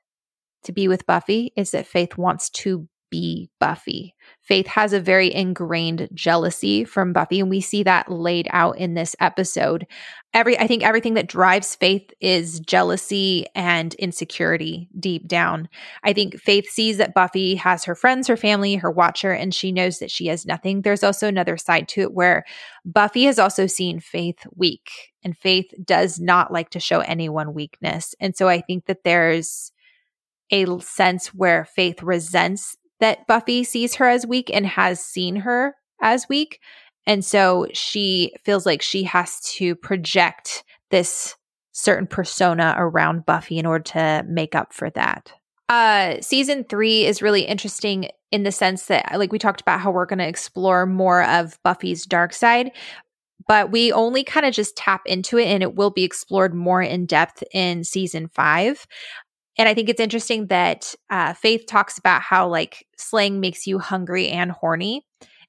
to 0.63 0.71
be 0.71 0.87
with 0.87 1.05
Buffy, 1.05 1.53
it's 1.55 1.71
that 1.71 1.87
Faith 1.87 2.17
wants 2.17 2.49
to 2.49 2.87
be 3.13 3.47
Buffy. 3.59 4.15
Faith 4.41 4.65
has 4.65 4.91
a 4.91 4.99
very 4.99 5.31
ingrained 5.31 6.09
jealousy 6.15 6.83
from 6.83 7.13
Buffy, 7.13 7.39
and 7.39 7.47
we 7.47 7.61
see 7.61 7.83
that 7.83 8.11
laid 8.11 8.47
out 8.49 8.79
in 8.79 8.95
this 8.95 9.15
episode. 9.19 9.85
Every 10.33 10.57
I 10.57 10.65
think 10.65 10.81
everything 10.81 11.13
that 11.13 11.27
drives 11.27 11.75
Faith 11.75 12.09
is 12.19 12.59
jealousy 12.59 13.45
and 13.53 13.93
insecurity 13.95 14.89
deep 14.99 15.27
down. 15.27 15.69
I 16.03 16.13
think 16.13 16.39
Faith 16.39 16.67
sees 16.67 16.97
that 16.97 17.13
Buffy 17.13 17.53
has 17.53 17.83
her 17.83 17.93
friends, 17.93 18.27
her 18.27 18.35
family, 18.35 18.77
her 18.77 18.89
watcher, 18.89 19.31
and 19.31 19.53
she 19.53 19.71
knows 19.71 19.99
that 19.99 20.09
she 20.09 20.25
has 20.25 20.47
nothing. 20.47 20.81
There's 20.81 21.03
also 21.03 21.27
another 21.27 21.55
side 21.55 21.87
to 21.89 22.01
it 22.01 22.13
where 22.13 22.45
Buffy 22.83 23.25
has 23.25 23.37
also 23.37 23.67
seen 23.67 23.99
Faith 23.99 24.39
weak, 24.55 24.89
and 25.23 25.37
Faith 25.37 25.71
does 25.85 26.19
not 26.19 26.51
like 26.51 26.71
to 26.71 26.79
show 26.79 27.01
anyone 27.01 27.53
weakness. 27.53 28.15
And 28.19 28.35
so 28.35 28.49
I 28.49 28.61
think 28.61 28.87
that 28.87 29.03
there's 29.03 29.71
a 30.51 30.79
sense 30.79 31.27
where 31.27 31.65
Faith 31.65 32.01
resents 32.03 32.75
that 33.03 33.27
Buffy 33.27 33.65
sees 33.65 33.95
her 33.95 34.07
as 34.07 34.25
weak 34.25 34.49
and 34.53 34.65
has 34.65 34.97
seen 35.03 35.35
her 35.35 35.75
as 36.01 36.29
weak. 36.29 36.61
And 37.05 37.23
so 37.23 37.67
she 37.73 38.33
feels 38.45 38.65
like 38.65 38.81
she 38.81 39.03
has 39.03 39.41
to 39.57 39.75
project 39.75 40.63
this 40.89 41.35
certain 41.73 42.07
persona 42.07 42.75
around 42.77 43.25
Buffy 43.25 43.57
in 43.57 43.65
order 43.65 43.83
to 43.83 44.23
make 44.25 44.55
up 44.55 44.71
for 44.71 44.89
that. 44.91 45.33
Uh, 45.67 46.21
season 46.21 46.63
three 46.63 47.05
is 47.05 47.21
really 47.21 47.41
interesting 47.41 48.07
in 48.31 48.43
the 48.43 48.53
sense 48.53 48.85
that, 48.85 49.11
like, 49.17 49.33
we 49.33 49.39
talked 49.39 49.59
about 49.59 49.81
how 49.81 49.91
we're 49.91 50.05
going 50.05 50.19
to 50.19 50.27
explore 50.27 50.85
more 50.85 51.25
of 51.25 51.59
Buffy's 51.61 52.05
dark 52.05 52.31
side, 52.31 52.71
but 53.49 53.69
we 53.69 53.91
only 53.91 54.23
kind 54.23 54.45
of 54.45 54.53
just 54.53 54.77
tap 54.77 55.01
into 55.05 55.37
it 55.37 55.47
and 55.47 55.61
it 55.61 55.75
will 55.75 55.91
be 55.91 56.05
explored 56.05 56.53
more 56.53 56.81
in 56.81 57.05
depth 57.05 57.43
in 57.53 57.83
season 57.83 58.29
five. 58.29 58.87
And 59.57 59.69
I 59.69 59.73
think 59.73 59.89
it's 59.89 59.99
interesting 59.99 60.47
that 60.47 60.95
uh, 61.09 61.33
Faith 61.33 61.65
talks 61.67 61.97
about 61.97 62.21
how 62.21 62.47
like 62.47 62.85
slang 62.97 63.39
makes 63.39 63.67
you 63.67 63.79
hungry 63.79 64.29
and 64.29 64.51
horny. 64.51 65.05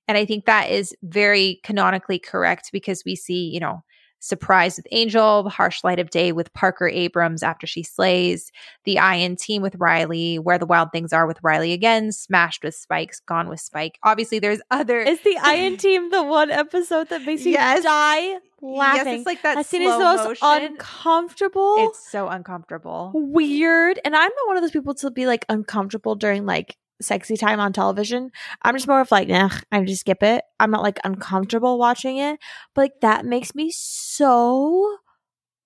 And 0.06 0.18
I 0.18 0.26
think 0.26 0.44
that 0.44 0.70
is 0.70 0.94
very 1.02 1.60
canonically 1.64 2.18
correct 2.18 2.70
because 2.72 3.02
we 3.06 3.16
see, 3.16 3.48
you 3.52 3.60
know, 3.60 3.82
Surprise 4.24 4.78
with 4.78 4.86
Angel, 4.90 5.42
The 5.42 5.50
Harsh 5.50 5.84
Light 5.84 5.98
of 5.98 6.08
Day 6.08 6.32
with 6.32 6.50
Parker 6.54 6.88
Abrams 6.88 7.42
after 7.42 7.66
she 7.66 7.82
slays, 7.82 8.50
The 8.84 8.98
I 8.98 9.16
in 9.16 9.36
Team 9.36 9.60
with 9.60 9.76
Riley, 9.76 10.38
Where 10.38 10.58
the 10.58 10.64
Wild 10.64 10.92
Things 10.92 11.12
Are 11.12 11.26
with 11.26 11.38
Riley 11.42 11.72
again, 11.72 12.10
Smashed 12.10 12.64
with 12.64 12.74
Spikes, 12.74 13.20
Gone 13.20 13.50
with 13.50 13.60
Spike. 13.60 13.98
Obviously, 14.02 14.38
there's 14.38 14.62
other. 14.70 15.00
Is 15.00 15.20
The 15.20 15.36
I 15.42 15.56
in 15.56 15.76
Team 15.76 16.10
the 16.10 16.22
one 16.22 16.50
episode 16.50 17.10
that 17.10 17.22
makes 17.26 17.44
you 17.44 17.52
yes. 17.52 17.82
die 17.82 18.38
laughing? 18.62 19.06
Yes, 19.06 19.18
it's 19.18 19.26
like 19.26 19.42
that. 19.42 19.56
That 19.56 19.66
scene 19.66 19.82
is 19.82 19.92
the 19.92 19.98
most 19.98 20.24
motion. 20.24 20.72
uncomfortable. 20.72 21.74
It's 21.90 22.10
so 22.10 22.28
uncomfortable. 22.28 23.10
Weird. 23.14 24.00
And 24.06 24.16
I'm 24.16 24.22
not 24.22 24.46
one 24.46 24.56
of 24.56 24.62
those 24.62 24.70
people 24.70 24.94
to 24.94 25.10
be 25.10 25.26
like 25.26 25.44
uncomfortable 25.50 26.14
during 26.14 26.46
like 26.46 26.78
sexy 27.00 27.36
time 27.36 27.60
on 27.60 27.72
television. 27.72 28.30
I'm 28.62 28.74
just 28.74 28.88
more 28.88 29.00
of 29.00 29.10
like, 29.10 29.28
nah, 29.28 29.50
I 29.72 29.84
just 29.84 30.00
skip 30.00 30.22
it. 30.22 30.44
I'm 30.60 30.70
not 30.70 30.82
like 30.82 30.98
uncomfortable 31.04 31.78
watching 31.78 32.18
it. 32.18 32.38
But 32.74 32.82
like 32.82 33.00
that 33.00 33.24
makes 33.24 33.54
me 33.54 33.70
so 33.74 34.98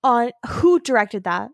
on 0.02 0.32
who 0.46 0.80
directed 0.80 1.24
that? 1.24 1.50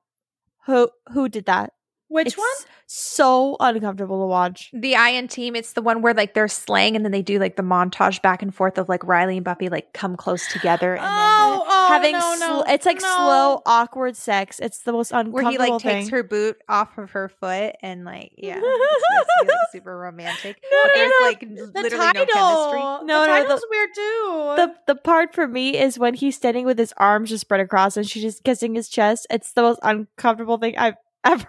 Who 0.67 0.91
who 1.13 1.29
did 1.29 1.47
that? 1.47 1.73
Which 2.09 2.29
it's 2.29 2.39
one? 2.39 2.47
So 2.87 3.57
uncomfortable 3.61 4.21
to 4.23 4.27
watch. 4.27 4.71
The 4.73 4.95
I 4.95 5.11
in 5.11 5.27
Team. 5.27 5.57
It's 5.57 5.73
the 5.73 5.83
one 5.83 6.03
where 6.03 6.15
like 6.15 6.35
they're 6.35 6.49
slaying, 6.49 6.97
and 6.97 7.05
then 7.05 7.13
they 7.13 7.23
do 7.23 7.39
like 7.39 7.57
the 7.57 7.63
montage 7.63 8.23
back 8.23 8.43
and 8.43 8.55
forth 8.55 8.79
of 8.79 8.89
like 8.89 9.03
Riley 9.05 9.37
and 9.37 9.45
Buffy 9.45 9.69
like 9.69 9.93
come 9.95 10.17
close 10.17 10.47
together, 10.53 10.95
and 10.95 11.05
oh, 11.05 11.09
then 11.09 11.61
oh, 11.67 11.74
having 11.89 12.13
no, 12.13 12.37
no, 12.39 12.63
sl- 12.63 12.71
it's 12.71 12.87
like 12.87 13.01
no. 13.01 13.17
slow, 13.17 13.63
awkward 13.67 14.17
sex. 14.17 14.61
It's 14.61 14.81
the 14.81 14.93
most 14.93 15.11
uncomfortable. 15.13 15.43
Where 15.43 15.51
he 15.51 15.59
like 15.59 15.81
thing. 15.83 16.01
takes 16.01 16.09
her 16.11 16.23
boot 16.23 16.57
off 16.69 16.97
of 16.99 17.11
her 17.13 17.29
foot, 17.29 17.75
and 17.83 18.05
like 18.05 18.33
yeah, 18.37 18.61
it's 18.63 19.05
supposed 19.07 19.29
to 19.41 19.45
be 19.47 19.49
like 19.53 19.59
super 19.73 19.97
romantic. 19.99 20.57
No, 20.71 20.79
but 20.83 20.91
there's 20.95 21.13
no. 21.21 21.27
like 21.27 21.41
the 21.41 21.81
literally 21.83 22.07
title. 22.07 22.27
no 22.27 22.35
chemistry. 22.35 22.81
No, 22.81 22.99
the 23.01 23.07
no, 23.07 23.27
title's 23.27 23.61
the- 23.61 23.67
weird 23.71 23.89
too. 23.95 24.55
the 24.57 24.75
the 24.95 25.01
part 25.01 25.35
for 25.35 25.47
me 25.49 25.79
is 25.79 25.99
when 25.99 26.15
he's 26.15 26.37
standing 26.37 26.67
with 26.67 26.79
his 26.79 26.93
arms 26.97 27.31
just 27.31 27.43
spread 27.43 27.61
across 27.61 27.97
and 27.97 28.09
she's 28.09 28.23
just 28.23 28.45
kissing 28.45 28.75
his 28.75 28.89
chest. 28.89 29.27
It's 29.31 29.53
the 29.53 29.63
most 29.63 29.81
uncomfortable 29.83 30.59
thing 30.59 30.77
I've 30.77 30.95
ever 31.25 31.47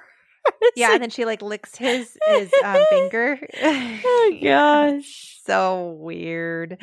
yeah, 0.75 0.93
and 0.93 1.01
then 1.01 1.09
she 1.09 1.25
like 1.25 1.41
licks 1.41 1.75
his 1.75 2.17
his 2.27 2.51
um, 2.63 2.83
finger. 2.89 3.39
oh 3.63 4.37
gosh, 4.41 5.39
so 5.43 5.97
weird. 5.99 6.81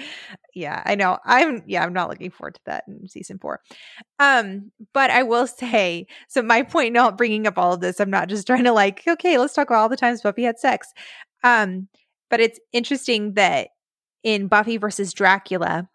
Yeah, 0.54 0.82
I 0.84 0.94
know. 0.94 1.18
I'm 1.24 1.62
yeah, 1.66 1.84
I'm 1.84 1.92
not 1.92 2.08
looking 2.08 2.30
forward 2.30 2.54
to 2.54 2.60
that 2.66 2.84
in 2.88 3.08
season 3.08 3.38
four. 3.38 3.60
Um, 4.18 4.72
but 4.92 5.10
I 5.10 5.22
will 5.22 5.46
say, 5.46 6.06
so 6.28 6.42
my 6.42 6.62
point, 6.62 6.92
not 6.92 7.18
bringing 7.18 7.46
up 7.46 7.58
all 7.58 7.74
of 7.74 7.80
this, 7.80 8.00
I'm 8.00 8.10
not 8.10 8.28
just 8.28 8.46
trying 8.46 8.64
to 8.64 8.72
like, 8.72 9.02
okay, 9.06 9.38
let's 9.38 9.54
talk 9.54 9.68
about 9.68 9.82
all 9.82 9.88
the 9.88 9.96
times 9.96 10.22
Buffy 10.22 10.44
had 10.44 10.58
sex. 10.58 10.88
Um, 11.44 11.88
but 12.30 12.40
it's 12.40 12.60
interesting 12.72 13.34
that 13.34 13.68
in 14.22 14.46
Buffy 14.46 14.76
versus 14.76 15.12
Dracula, 15.12 15.88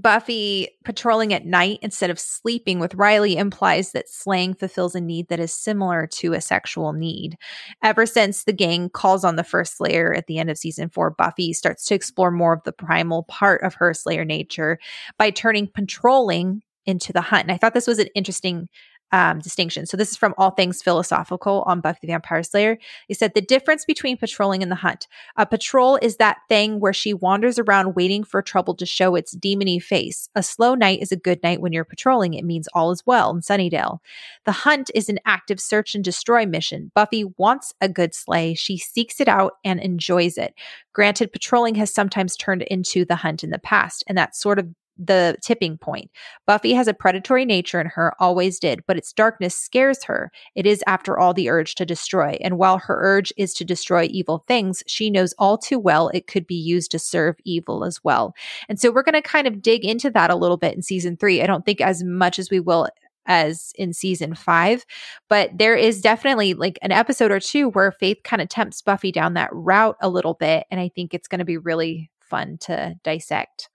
Buffy 0.00 0.68
patrolling 0.84 1.32
at 1.34 1.44
night 1.44 1.78
instead 1.82 2.10
of 2.10 2.18
sleeping 2.18 2.78
with 2.78 2.94
Riley 2.94 3.36
implies 3.36 3.92
that 3.92 4.08
slaying 4.08 4.54
fulfills 4.54 4.94
a 4.94 5.00
need 5.00 5.28
that 5.28 5.40
is 5.40 5.52
similar 5.52 6.06
to 6.14 6.32
a 6.32 6.40
sexual 6.40 6.92
need. 6.92 7.36
Ever 7.82 8.06
since 8.06 8.44
the 8.44 8.52
gang 8.52 8.88
calls 8.88 9.24
on 9.24 9.36
the 9.36 9.44
first 9.44 9.76
Slayer 9.76 10.14
at 10.14 10.26
the 10.26 10.38
end 10.38 10.50
of 10.50 10.58
season 10.58 10.88
four, 10.88 11.10
Buffy 11.10 11.52
starts 11.52 11.84
to 11.86 11.94
explore 11.94 12.30
more 12.30 12.54
of 12.54 12.62
the 12.64 12.72
primal 12.72 13.24
part 13.24 13.62
of 13.62 13.74
her 13.74 13.92
Slayer 13.94 14.24
nature 14.24 14.78
by 15.18 15.30
turning 15.30 15.68
patrolling 15.68 16.62
into 16.86 17.12
the 17.12 17.20
hunt. 17.20 17.44
And 17.44 17.52
I 17.52 17.56
thought 17.56 17.74
this 17.74 17.86
was 17.86 17.98
an 17.98 18.08
interesting 18.14 18.68
um, 19.12 19.38
distinction. 19.38 19.86
So 19.86 19.96
this 19.96 20.10
is 20.10 20.16
from 20.16 20.34
All 20.38 20.50
Things 20.50 20.82
Philosophical 20.82 21.62
on 21.66 21.80
Buffy 21.80 21.98
the 22.02 22.08
Vampire 22.08 22.42
Slayer. 22.42 22.78
He 23.06 23.14
said 23.14 23.34
the 23.34 23.40
difference 23.40 23.84
between 23.84 24.16
patrolling 24.16 24.62
and 24.62 24.72
the 24.72 24.76
hunt. 24.76 25.06
A 25.36 25.46
patrol 25.46 25.96
is 26.00 26.16
that 26.16 26.38
thing 26.48 26.80
where 26.80 26.92
she 26.92 27.14
wanders 27.14 27.58
around 27.58 27.94
waiting 27.94 28.24
for 28.24 28.42
trouble 28.42 28.74
to 28.76 28.86
show 28.86 29.14
its 29.14 29.36
demony 29.36 29.80
face. 29.82 30.28
A 30.34 30.42
slow 30.42 30.74
night 30.74 31.00
is 31.02 31.12
a 31.12 31.16
good 31.16 31.42
night 31.42 31.60
when 31.60 31.72
you're 31.72 31.84
patrolling. 31.84 32.34
It 32.34 32.44
means 32.44 32.68
all 32.74 32.90
is 32.90 33.06
well 33.06 33.30
in 33.30 33.40
Sunnydale. 33.40 33.98
The 34.44 34.52
hunt 34.52 34.90
is 34.94 35.08
an 35.08 35.20
active 35.26 35.60
search 35.60 35.94
and 35.94 36.02
destroy 36.02 36.46
mission. 36.46 36.90
Buffy 36.94 37.24
wants 37.36 37.74
a 37.80 37.88
good 37.88 38.14
slay. 38.14 38.54
She 38.54 38.78
seeks 38.78 39.20
it 39.20 39.28
out 39.28 39.52
and 39.64 39.78
enjoys 39.80 40.38
it. 40.38 40.54
Granted, 40.92 41.32
patrolling 41.32 41.74
has 41.76 41.92
sometimes 41.92 42.36
turned 42.36 42.62
into 42.62 43.04
the 43.04 43.16
hunt 43.16 43.44
in 43.44 43.50
the 43.50 43.58
past, 43.58 44.04
and 44.06 44.18
that 44.18 44.36
sort 44.36 44.58
of 44.58 44.68
the 44.98 45.36
tipping 45.42 45.78
point. 45.78 46.10
Buffy 46.46 46.72
has 46.74 46.88
a 46.88 46.94
predatory 46.94 47.44
nature 47.44 47.80
in 47.80 47.86
her, 47.88 48.14
always 48.18 48.58
did, 48.58 48.80
but 48.86 48.96
its 48.96 49.12
darkness 49.12 49.58
scares 49.58 50.04
her. 50.04 50.30
It 50.54 50.66
is, 50.66 50.82
after 50.86 51.18
all, 51.18 51.34
the 51.34 51.48
urge 51.48 51.74
to 51.76 51.86
destroy. 51.86 52.38
And 52.40 52.58
while 52.58 52.78
her 52.78 52.98
urge 53.00 53.32
is 53.36 53.54
to 53.54 53.64
destroy 53.64 54.08
evil 54.10 54.44
things, 54.46 54.82
she 54.86 55.10
knows 55.10 55.34
all 55.38 55.58
too 55.58 55.78
well 55.78 56.08
it 56.08 56.26
could 56.26 56.46
be 56.46 56.54
used 56.54 56.90
to 56.92 56.98
serve 56.98 57.36
evil 57.44 57.84
as 57.84 58.02
well. 58.04 58.34
And 58.68 58.78
so 58.80 58.90
we're 58.90 59.02
going 59.02 59.14
to 59.14 59.22
kind 59.22 59.46
of 59.46 59.62
dig 59.62 59.84
into 59.84 60.10
that 60.10 60.30
a 60.30 60.36
little 60.36 60.56
bit 60.56 60.74
in 60.74 60.82
season 60.82 61.16
three. 61.16 61.42
I 61.42 61.46
don't 61.46 61.64
think 61.64 61.80
as 61.80 62.02
much 62.04 62.38
as 62.38 62.50
we 62.50 62.60
will 62.60 62.88
as 63.26 63.72
in 63.76 63.92
season 63.92 64.34
five. 64.34 64.84
But 65.28 65.56
there 65.56 65.76
is 65.76 66.00
definitely 66.00 66.54
like 66.54 66.78
an 66.82 66.92
episode 66.92 67.30
or 67.30 67.40
two 67.40 67.68
where 67.70 67.92
Faith 67.92 68.18
kind 68.24 68.42
of 68.42 68.48
tempts 68.48 68.82
Buffy 68.82 69.12
down 69.12 69.34
that 69.34 69.50
route 69.52 69.96
a 70.00 70.08
little 70.08 70.34
bit. 70.34 70.66
And 70.70 70.80
I 70.80 70.90
think 70.94 71.14
it's 71.14 71.28
going 71.28 71.38
to 71.38 71.44
be 71.44 71.58
really 71.58 72.10
fun 72.20 72.58
to 72.62 72.94
dissect. 73.04 73.68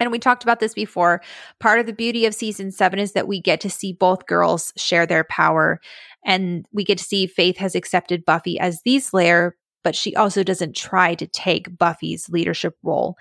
And 0.00 0.10
we 0.10 0.18
talked 0.18 0.42
about 0.42 0.58
this 0.58 0.74
before. 0.74 1.22
Part 1.60 1.78
of 1.78 1.86
the 1.86 1.92
beauty 1.92 2.24
of 2.26 2.34
season 2.34 2.72
seven 2.72 2.98
is 2.98 3.12
that 3.12 3.28
we 3.28 3.40
get 3.40 3.60
to 3.60 3.70
see 3.70 3.92
both 3.92 4.26
girls 4.26 4.72
share 4.76 5.06
their 5.06 5.24
power. 5.24 5.78
And 6.24 6.66
we 6.72 6.84
get 6.84 6.98
to 6.98 7.04
see 7.04 7.26
Faith 7.26 7.58
has 7.58 7.74
accepted 7.74 8.24
Buffy 8.24 8.58
as 8.58 8.80
the 8.84 8.98
Slayer, 8.98 9.56
but 9.84 9.94
she 9.94 10.16
also 10.16 10.42
doesn't 10.42 10.74
try 10.74 11.14
to 11.14 11.26
take 11.26 11.78
Buffy's 11.78 12.28
leadership 12.28 12.74
role. 12.82 13.16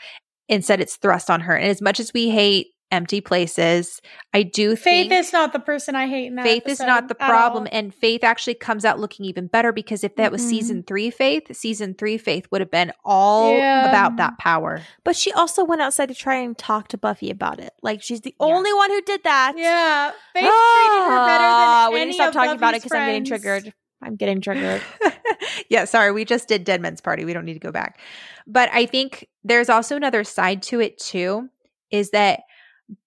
Instead, 0.47 0.79
it's 0.79 0.95
thrust 0.95 1.29
on 1.29 1.41
her. 1.41 1.55
And 1.55 1.69
as 1.69 1.81
much 1.81 1.99
as 1.99 2.13
we 2.13 2.29
hate 2.29 2.67
empty 2.91 3.21
places. 3.21 4.01
I 4.33 4.43
do 4.43 4.75
Faith 4.75 5.11
is 5.11 5.31
not 5.33 5.53
the 5.53 5.59
person 5.59 5.95
I 5.95 6.07
hate. 6.07 6.33
Faith 6.41 6.67
is 6.67 6.79
not 6.79 7.07
the 7.07 7.15
problem, 7.15 7.67
and 7.71 7.93
Faith 7.93 8.23
actually 8.23 8.55
comes 8.55 8.85
out 8.85 8.99
looking 8.99 9.25
even 9.25 9.47
better 9.47 9.71
because 9.71 10.03
if 10.03 10.15
that 10.15 10.25
mm-hmm. 10.25 10.33
was 10.33 10.47
season 10.47 10.83
three, 10.83 11.09
Faith, 11.09 11.55
season 11.55 11.93
three, 11.93 12.17
Faith 12.17 12.47
would 12.51 12.61
have 12.61 12.71
been 12.71 12.91
all 13.03 13.55
yeah. 13.55 13.87
about 13.87 14.17
that 14.17 14.37
power. 14.37 14.81
But 15.03 15.15
she 15.15 15.31
also 15.31 15.63
went 15.63 15.81
outside 15.81 16.07
to 16.07 16.15
try 16.15 16.35
and 16.35 16.57
talk 16.57 16.87
to 16.89 16.97
Buffy 16.97 17.29
about 17.29 17.59
it. 17.59 17.73
Like 17.81 18.01
she's 18.01 18.21
the 18.21 18.35
yeah. 18.39 18.45
only 18.45 18.73
one 18.73 18.89
who 18.89 19.01
did 19.01 19.23
that. 19.23 19.53
Yeah, 19.57 20.11
Faith 20.33 20.43
treated 20.43 21.09
her 21.09 21.25
better 21.25 21.43
than 21.43 21.67
ah, 21.69 21.89
we 21.91 21.99
need 21.99 22.05
to 22.07 22.13
stop 22.13 22.33
talking 22.33 22.49
Buffy's 22.49 22.59
about 22.59 22.73
it 22.75 22.83
because 22.83 22.97
I'm 22.97 23.07
getting 23.07 23.25
triggered. 23.25 23.73
I'm 24.01 24.15
getting 24.15 24.41
triggered. 24.41 24.81
yeah, 25.69 25.85
sorry. 25.85 26.11
We 26.11 26.25
just 26.25 26.47
did 26.47 26.63
Dead 26.63 26.81
Men's 26.81 27.01
Party. 27.01 27.25
We 27.25 27.33
don't 27.33 27.45
need 27.45 27.55
to 27.55 27.59
go 27.59 27.71
back. 27.71 27.99
But 28.47 28.69
I 28.71 28.85
think 28.85 29.27
there's 29.43 29.69
also 29.69 29.95
another 29.95 30.23
side 30.23 30.61
to 30.63 30.79
it 30.79 30.97
too, 30.97 31.49
is 31.91 32.11
that 32.11 32.41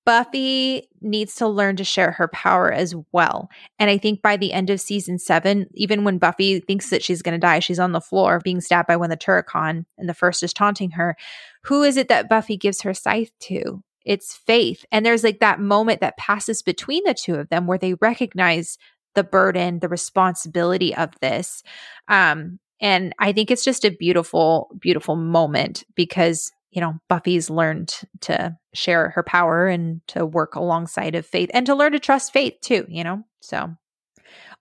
Buffy 0.05 0.89
needs 1.01 1.37
to 1.37 1.47
learn 1.47 1.77
to 1.77 1.85
share 1.85 2.11
her 2.13 2.29
power 2.29 2.73
as 2.73 2.95
well. 3.13 3.49
And 3.79 3.89
I 3.89 3.99
think 3.99 4.21
by 4.21 4.37
the 4.37 4.53
end 4.53 4.69
of 4.71 4.81
season 4.81 5.19
seven, 5.19 5.67
even 5.75 6.05
when 6.05 6.19
Buffy 6.19 6.61
thinks 6.61 6.91
that 6.91 7.03
she's 7.03 7.23
going 7.23 7.35
to 7.35 7.39
die, 7.39 7.61
she's 7.61 7.79
on 7.79 7.93
the 7.93 8.01
floor 8.01 8.41
being 8.43 8.61
stabbed 8.61 8.89
by 8.89 8.97
one 8.97 9.13
of 9.13 9.19
the 9.19 9.25
Turok-Han, 9.25 9.87
and 9.99 10.09
the 10.09 10.15
first 10.15 10.43
is 10.43 10.53
taunting 10.53 10.91
her. 10.93 11.17
Who 11.65 11.83
is 11.83 11.97
it 11.97 12.09
that 12.09 12.29
Buffy 12.29 12.57
gives 12.57 12.83
her 12.83 12.95
scythe 12.95 13.31
to? 13.41 13.83
It's 14.05 14.35
Faith. 14.35 14.85
And 14.91 15.07
there's 15.07 15.23
like 15.23 15.41
that 15.41 15.61
moment 15.61 16.01
that 16.01 16.17
passes 16.17 16.63
between 16.63 17.05
the 17.05 17.15
two 17.15 17.37
of 17.37 17.49
them 17.49 17.67
where 17.67 17.79
they 17.79 17.95
recognize 17.95 18.79
the 19.15 19.25
burden, 19.25 19.79
the 19.79 19.89
responsibility 19.89 20.95
of 20.97 21.11
this. 21.21 21.63
Um, 22.09 22.59
and 22.81 23.15
I 23.19 23.33
think 23.33 23.51
it's 23.51 23.65
just 23.65 23.85
a 23.85 23.91
beautiful, 23.91 24.71
beautiful 24.81 25.15
moment 25.15 25.85
because 25.95 26.51
you 26.73 26.81
know, 26.81 26.95
Buffy's 27.09 27.51
learned 27.51 27.95
to 28.23 28.57
share 28.73 29.11
her 29.11 29.23
power 29.23 29.69
and 29.69 30.01
to 30.09 30.25
work 30.25 30.57
alongside 30.57 31.15
of 31.15 31.27
Faith 31.27 31.51
and 31.53 31.67
to 31.67 31.75
learn 31.75 31.93
to 31.93 32.01
trust 32.01 32.33
Faith 32.33 32.55
too, 32.63 32.87
you 32.89 33.05
know? 33.05 33.23
So 33.41 33.77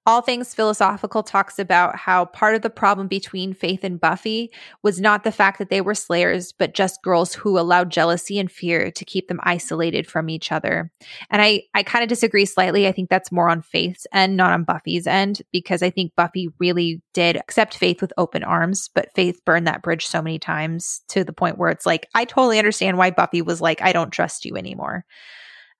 all 0.05 0.21
Things 0.21 0.55
Philosophical 0.55 1.21
talks 1.21 1.59
about 1.59 1.95
how 1.95 2.25
part 2.25 2.55
of 2.55 2.63
the 2.63 2.71
problem 2.71 3.07
between 3.07 3.53
Faith 3.53 3.83
and 3.83 3.99
Buffy 3.99 4.51
was 4.81 4.99
not 4.99 5.23
the 5.23 5.31
fact 5.31 5.59
that 5.59 5.69
they 5.69 5.81
were 5.81 5.93
slayers, 5.93 6.51
but 6.51 6.73
just 6.73 7.03
girls 7.03 7.35
who 7.35 7.59
allowed 7.59 7.91
jealousy 7.91 8.39
and 8.39 8.51
fear 8.51 8.89
to 8.89 9.05
keep 9.05 9.27
them 9.27 9.39
isolated 9.43 10.07
from 10.07 10.27
each 10.27 10.51
other. 10.51 10.91
And 11.29 11.41
I, 11.41 11.63
I 11.75 11.83
kind 11.83 12.01
of 12.01 12.09
disagree 12.09 12.45
slightly. 12.45 12.87
I 12.87 12.91
think 12.91 13.09
that's 13.09 13.31
more 13.31 13.47
on 13.47 13.61
Faith's 13.61 14.07
end, 14.11 14.35
not 14.35 14.51
on 14.51 14.63
Buffy's 14.63 15.05
end, 15.05 15.43
because 15.51 15.83
I 15.83 15.91
think 15.91 16.15
Buffy 16.15 16.49
really 16.59 17.01
did 17.13 17.35
accept 17.35 17.77
Faith 17.77 18.01
with 18.01 18.13
open 18.17 18.43
arms, 18.43 18.89
but 18.95 19.13
Faith 19.13 19.39
burned 19.45 19.67
that 19.67 19.83
bridge 19.83 20.07
so 20.07 20.21
many 20.21 20.39
times 20.39 21.01
to 21.09 21.23
the 21.23 21.33
point 21.33 21.59
where 21.59 21.69
it's 21.69 21.85
like, 21.85 22.07
I 22.15 22.25
totally 22.25 22.57
understand 22.57 22.97
why 22.97 23.11
Buffy 23.11 23.43
was 23.43 23.61
like, 23.61 23.83
I 23.83 23.93
don't 23.93 24.11
trust 24.11 24.45
you 24.45 24.57
anymore. 24.57 25.05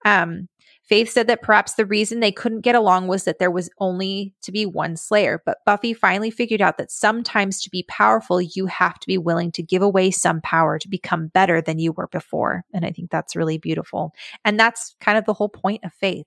Um, 0.05 0.47
Faith 0.91 1.09
said 1.09 1.27
that 1.27 1.41
perhaps 1.41 1.75
the 1.75 1.85
reason 1.85 2.19
they 2.19 2.33
couldn't 2.33 2.65
get 2.65 2.75
along 2.75 3.07
was 3.07 3.23
that 3.23 3.39
there 3.39 3.49
was 3.49 3.69
only 3.77 4.33
to 4.41 4.51
be 4.51 4.65
one 4.65 4.97
Slayer, 4.97 5.41
but 5.45 5.59
Buffy 5.65 5.93
finally 5.93 6.29
figured 6.29 6.59
out 6.59 6.77
that 6.77 6.91
sometimes 6.91 7.61
to 7.61 7.69
be 7.69 7.83
powerful, 7.83 8.41
you 8.41 8.65
have 8.65 8.99
to 8.99 9.07
be 9.07 9.17
willing 9.17 9.53
to 9.53 9.63
give 9.63 9.81
away 9.81 10.11
some 10.11 10.41
power 10.41 10.77
to 10.77 10.89
become 10.89 11.27
better 11.27 11.61
than 11.61 11.79
you 11.79 11.93
were 11.93 12.07
before. 12.07 12.65
And 12.73 12.85
I 12.85 12.91
think 12.91 13.09
that's 13.09 13.37
really 13.37 13.57
beautiful. 13.57 14.13
And 14.43 14.59
that's 14.59 14.93
kind 14.99 15.17
of 15.17 15.23
the 15.23 15.33
whole 15.33 15.47
point 15.47 15.85
of 15.85 15.93
Faith. 15.93 16.25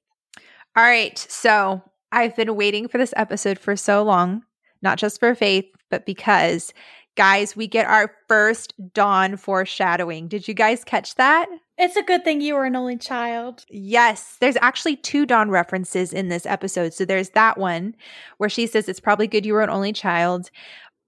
All 0.75 0.83
right. 0.83 1.19
So 1.19 1.83
I've 2.11 2.35
been 2.35 2.57
waiting 2.57 2.89
for 2.89 2.97
this 2.97 3.12
episode 3.19 3.59
for 3.59 3.77
so 3.77 4.03
long, 4.03 4.45
not 4.81 4.97
just 4.97 5.21
for 5.21 5.35
Faith, 5.35 5.67
but 5.91 6.07
because 6.07 6.73
guys, 7.19 7.55
we 7.55 7.67
get 7.67 7.87
our 7.87 8.12
first 8.29 8.73
Dawn 8.95 9.37
foreshadowing. 9.37 10.29
Did 10.29 10.49
you 10.49 10.55
guys 10.55 10.85
catch 10.85 11.17
that? 11.17 11.51
It's 11.77 11.97
a 11.97 12.03
good 12.03 12.22
thing 12.25 12.41
you 12.41 12.55
were 12.55 12.64
an 12.64 12.77
only 12.77 12.97
child. 12.97 13.64
Yes. 13.68 14.37
There's 14.41 14.57
actually 14.61 14.97
two 14.97 15.27
Dawn 15.27 15.51
references 15.51 16.12
in 16.12 16.29
this 16.29 16.47
episode. 16.47 16.95
So 16.95 17.05
there's 17.05 17.31
that 17.31 17.59
one 17.59 17.97
where 18.39 18.49
she 18.49 18.66
says 18.66 18.89
it's 18.89 19.01
probably 19.01 19.27
good 19.27 19.45
you 19.45 19.55
were 19.55 19.62
an 19.62 19.70
only 19.70 19.93
child. 19.93 20.51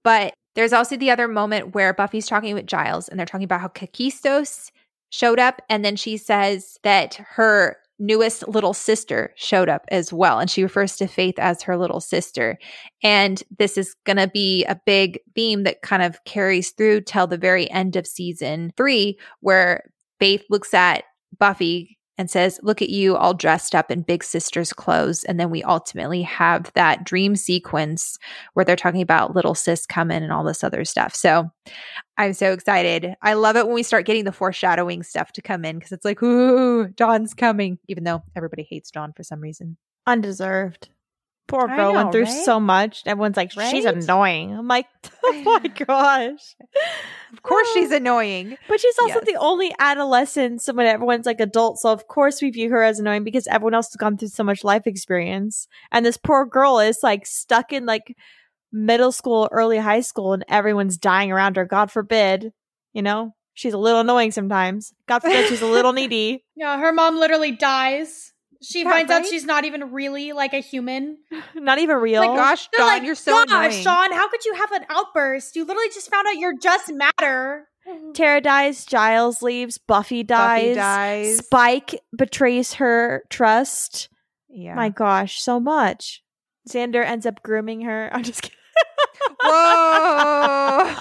But 0.03 0.33
there's 0.55 0.73
also 0.73 0.97
the 0.97 1.11
other 1.11 1.27
moment 1.27 1.73
where 1.73 1.93
Buffy's 1.93 2.27
talking 2.27 2.53
with 2.53 2.65
Giles 2.65 3.07
and 3.07 3.17
they're 3.17 3.25
talking 3.25 3.45
about 3.45 3.61
how 3.61 3.69
Kakistos 3.69 4.71
showed 5.09 5.39
up. 5.39 5.61
And 5.69 5.85
then 5.85 5.95
she 5.95 6.17
says 6.17 6.77
that 6.83 7.15
her 7.15 7.77
newest 7.99 8.47
little 8.47 8.73
sister 8.73 9.33
showed 9.35 9.69
up 9.69 9.85
as 9.89 10.11
well. 10.11 10.39
And 10.39 10.49
she 10.49 10.63
refers 10.63 10.97
to 10.97 11.07
Faith 11.07 11.39
as 11.39 11.61
her 11.63 11.77
little 11.77 12.01
sister. 12.01 12.57
And 13.03 13.41
this 13.57 13.77
is 13.77 13.95
going 14.05 14.17
to 14.17 14.27
be 14.27 14.65
a 14.65 14.79
big 14.85 15.19
theme 15.33 15.63
that 15.63 15.81
kind 15.81 16.03
of 16.03 16.23
carries 16.25 16.71
through 16.71 17.01
till 17.01 17.27
the 17.27 17.37
very 17.37 17.69
end 17.71 17.95
of 17.95 18.05
season 18.05 18.71
three, 18.77 19.17
where 19.39 19.91
Faith 20.19 20.43
looks 20.49 20.73
at 20.73 21.03
Buffy 21.37 21.97
and 22.17 22.29
says, 22.29 22.59
Look 22.63 22.81
at 22.81 22.89
you 22.89 23.15
all 23.15 23.33
dressed 23.33 23.75
up 23.75 23.91
in 23.91 24.01
Big 24.01 24.23
Sister's 24.23 24.73
clothes. 24.73 25.23
And 25.23 25.39
then 25.39 25.49
we 25.49 25.63
ultimately 25.63 26.23
have 26.23 26.71
that 26.73 27.03
dream 27.03 27.35
sequence 27.35 28.17
where 28.53 28.65
they're 28.65 28.75
talking 28.75 29.01
about 29.01 29.35
little 29.35 29.55
sis 29.55 29.85
coming 29.85 30.23
and 30.23 30.31
all 30.31 30.43
this 30.43 30.63
other 30.63 30.83
stuff. 30.83 31.13
So 31.13 31.49
I'm 32.17 32.33
so 32.33 32.51
excited. 32.51 33.15
I 33.21 33.33
love 33.33 33.55
it 33.55 33.65
when 33.65 33.75
we 33.75 33.83
start 33.83 34.05
getting 34.05 34.23
the 34.23 34.31
foreshadowing 34.31 35.03
stuff 35.03 35.31
to 35.33 35.41
come 35.41 35.63
in 35.63 35.77
because 35.77 35.91
it's 35.91 36.05
like, 36.05 36.21
Ooh, 36.23 36.87
Dawn's 36.87 37.33
coming, 37.33 37.77
even 37.87 38.03
though 38.03 38.23
everybody 38.35 38.65
hates 38.67 38.91
Dawn 38.91 39.13
for 39.15 39.23
some 39.23 39.39
reason. 39.39 39.77
Undeserved. 40.07 40.89
Poor 41.47 41.65
girl 41.67 41.93
know, 41.93 41.99
went 41.99 42.11
through 42.11 42.23
right? 42.23 42.45
so 42.45 42.59
much. 42.59 43.03
Everyone's 43.05 43.37
like, 43.37 43.55
right? 43.55 43.71
she's 43.71 43.85
annoying. 43.85 44.53
I'm 44.53 44.67
like, 44.67 44.87
oh 45.23 45.59
my 45.63 45.67
gosh. 45.69 46.55
Of 47.31 47.41
course 47.41 47.67
she's 47.73 47.91
annoying. 47.93 48.57
But 48.67 48.81
she's 48.81 48.99
also 48.99 49.15
yes. 49.15 49.25
the 49.25 49.37
only 49.37 49.73
adolescent 49.79 50.61
so 50.61 50.73
when 50.73 50.85
everyone's 50.87 51.25
like 51.25 51.39
adult. 51.39 51.79
So 51.79 51.91
of 51.91 52.07
course 52.07 52.41
we 52.41 52.49
view 52.49 52.69
her 52.71 52.83
as 52.83 52.99
annoying 52.99 53.23
because 53.23 53.47
everyone 53.47 53.75
else 53.75 53.87
has 53.87 53.95
gone 53.95 54.17
through 54.17 54.27
so 54.27 54.43
much 54.43 54.65
life 54.65 54.87
experience. 54.87 55.69
And 55.91 56.05
this 56.05 56.17
poor 56.17 56.45
girl 56.45 56.79
is 56.79 56.99
like 57.01 57.25
stuck 57.25 57.71
in 57.71 57.85
like 57.85 58.15
middle 58.73 59.13
school, 59.13 59.47
early 59.51 59.77
high 59.77 60.01
school, 60.01 60.33
and 60.33 60.43
everyone's 60.49 60.97
dying 60.97 61.31
around 61.31 61.55
her. 61.55 61.65
God 61.65 61.91
forbid. 61.91 62.51
You 62.93 63.03
know? 63.03 63.35
She's 63.53 63.73
a 63.73 63.77
little 63.79 64.01
annoying 64.01 64.31
sometimes. 64.31 64.93
God 65.07 65.19
forbid 65.21 65.47
she's 65.47 65.63
a 65.63 65.65
little 65.65 65.93
needy. 65.93 66.43
Yeah, 66.55 66.77
her 66.77 66.91
mom 66.91 67.17
literally 67.17 67.53
dies 67.53 68.33
she 68.61 68.83
yeah, 68.83 68.91
finds 68.91 69.09
right? 69.09 69.23
out 69.23 69.27
she's 69.27 69.45
not 69.45 69.65
even 69.65 69.91
really 69.91 70.33
like 70.33 70.53
a 70.53 70.59
human. 70.59 71.17
Not 71.55 71.79
even 71.79 71.97
real. 71.97 72.21
Like, 72.21 72.37
gosh, 72.37 72.67
Dawn, 72.75 72.87
like, 72.87 73.03
you're 73.03 73.15
so 73.15 73.31
gosh, 73.31 73.47
annoying. 73.49 73.83
Sean, 73.83 74.11
how 74.11 74.29
could 74.29 74.45
you 74.45 74.53
have 74.55 74.71
an 74.71 74.85
outburst? 74.89 75.55
You 75.55 75.65
literally 75.65 75.89
just 75.89 76.09
found 76.09 76.27
out 76.27 76.37
you're 76.37 76.57
just 76.57 76.91
matter. 76.91 77.67
Tara 78.13 78.41
dies, 78.41 78.85
Giles 78.85 79.41
leaves, 79.41 79.77
Buffy 79.77 80.23
dies, 80.23 80.61
Buffy 80.61 80.75
dies. 80.75 81.37
Spike 81.37 82.01
betrays 82.15 82.73
her 82.75 83.23
trust. 83.29 84.09
Yeah. 84.49 84.75
My 84.75 84.89
gosh, 84.89 85.41
so 85.41 85.59
much. 85.59 86.23
Xander 86.67 87.05
ends 87.05 87.25
up 87.25 87.41
grooming 87.43 87.81
her. 87.81 88.09
I'm 88.13 88.23
just 88.23 88.41
kidding. 88.41 88.55
Whoa! 89.41 90.95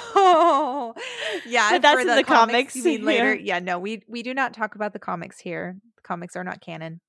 yeah, 1.46 1.70
but 1.70 1.82
that's 1.82 2.00
in 2.00 2.06
the, 2.06 2.14
the 2.16 2.24
comics. 2.24 2.74
comics. 2.74 2.76
You 2.76 2.84
mean 2.84 3.04
later? 3.04 3.34
Yeah. 3.34 3.56
yeah, 3.56 3.60
no, 3.60 3.78
we 3.78 4.02
we 4.08 4.22
do 4.22 4.34
not 4.34 4.52
talk 4.54 4.74
about 4.74 4.92
the 4.92 4.98
comics 4.98 5.38
here. 5.38 5.76
The 5.96 6.02
comics 6.02 6.36
are 6.36 6.44
not 6.44 6.60
canon 6.60 7.00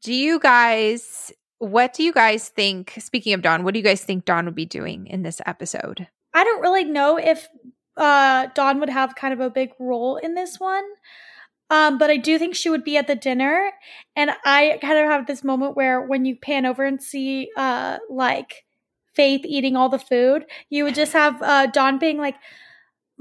do 0.00 0.14
you 0.14 0.38
guys 0.38 1.32
what 1.58 1.94
do 1.94 2.02
you 2.02 2.12
guys 2.12 2.48
think 2.48 2.94
speaking 2.98 3.34
of 3.34 3.42
dawn 3.42 3.64
what 3.64 3.74
do 3.74 3.78
you 3.78 3.84
guys 3.84 4.02
think 4.02 4.24
dawn 4.24 4.44
would 4.44 4.54
be 4.54 4.66
doing 4.66 5.06
in 5.06 5.22
this 5.22 5.40
episode? 5.46 6.08
I 6.34 6.44
don't 6.44 6.60
really 6.60 6.84
know 6.84 7.18
if 7.18 7.48
uh 7.96 8.46
dawn 8.54 8.80
would 8.80 8.88
have 8.88 9.14
kind 9.14 9.34
of 9.34 9.40
a 9.40 9.50
big 9.50 9.70
role 9.78 10.16
in 10.16 10.34
this 10.34 10.58
one 10.58 10.84
um 11.68 11.98
but 11.98 12.08
i 12.10 12.16
do 12.16 12.38
think 12.38 12.54
she 12.54 12.70
would 12.70 12.84
be 12.84 12.96
at 12.96 13.06
the 13.06 13.14
dinner 13.14 13.70
and 14.16 14.30
i 14.46 14.78
kind 14.80 14.98
of 14.98 15.04
have 15.04 15.26
this 15.26 15.44
moment 15.44 15.76
where 15.76 16.00
when 16.00 16.24
you 16.24 16.34
pan 16.34 16.64
over 16.64 16.84
and 16.84 17.02
see 17.02 17.50
uh 17.54 17.98
like 18.08 18.64
faith 19.14 19.42
eating 19.44 19.76
all 19.76 19.90
the 19.90 19.98
food 19.98 20.46
you 20.70 20.84
would 20.84 20.94
just 20.94 21.12
have 21.12 21.42
uh 21.42 21.66
dawn 21.66 21.98
being 21.98 22.16
like 22.16 22.36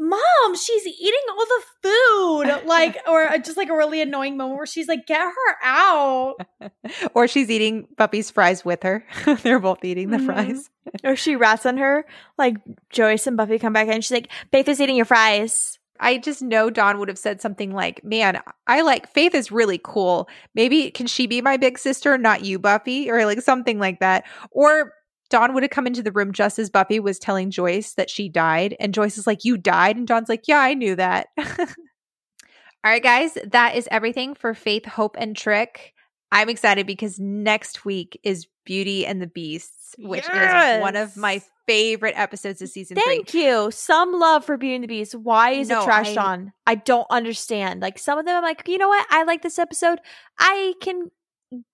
mom 0.02 0.56
she's 0.56 0.88
eating 0.88 1.22
all 1.30 1.46
the 1.46 1.64
food 1.84 2.62
like 2.66 2.98
or 3.08 3.30
just 3.38 3.56
like 3.56 3.70
a 3.70 3.76
really 3.76 4.02
annoying 4.02 4.36
moment 4.36 4.58
where 4.58 4.66
she's 4.66 4.88
like 4.88 5.06
get 5.06 5.22
her 5.22 5.56
out 5.64 6.36
or 7.14 7.28
she's 7.28 7.52
eating 7.52 7.88
Buffy's 7.98 8.32
fries 8.32 8.66
with 8.66 8.82
her 8.82 9.06
they're 9.44 9.60
both 9.60 9.86
eating 9.86 10.10
the 10.10 10.18
mm-hmm. 10.18 10.26
fries 10.26 10.72
or 11.04 11.16
she 11.16 11.36
rats 11.36 11.68
on 11.68 11.78
her 11.78 12.04
like 12.40 12.56
joyce 12.90 13.28
and 13.28 13.38
buffy 13.38 13.60
come 13.60 13.74
back 13.74 13.88
and 13.88 14.04
she's 14.04 14.12
like 14.12 14.32
faith 14.52 14.68
is 14.68 14.82
eating 14.82 14.96
your 14.96 15.06
fries 15.06 15.78
I 16.04 16.18
just 16.18 16.42
know 16.42 16.72
Dawn 16.72 16.98
would 16.98 17.10
have 17.10 17.20
said 17.20 17.42
something 17.42 17.72
like, 17.72 18.04
Man, 18.04 18.42
I 18.66 18.82
like 18.82 19.08
Faith 19.14 19.36
is 19.36 19.52
really 19.52 19.80
cool. 19.84 20.28
Maybe 20.56 20.90
can 20.90 21.06
she 21.06 21.28
be 21.28 21.42
my 21.42 21.58
big 21.58 21.78
sister, 21.78 22.18
not 22.18 22.44
you, 22.44 22.58
Buffy? 22.58 23.12
Or 23.12 23.24
like 23.26 23.42
something 23.42 23.78
like 23.78 24.00
that. 24.00 24.26
Or 24.50 24.94
Dawn 25.32 25.54
would 25.54 25.64
have 25.64 25.72
come 25.72 25.88
into 25.88 26.04
the 26.04 26.12
room 26.12 26.32
just 26.32 26.60
as 26.60 26.70
Buffy 26.70 27.00
was 27.00 27.18
telling 27.18 27.50
Joyce 27.50 27.94
that 27.94 28.10
she 28.10 28.30
died. 28.30 28.76
And 28.80 28.94
Joyce 28.94 29.18
is 29.18 29.26
like, 29.26 29.44
You 29.44 29.58
died? 29.58 29.98
And 29.98 30.08
Dawn's 30.08 30.30
like, 30.30 30.48
Yeah, 30.48 30.60
I 30.60 30.76
knew 30.76 30.96
that. 30.96 31.30
All 31.40 32.92
right, 32.92 33.02
guys, 33.02 33.38
that 33.52 33.76
is 33.76 33.88
everything 33.92 34.36
for 34.36 34.54
Faith, 34.54 34.86
Hope, 34.86 35.16
and 35.18 35.36
Trick. 35.36 35.94
I'm 36.32 36.50
excited 36.50 36.88
because 36.88 37.20
next 37.20 37.86
week 37.86 38.20
is 38.24 38.48
Beauty 38.66 39.06
and 39.06 39.22
the 39.22 39.28
Beasts, 39.28 39.96
which 39.98 40.24
yes! 40.32 40.78
is 40.78 40.82
one 40.82 40.96
of 40.96 41.18
my 41.18 41.42
favorite 41.68 42.18
episodes 42.18 42.62
of 42.62 42.70
season 42.70 42.96
Thank 42.96 43.30
three. 43.30 43.46
you. 43.46 43.70
Some 43.72 44.20
love 44.20 44.46
for 44.46 44.58
Beauty 44.58 44.76
and 44.76 44.84
the 44.84 44.88
Beast. 44.88 45.16
Why 45.16 45.52
is 45.52 45.70
no, 45.70 45.84
it 45.84 45.88
trashed 45.88 46.18
I, 46.18 46.24
on? 46.24 46.54
I 46.66 46.76
don't 46.76 47.08
understand. 47.10 47.82
Like 47.82 48.00
some 48.00 48.18
of 48.18 48.26
them, 48.26 48.36
I'm 48.36 48.44
like, 48.44 48.68
you 48.68 48.78
know 48.78 48.90
what? 48.90 49.06
I 49.10 49.24
like 49.24 49.42
this 49.42 49.60
episode. 49.60 50.00
I 50.40 50.74
can 50.82 51.12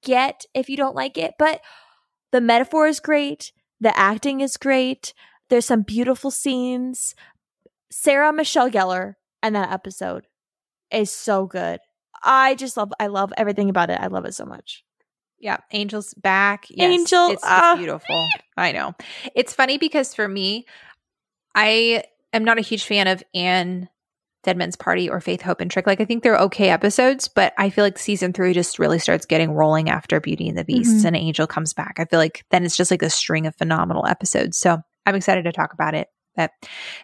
get 0.04 0.46
if 0.54 0.70
you 0.70 0.78
don't 0.78 0.96
like 0.96 1.18
it, 1.18 1.36
but 1.38 1.62
the 2.32 2.42
metaphor 2.42 2.88
is 2.88 3.00
great. 3.00 3.52
The 3.80 3.98
acting 3.98 4.42
is 4.42 4.58
great. 4.58 5.14
There's 5.50 5.66
some 5.66 5.82
beautiful 5.84 6.32
scenes. 6.32 7.16
Sarah 7.92 8.34
Michelle 8.34 8.70
Gellar 8.70 9.16
and 9.42 9.56
that 9.56 9.72
episode 9.72 10.28
is 10.92 11.12
so 11.12 11.46
good. 11.46 11.80
I 12.24 12.56
just 12.56 12.78
love 12.78 12.92
I 13.00 13.08
love 13.08 13.32
everything 13.38 13.70
about 13.70 13.90
it. 13.90 14.00
I 14.00 14.08
love 14.08 14.26
it 14.26 14.34
so 14.34 14.46
much. 14.46 14.84
Yeah, 15.40 15.58
Angel's 15.72 16.14
back. 16.16 16.66
Yes, 16.70 16.92
Angel, 16.92 17.30
it's, 17.30 17.44
uh, 17.44 17.74
it's 17.74 17.80
beautiful. 17.80 18.28
I 18.58 18.72
know. 18.72 18.96
It's 19.36 19.54
funny 19.54 19.78
because 19.78 20.16
for 20.16 20.28
me, 20.28 20.66
I 21.54 22.04
am 22.34 22.44
not 22.44 22.58
a 22.58 22.62
huge 22.62 22.86
fan 22.86 23.08
of 23.08 23.24
Anne 23.36 23.88
Dead 24.44 24.58
Man's 24.58 24.76
Party 24.76 25.10
or 25.10 25.20
Faith, 25.20 25.42
Hope, 25.42 25.62
and 25.62 25.70
Trick. 25.70 25.88
Like, 25.88 26.00
I 26.00 26.06
think 26.06 26.24
they're 26.24 26.38
okay 26.38 26.70
episodes, 26.70 27.28
but 27.28 27.54
I 27.58 27.70
feel 27.70 27.84
like 27.84 27.98
season 27.98 28.34
three 28.34 28.54
just 28.54 28.80
really 28.80 29.00
starts 29.00 29.26
getting 29.26 29.52
rolling 29.52 29.90
after 29.90 30.20
Beauty 30.20 30.48
and 30.48 30.58
the 30.58 30.64
Beasts 30.64 31.00
mm-hmm. 31.00 31.08
and 31.08 31.16
Angel 31.16 31.48
comes 31.48 31.74
back. 31.74 32.00
I 32.00 32.06
feel 32.06 32.20
like 32.20 32.46
then 32.52 32.64
it's 32.64 32.78
just 32.78 32.92
like 32.92 33.02
a 33.02 33.10
string 33.10 33.46
of 33.46 33.56
phenomenal 33.56 34.06
episodes. 34.06 34.58
So 34.58 34.80
I'm 35.06 35.16
excited 35.16 35.44
to 35.44 35.52
talk 35.52 35.74
about 35.74 35.96
it. 35.96 36.08
But 36.36 36.52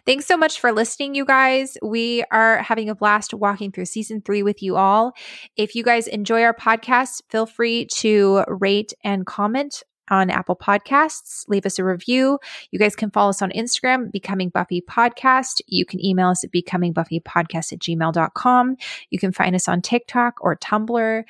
thanks 0.06 0.26
so 0.26 0.36
much 0.36 0.60
for 0.60 0.72
listening, 0.72 1.16
you 1.16 1.24
guys. 1.24 1.76
We 1.82 2.24
are 2.30 2.58
having 2.58 2.88
a 2.88 2.94
blast 2.94 3.34
walking 3.34 3.72
through 3.72 3.86
season 3.86 4.22
three 4.22 4.44
with 4.44 4.62
you 4.62 4.76
all. 4.76 5.12
If 5.56 5.74
you 5.74 5.82
guys 5.82 6.06
enjoy 6.06 6.42
our 6.42 6.54
podcast, 6.54 7.22
feel 7.30 7.44
free 7.44 7.86
to 7.96 8.44
rate 8.46 8.94
and 9.02 9.26
comment 9.26 9.82
on 10.10 10.30
Apple 10.30 10.56
Podcasts. 10.56 11.44
Leave 11.48 11.66
us 11.66 11.78
a 11.78 11.84
review. 11.84 12.38
You 12.70 12.78
guys 12.78 12.96
can 12.96 13.10
follow 13.10 13.30
us 13.30 13.42
on 13.42 13.50
Instagram, 13.50 14.10
Becoming 14.10 14.48
Buffy 14.48 14.80
Podcast. 14.80 15.60
You 15.66 15.84
can 15.84 16.04
email 16.04 16.28
us 16.28 16.44
at 16.44 16.52
becomingbuffypodcast 16.52 17.72
at 17.72 17.78
gmail.com. 17.78 18.76
You 19.10 19.18
can 19.18 19.32
find 19.32 19.54
us 19.54 19.68
on 19.68 19.82
TikTok 19.82 20.38
or 20.40 20.56
Tumblr. 20.56 21.24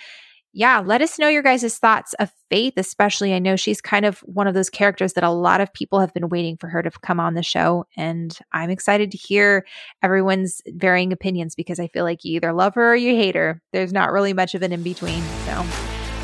Yeah, 0.57 0.79
let 0.79 1.03
us 1.03 1.19
know 1.19 1.27
your 1.27 1.43
guys' 1.43 1.79
thoughts 1.79 2.15
of 2.15 2.31
Faith, 2.49 2.75
especially. 2.77 3.35
I 3.35 3.41
know 3.41 3.57
she's 3.57 3.81
kind 3.81 4.05
of 4.05 4.21
one 4.21 4.47
of 4.47 4.55
those 4.55 4.71
characters 4.71 5.15
that 5.15 5.25
a 5.25 5.31
lot 5.31 5.61
of 5.61 5.73
people 5.73 5.99
have 5.99 6.15
been 6.15 6.29
waiting 6.29 6.57
for 6.57 6.69
her 6.69 6.81
to 6.81 6.91
come 7.03 7.19
on 7.19 7.35
the 7.35 7.43
show. 7.43 7.87
And 7.97 8.39
I'm 8.53 8.71
excited 8.71 9.11
to 9.11 9.19
hear 9.19 9.67
everyone's 10.01 10.63
varying 10.69 11.13
opinions 11.13 11.57
because 11.57 11.81
I 11.81 11.89
feel 11.89 12.05
like 12.05 12.25
you 12.25 12.37
either 12.37 12.53
love 12.53 12.77
her 12.77 12.93
or 12.93 12.97
you 12.97 13.17
hate 13.17 13.35
her. 13.35 13.61
There's 13.73 13.93
not 13.93 14.13
really 14.13 14.33
much 14.33 14.55
of 14.55 14.63
an 14.63 14.73
in 14.73 14.85
between. 14.85 15.23
So, 15.47 15.67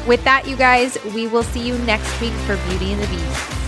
with 0.07 0.23
that, 0.25 0.47
you 0.47 0.57
guys, 0.57 0.99
we 1.15 1.27
will 1.27 1.43
see 1.43 1.61
you 1.61 1.77
next 1.79 2.21
week 2.21 2.33
for 2.47 2.57
Beauty 2.69 2.93
and 2.93 3.03
the 3.03 3.07
Beast. 3.09 3.60